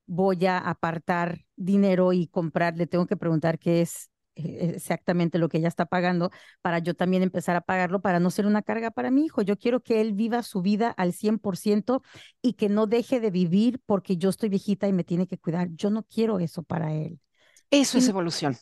voy 0.07 0.47
a 0.47 0.59
apartar 0.59 1.41
dinero 1.57 2.13
y 2.13 2.29
comprar, 2.29 2.77
le 2.77 2.87
tengo 2.87 3.07
que 3.07 3.17
preguntar 3.17 3.59
qué 3.59 3.83
es 3.83 4.11
eh, 4.37 4.75
exactamente 4.77 5.39
lo 5.39 5.49
que 5.49 5.59
ella 5.59 5.67
está 5.67 5.87
pagando 5.87 6.31
para 6.63 6.79
yo 6.79 6.95
también 6.95 7.25
empezar 7.25 7.57
a 7.57 7.63
pagarlo 7.63 8.01
para 8.01 8.21
no 8.21 8.31
ser 8.31 8.47
una 8.47 8.63
carga 8.63 8.93
para 8.93 9.11
mi 9.11 9.25
hijo. 9.25 9.43
Yo 9.43 9.57
quiero 9.57 9.81
que 9.81 10.01
él 10.01 10.13
viva 10.13 10.45
su 10.45 10.63
vida 10.63 10.91
al 10.91 11.13
100% 11.13 12.03
y 12.43 12.53
que 12.53 12.69
no 12.69 12.87
deje 12.87 13.19
de 13.19 13.33
vivir 13.33 13.81
porque 13.87 14.19
yo 14.19 14.31
estoy 14.31 14.51
viejita 14.51 14.87
y 14.87 14.93
me 14.93 15.03
tiene 15.03 15.27
que 15.27 15.37
cuidar. 15.37 15.71
Yo 15.73 15.91
no 15.91 16.05
quiero 16.05 16.39
eso 16.39 16.63
para 16.63 16.95
él. 16.95 17.19
Eso 17.73 17.99
es 17.99 18.09
evolución. 18.09 18.57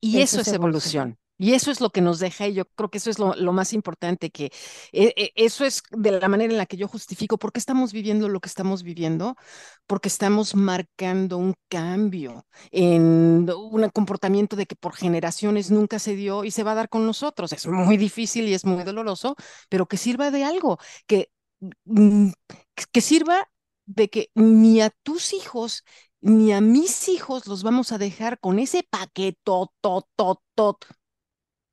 Y 0.00 0.18
eso, 0.20 0.40
es 0.40 0.48
evolución. 0.48 1.16
Y 1.38 1.54
eso 1.54 1.70
es 1.70 1.80
lo 1.80 1.90
que 1.90 2.00
nos 2.00 2.18
deja, 2.18 2.48
y 2.48 2.54
yo 2.54 2.64
creo 2.66 2.90
que 2.90 2.98
eso 2.98 3.10
es 3.10 3.18
lo, 3.20 3.52
más 3.52 3.72
importante, 3.72 4.30
que 4.30 4.46
eh, 4.92 5.14
eh, 5.16 5.30
eso 5.36 5.64
es 5.64 5.82
de 5.92 6.10
la 6.10 6.28
manera 6.28 6.52
en 6.52 6.58
la 6.58 6.66
que 6.66 6.76
yo 6.76 6.88
justifico 6.88 7.38
por 7.38 7.52
qué 7.52 7.60
estamos 7.60 7.92
viviendo 7.92 8.28
lo 8.28 8.40
que 8.40 8.48
estamos 8.48 8.82
viviendo, 8.82 9.36
porque 9.86 10.08
estamos 10.08 10.56
marcando 10.56 11.38
un 11.38 11.54
cambio 11.68 12.44
en 12.72 13.48
un 13.48 13.90
comportamiento 13.90 14.56
de 14.56 14.66
que 14.66 14.74
por 14.74 14.96
generaciones 14.96 15.70
nunca 15.70 16.00
se 16.00 16.16
dio 16.16 16.44
y 16.44 16.50
se 16.50 16.64
va 16.64 16.72
a 16.72 16.74
dar 16.74 16.88
con 16.88 17.06
nosotros. 17.06 17.52
Es 17.52 17.66
muy 17.68 17.96
difícil 17.96 18.48
y 18.48 18.54
es 18.54 18.64
muy 18.64 18.82
doloroso, 18.82 19.36
pero 19.68 19.86
que 19.86 19.96
sirva 19.96 20.30
de 20.32 20.42
algo, 20.44 20.78
que, 21.06 21.30
mm, 21.84 22.30
que 22.92 23.00
sirva 23.00 23.48
de 23.86 24.08
que 24.10 24.30
ni 24.34 24.80
a 24.82 24.90
tus 25.02 25.32
hijos 25.32 25.84
ni 26.20 26.52
a 26.52 26.60
mis 26.60 27.08
hijos 27.08 27.46
los 27.46 27.62
vamos 27.62 27.92
a 27.92 27.98
dejar 27.98 28.40
con 28.40 28.58
ese 28.58 28.82
paqueto, 28.82 29.72
tot, 29.80 30.06
tot, 30.16 30.40
tot 30.54 30.84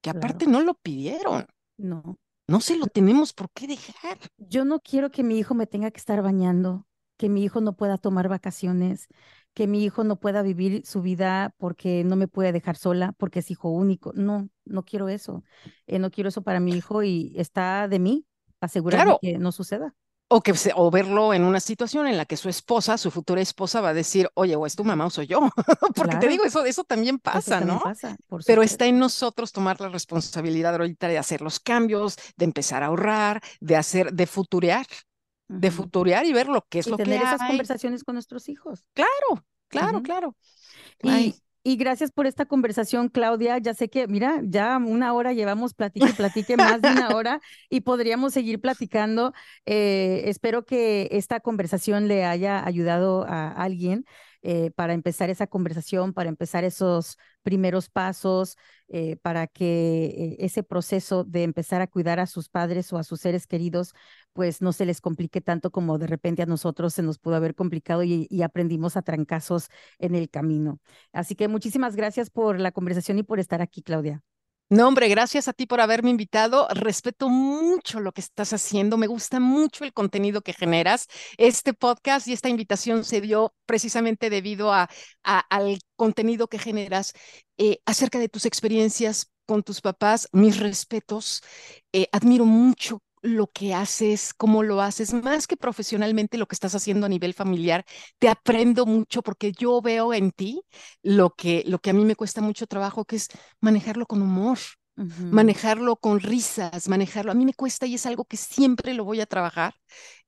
que 0.05 0.11
aparte 0.11 0.45
no 0.45 0.61
lo 0.61 0.75
pidieron. 0.75 1.47
No. 1.77 2.19
No 2.47 2.61
se 2.61 2.77
lo 2.77 2.85
tenemos 2.85 3.33
por 3.33 3.49
qué 3.49 3.65
dejar. 3.65 4.19
Yo 4.37 4.63
no 4.63 4.79
quiero 4.79 5.09
que 5.09 5.23
mi 5.23 5.39
hijo 5.39 5.55
me 5.55 5.65
tenga 5.65 5.89
que 5.89 5.97
estar 5.97 6.21
bañando, 6.21 6.85
que 7.17 7.27
mi 7.27 7.43
hijo 7.43 7.59
no 7.59 7.75
pueda 7.75 7.97
tomar 7.97 8.29
vacaciones, 8.29 9.07
que 9.55 9.65
mi 9.65 9.83
hijo 9.83 10.03
no 10.03 10.19
pueda 10.19 10.43
vivir 10.43 10.85
su 10.85 11.01
vida 11.01 11.55
porque 11.57 12.03
no 12.03 12.15
me 12.17 12.27
puede 12.27 12.51
dejar 12.51 12.77
sola, 12.77 13.13
porque 13.17 13.39
es 13.39 13.49
hijo 13.49 13.71
único. 13.71 14.13
No, 14.13 14.47
no 14.63 14.83
quiero 14.83 15.09
eso. 15.09 15.43
Eh, 15.87 15.97
no 15.97 16.11
quiero 16.11 16.27
eso 16.27 16.43
para 16.43 16.59
mi 16.59 16.73
hijo 16.73 17.01
y 17.01 17.33
está 17.35 17.87
de 17.87 17.97
mí 17.97 18.27
asegurarme 18.61 19.17
que 19.19 19.39
no 19.39 19.51
suceda. 19.51 19.95
O, 20.27 20.41
que 20.41 20.53
o 20.75 20.89
verlo 20.89 21.33
en 21.35 21.43
una 21.43 21.59
situación 21.59 22.07
en 22.07 22.17
la 22.17 22.25
que 22.25 22.35
su 22.35 22.49
esposa, 22.49 22.97
su 22.97 23.11
futura 23.11 23.41
esposa, 23.41 23.79
va 23.79 23.89
a 23.89 23.93
decir, 23.93 24.27
oye, 24.33 24.55
o 24.55 24.65
es 24.65 24.75
tu 24.75 24.83
mamá 24.83 25.05
o 25.05 25.09
soy 25.11 25.27
yo. 25.27 25.39
Porque 25.95 26.15
te 26.15 26.27
digo, 26.27 26.43
eso, 26.43 26.65
eso 26.65 26.83
también 26.83 27.19
pasa, 27.19 27.61
¿no? 27.61 27.81
Pero 28.45 28.63
está 28.63 28.87
en 28.87 28.97
nosotros 28.97 29.51
tomar 29.51 29.79
la 29.79 29.89
responsabilidad 29.89 30.73
ahorita 30.73 31.07
de 31.07 31.19
hacer 31.19 31.41
los 31.41 31.59
cambios, 31.59 32.17
de 32.37 32.45
empezar 32.45 32.81
a 32.81 32.87
ahorrar, 32.87 33.41
de 33.59 33.75
hacer, 33.75 34.13
de 34.13 34.25
futurear, 34.25 34.87
de 35.47 35.69
futurear 35.69 36.25
y 36.25 36.33
ver 36.33 36.47
lo 36.47 36.65
que 36.67 36.79
es 36.79 36.87
lo 36.87 36.97
que 36.97 37.03
tener 37.03 37.21
esas 37.21 37.47
conversaciones 37.47 38.03
con 38.03 38.15
nuestros 38.15 38.49
hijos. 38.49 38.83
Claro, 38.93 39.45
claro, 39.69 40.01
claro. 40.01 40.35
Y, 41.03 41.35
y 41.67 41.77
gracias 41.77 42.11
por 42.11 42.27
esta 42.27 42.45
conversación, 42.45 43.09
Claudia. 43.09 43.57
Ya 43.57 43.73
sé 43.73 43.89
que, 43.89 44.07
mira, 44.07 44.39
ya 44.43 44.77
una 44.77 45.13
hora 45.13 45.33
llevamos 45.33 45.73
platique, 45.73 46.13
platique 46.13 46.55
más 46.57 46.79
de 46.79 46.89
una 46.91 47.15
hora 47.15 47.41
y 47.71 47.81
podríamos 47.81 48.33
seguir 48.33 48.61
platicando. 48.61 49.33
Eh, 49.65 50.21
espero 50.25 50.63
que 50.63 51.09
esta 51.11 51.39
conversación 51.39 52.07
le 52.07 52.23
haya 52.23 52.63
ayudado 52.63 53.25
a 53.27 53.51
alguien. 53.51 54.05
Eh, 54.43 54.69
para 54.75 54.93
empezar 54.93 55.31
esa 55.31 55.47
conversación, 55.47 56.13
para 56.13 56.29
empezar 56.29 56.63
esos 56.63 57.17
primeros 57.45 57.89
pasos, 57.89 58.57
eh, 58.89 59.17
para 59.17 59.47
que 59.47 60.05
eh, 60.07 60.37
ese 60.39 60.63
proceso 60.63 61.23
de 61.23 61.43
empezar 61.43 61.81
a 61.81 61.87
cuidar 61.87 62.19
a 62.19 62.25
sus 62.27 62.49
padres 62.49 62.91
o 62.91 62.97
a 62.97 63.03
sus 63.03 63.21
seres 63.21 63.47
queridos, 63.47 63.93
pues 64.33 64.61
no 64.61 64.73
se 64.73 64.85
les 64.85 65.01
complique 65.01 65.41
tanto 65.41 65.71
como 65.71 65.97
de 65.99 66.07
repente 66.07 66.41
a 66.41 66.45
nosotros 66.47 66.93
se 66.93 67.03
nos 67.03 67.19
pudo 67.19 67.35
haber 67.35 67.55
complicado 67.55 68.03
y, 68.03 68.27
y 68.29 68.41
aprendimos 68.41 68.97
a 68.97 69.03
trancazos 69.03 69.69
en 69.99 70.15
el 70.15 70.29
camino. 70.29 70.79
Así 71.13 71.35
que 71.35 71.47
muchísimas 71.47 71.95
gracias 71.95 72.29
por 72.29 72.59
la 72.59 72.71
conversación 72.71 73.19
y 73.19 73.23
por 73.23 73.39
estar 73.39 73.61
aquí, 73.61 73.81
Claudia. 73.81 74.23
No, 74.69 74.87
hombre, 74.87 75.07
gracias 75.09 75.47
a 75.47 75.53
ti 75.53 75.67
por 75.67 75.79
haberme 75.79 76.09
invitado. 76.09 76.67
Respeto 76.71 77.29
mucho 77.29 77.99
lo 77.99 78.11
que 78.11 78.21
estás 78.21 78.51
haciendo. 78.51 78.97
Me 78.97 79.05
gusta 79.07 79.39
mucho 79.39 79.83
el 79.83 79.93
contenido 79.93 80.41
que 80.41 80.53
generas. 80.53 81.07
Este 81.37 81.73
podcast 81.73 82.27
y 82.27 82.33
esta 82.33 82.49
invitación 82.49 83.03
se 83.03 83.21
dio 83.21 83.53
precisamente 83.67 84.29
debido 84.31 84.73
a, 84.73 84.89
al 85.23 85.79
contenido 85.95 86.47
que 86.47 86.57
generas 86.59 87.13
eh, 87.57 87.79
acerca 87.85 88.17
de 88.19 88.27
tus 88.29 88.45
experiencias 88.45 89.31
con 89.45 89.61
tus 89.61 89.81
papás. 89.81 90.27
Mis 90.31 90.59
respetos. 90.59 91.43
Eh, 91.93 92.07
admiro 92.11 92.45
mucho 92.45 92.99
lo 93.25 93.47
que 93.47 93.73
haces, 93.73 94.33
cómo 94.33 94.63
lo 94.63 94.81
haces, 94.81 95.13
más 95.13 95.47
que 95.47 95.57
profesionalmente 95.57 96.37
lo 96.37 96.47
que 96.47 96.55
estás 96.55 96.75
haciendo 96.75 97.05
a 97.05 97.09
nivel 97.09 97.33
familiar. 97.33 97.85
Te 98.19 98.29
aprendo 98.29 98.85
mucho 98.85 99.21
porque 99.21 99.51
yo 99.51 99.81
veo 99.81 100.13
en 100.13 100.31
ti 100.31 100.61
lo 101.03 101.31
que, 101.35 101.63
lo 101.67 101.79
que 101.79 101.89
a 101.91 101.93
mí 101.93 102.05
me 102.05 102.15
cuesta 102.15 102.41
mucho 102.41 102.67
trabajo, 102.67 103.05
que 103.05 103.17
es 103.17 103.29
manejarlo 103.61 104.05
con 104.05 104.21
humor. 104.21 104.57
manejarlo 105.29 105.97
con 105.97 106.19
risas, 106.19 106.87
manejarlo. 106.87 107.31
A 107.31 107.35
mí 107.35 107.45
me 107.45 107.53
cuesta 107.53 107.85
y 107.85 107.95
es 107.95 108.05
algo 108.05 108.25
que 108.25 108.37
siempre 108.37 108.93
lo 108.93 109.03
voy 109.05 109.21
a 109.21 109.25
trabajar 109.25 109.75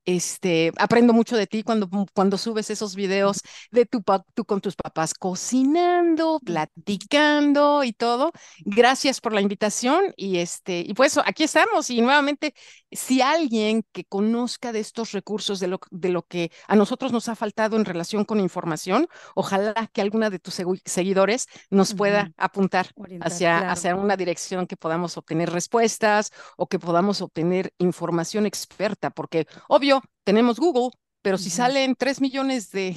este, 0.08 0.72
aprendo 0.78 1.12
mucho 1.14 1.36
de 1.36 1.48
ti 1.48 1.64
cuando, 1.64 1.88
mm, 1.92 2.06
cuando 2.14 2.38
subes 2.38 2.70
esos 2.70 2.96
videos 2.96 3.42
de 3.72 3.86
tu, 3.86 4.02
tú 4.34 4.46
con 4.46 4.62
tus 4.62 4.76
papás 4.76 5.14
cocinando, 5.14 6.40
platicando 6.46 7.84
y 7.84 7.92
todo. 7.92 8.32
Gracias 8.66 9.20
por 9.20 9.34
la 9.34 9.42
invitación 9.42 10.14
y 10.16 10.38
este, 10.38 10.80
y 10.80 10.94
pues 10.94 11.20
aquí 11.26 11.44
estamos 11.44 11.90
y 11.90 12.00
nuevamente 12.02 12.54
si 12.90 13.22
alguien 13.22 13.84
que 13.92 14.06
conozca 14.06 14.72
de 14.72 14.80
estos 14.80 15.12
recursos, 15.12 15.60
de 15.60 15.68
lo, 15.68 15.82
de 15.92 16.10
lo 16.10 16.22
que 16.24 16.52
a 16.70 16.78
nosotros 16.78 17.12
nos 17.12 17.28
ha 17.28 17.36
faltado 17.36 17.76
en 17.76 17.84
relación 17.84 18.24
con 18.24 18.40
información, 18.40 19.08
ojalá 19.36 19.90
que 19.92 20.02
alguna 20.02 20.30
de 20.30 20.40
tus 20.40 20.62
seguidores 20.86 21.48
nos 21.70 21.94
pueda 21.94 22.32
apuntar 22.38 22.92
hacia, 23.20 23.72
hacia 23.72 23.96
una 23.98 24.16
dirección 24.16 24.68
que 24.68 24.78
podamos 24.78 25.18
obtener 25.18 25.50
respuestas 25.52 26.32
o 26.56 26.68
que 26.68 26.80
podamos 26.80 27.22
obtener 27.22 27.74
información 27.78 28.46
experta, 28.46 29.10
porque 29.10 29.48
obvio, 29.68 29.97
tenemos 30.24 30.60
Google, 30.60 30.90
pero 31.22 31.38
si 31.38 31.50
salen 31.50 31.96
tres 31.96 32.22
millones 32.22 32.72
de, 32.72 32.96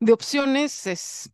de 0.00 0.12
opciones, 0.12 0.86
es 0.86 1.30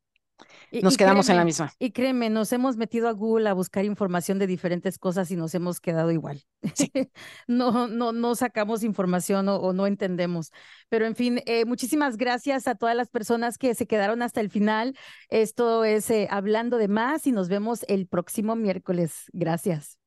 nos 0.82 0.96
quedamos 0.96 1.28
en 1.28 1.36
la 1.36 1.44
misma. 1.44 1.72
Y 1.78 1.92
créeme, 1.92 2.30
nos 2.30 2.52
hemos 2.52 2.76
metido 2.76 3.08
a 3.08 3.12
Google 3.12 3.48
a 3.48 3.54
buscar 3.54 3.84
información 3.84 4.38
de 4.38 4.46
diferentes 4.46 4.98
cosas 4.98 5.30
y 5.30 5.36
nos 5.36 5.54
hemos 5.54 5.80
quedado 5.80 6.10
igual. 6.12 6.42
no, 7.46 7.88
no, 7.88 8.12
no 8.12 8.34
sacamos 8.34 8.82
información 8.82 9.48
o, 9.48 9.72
no 9.72 9.86
entendemos. 9.86 10.52
Pero 10.88 11.06
en 11.06 11.16
fin, 11.16 11.40
eh, 11.46 11.64
muchísimas 11.64 12.16
gracias 12.16 12.68
a 12.68 12.74
todas 12.74 12.96
las 12.96 13.08
personas 13.08 13.58
que 13.58 13.74
se 13.74 13.86
quedaron 13.86 14.22
hasta 14.22 14.40
el 14.40 14.50
final. 14.50 14.96
Esto 15.30 15.84
es 15.84 16.10
eh, 16.10 16.28
Hablando 16.30 16.76
de 16.76 16.88
más 16.88 17.26
y 17.26 17.32
nos 17.32 17.48
vemos 17.48 17.84
el 17.88 18.06
próximo 18.06 18.54
miércoles. 18.54 19.24
Gracias. 19.32 19.98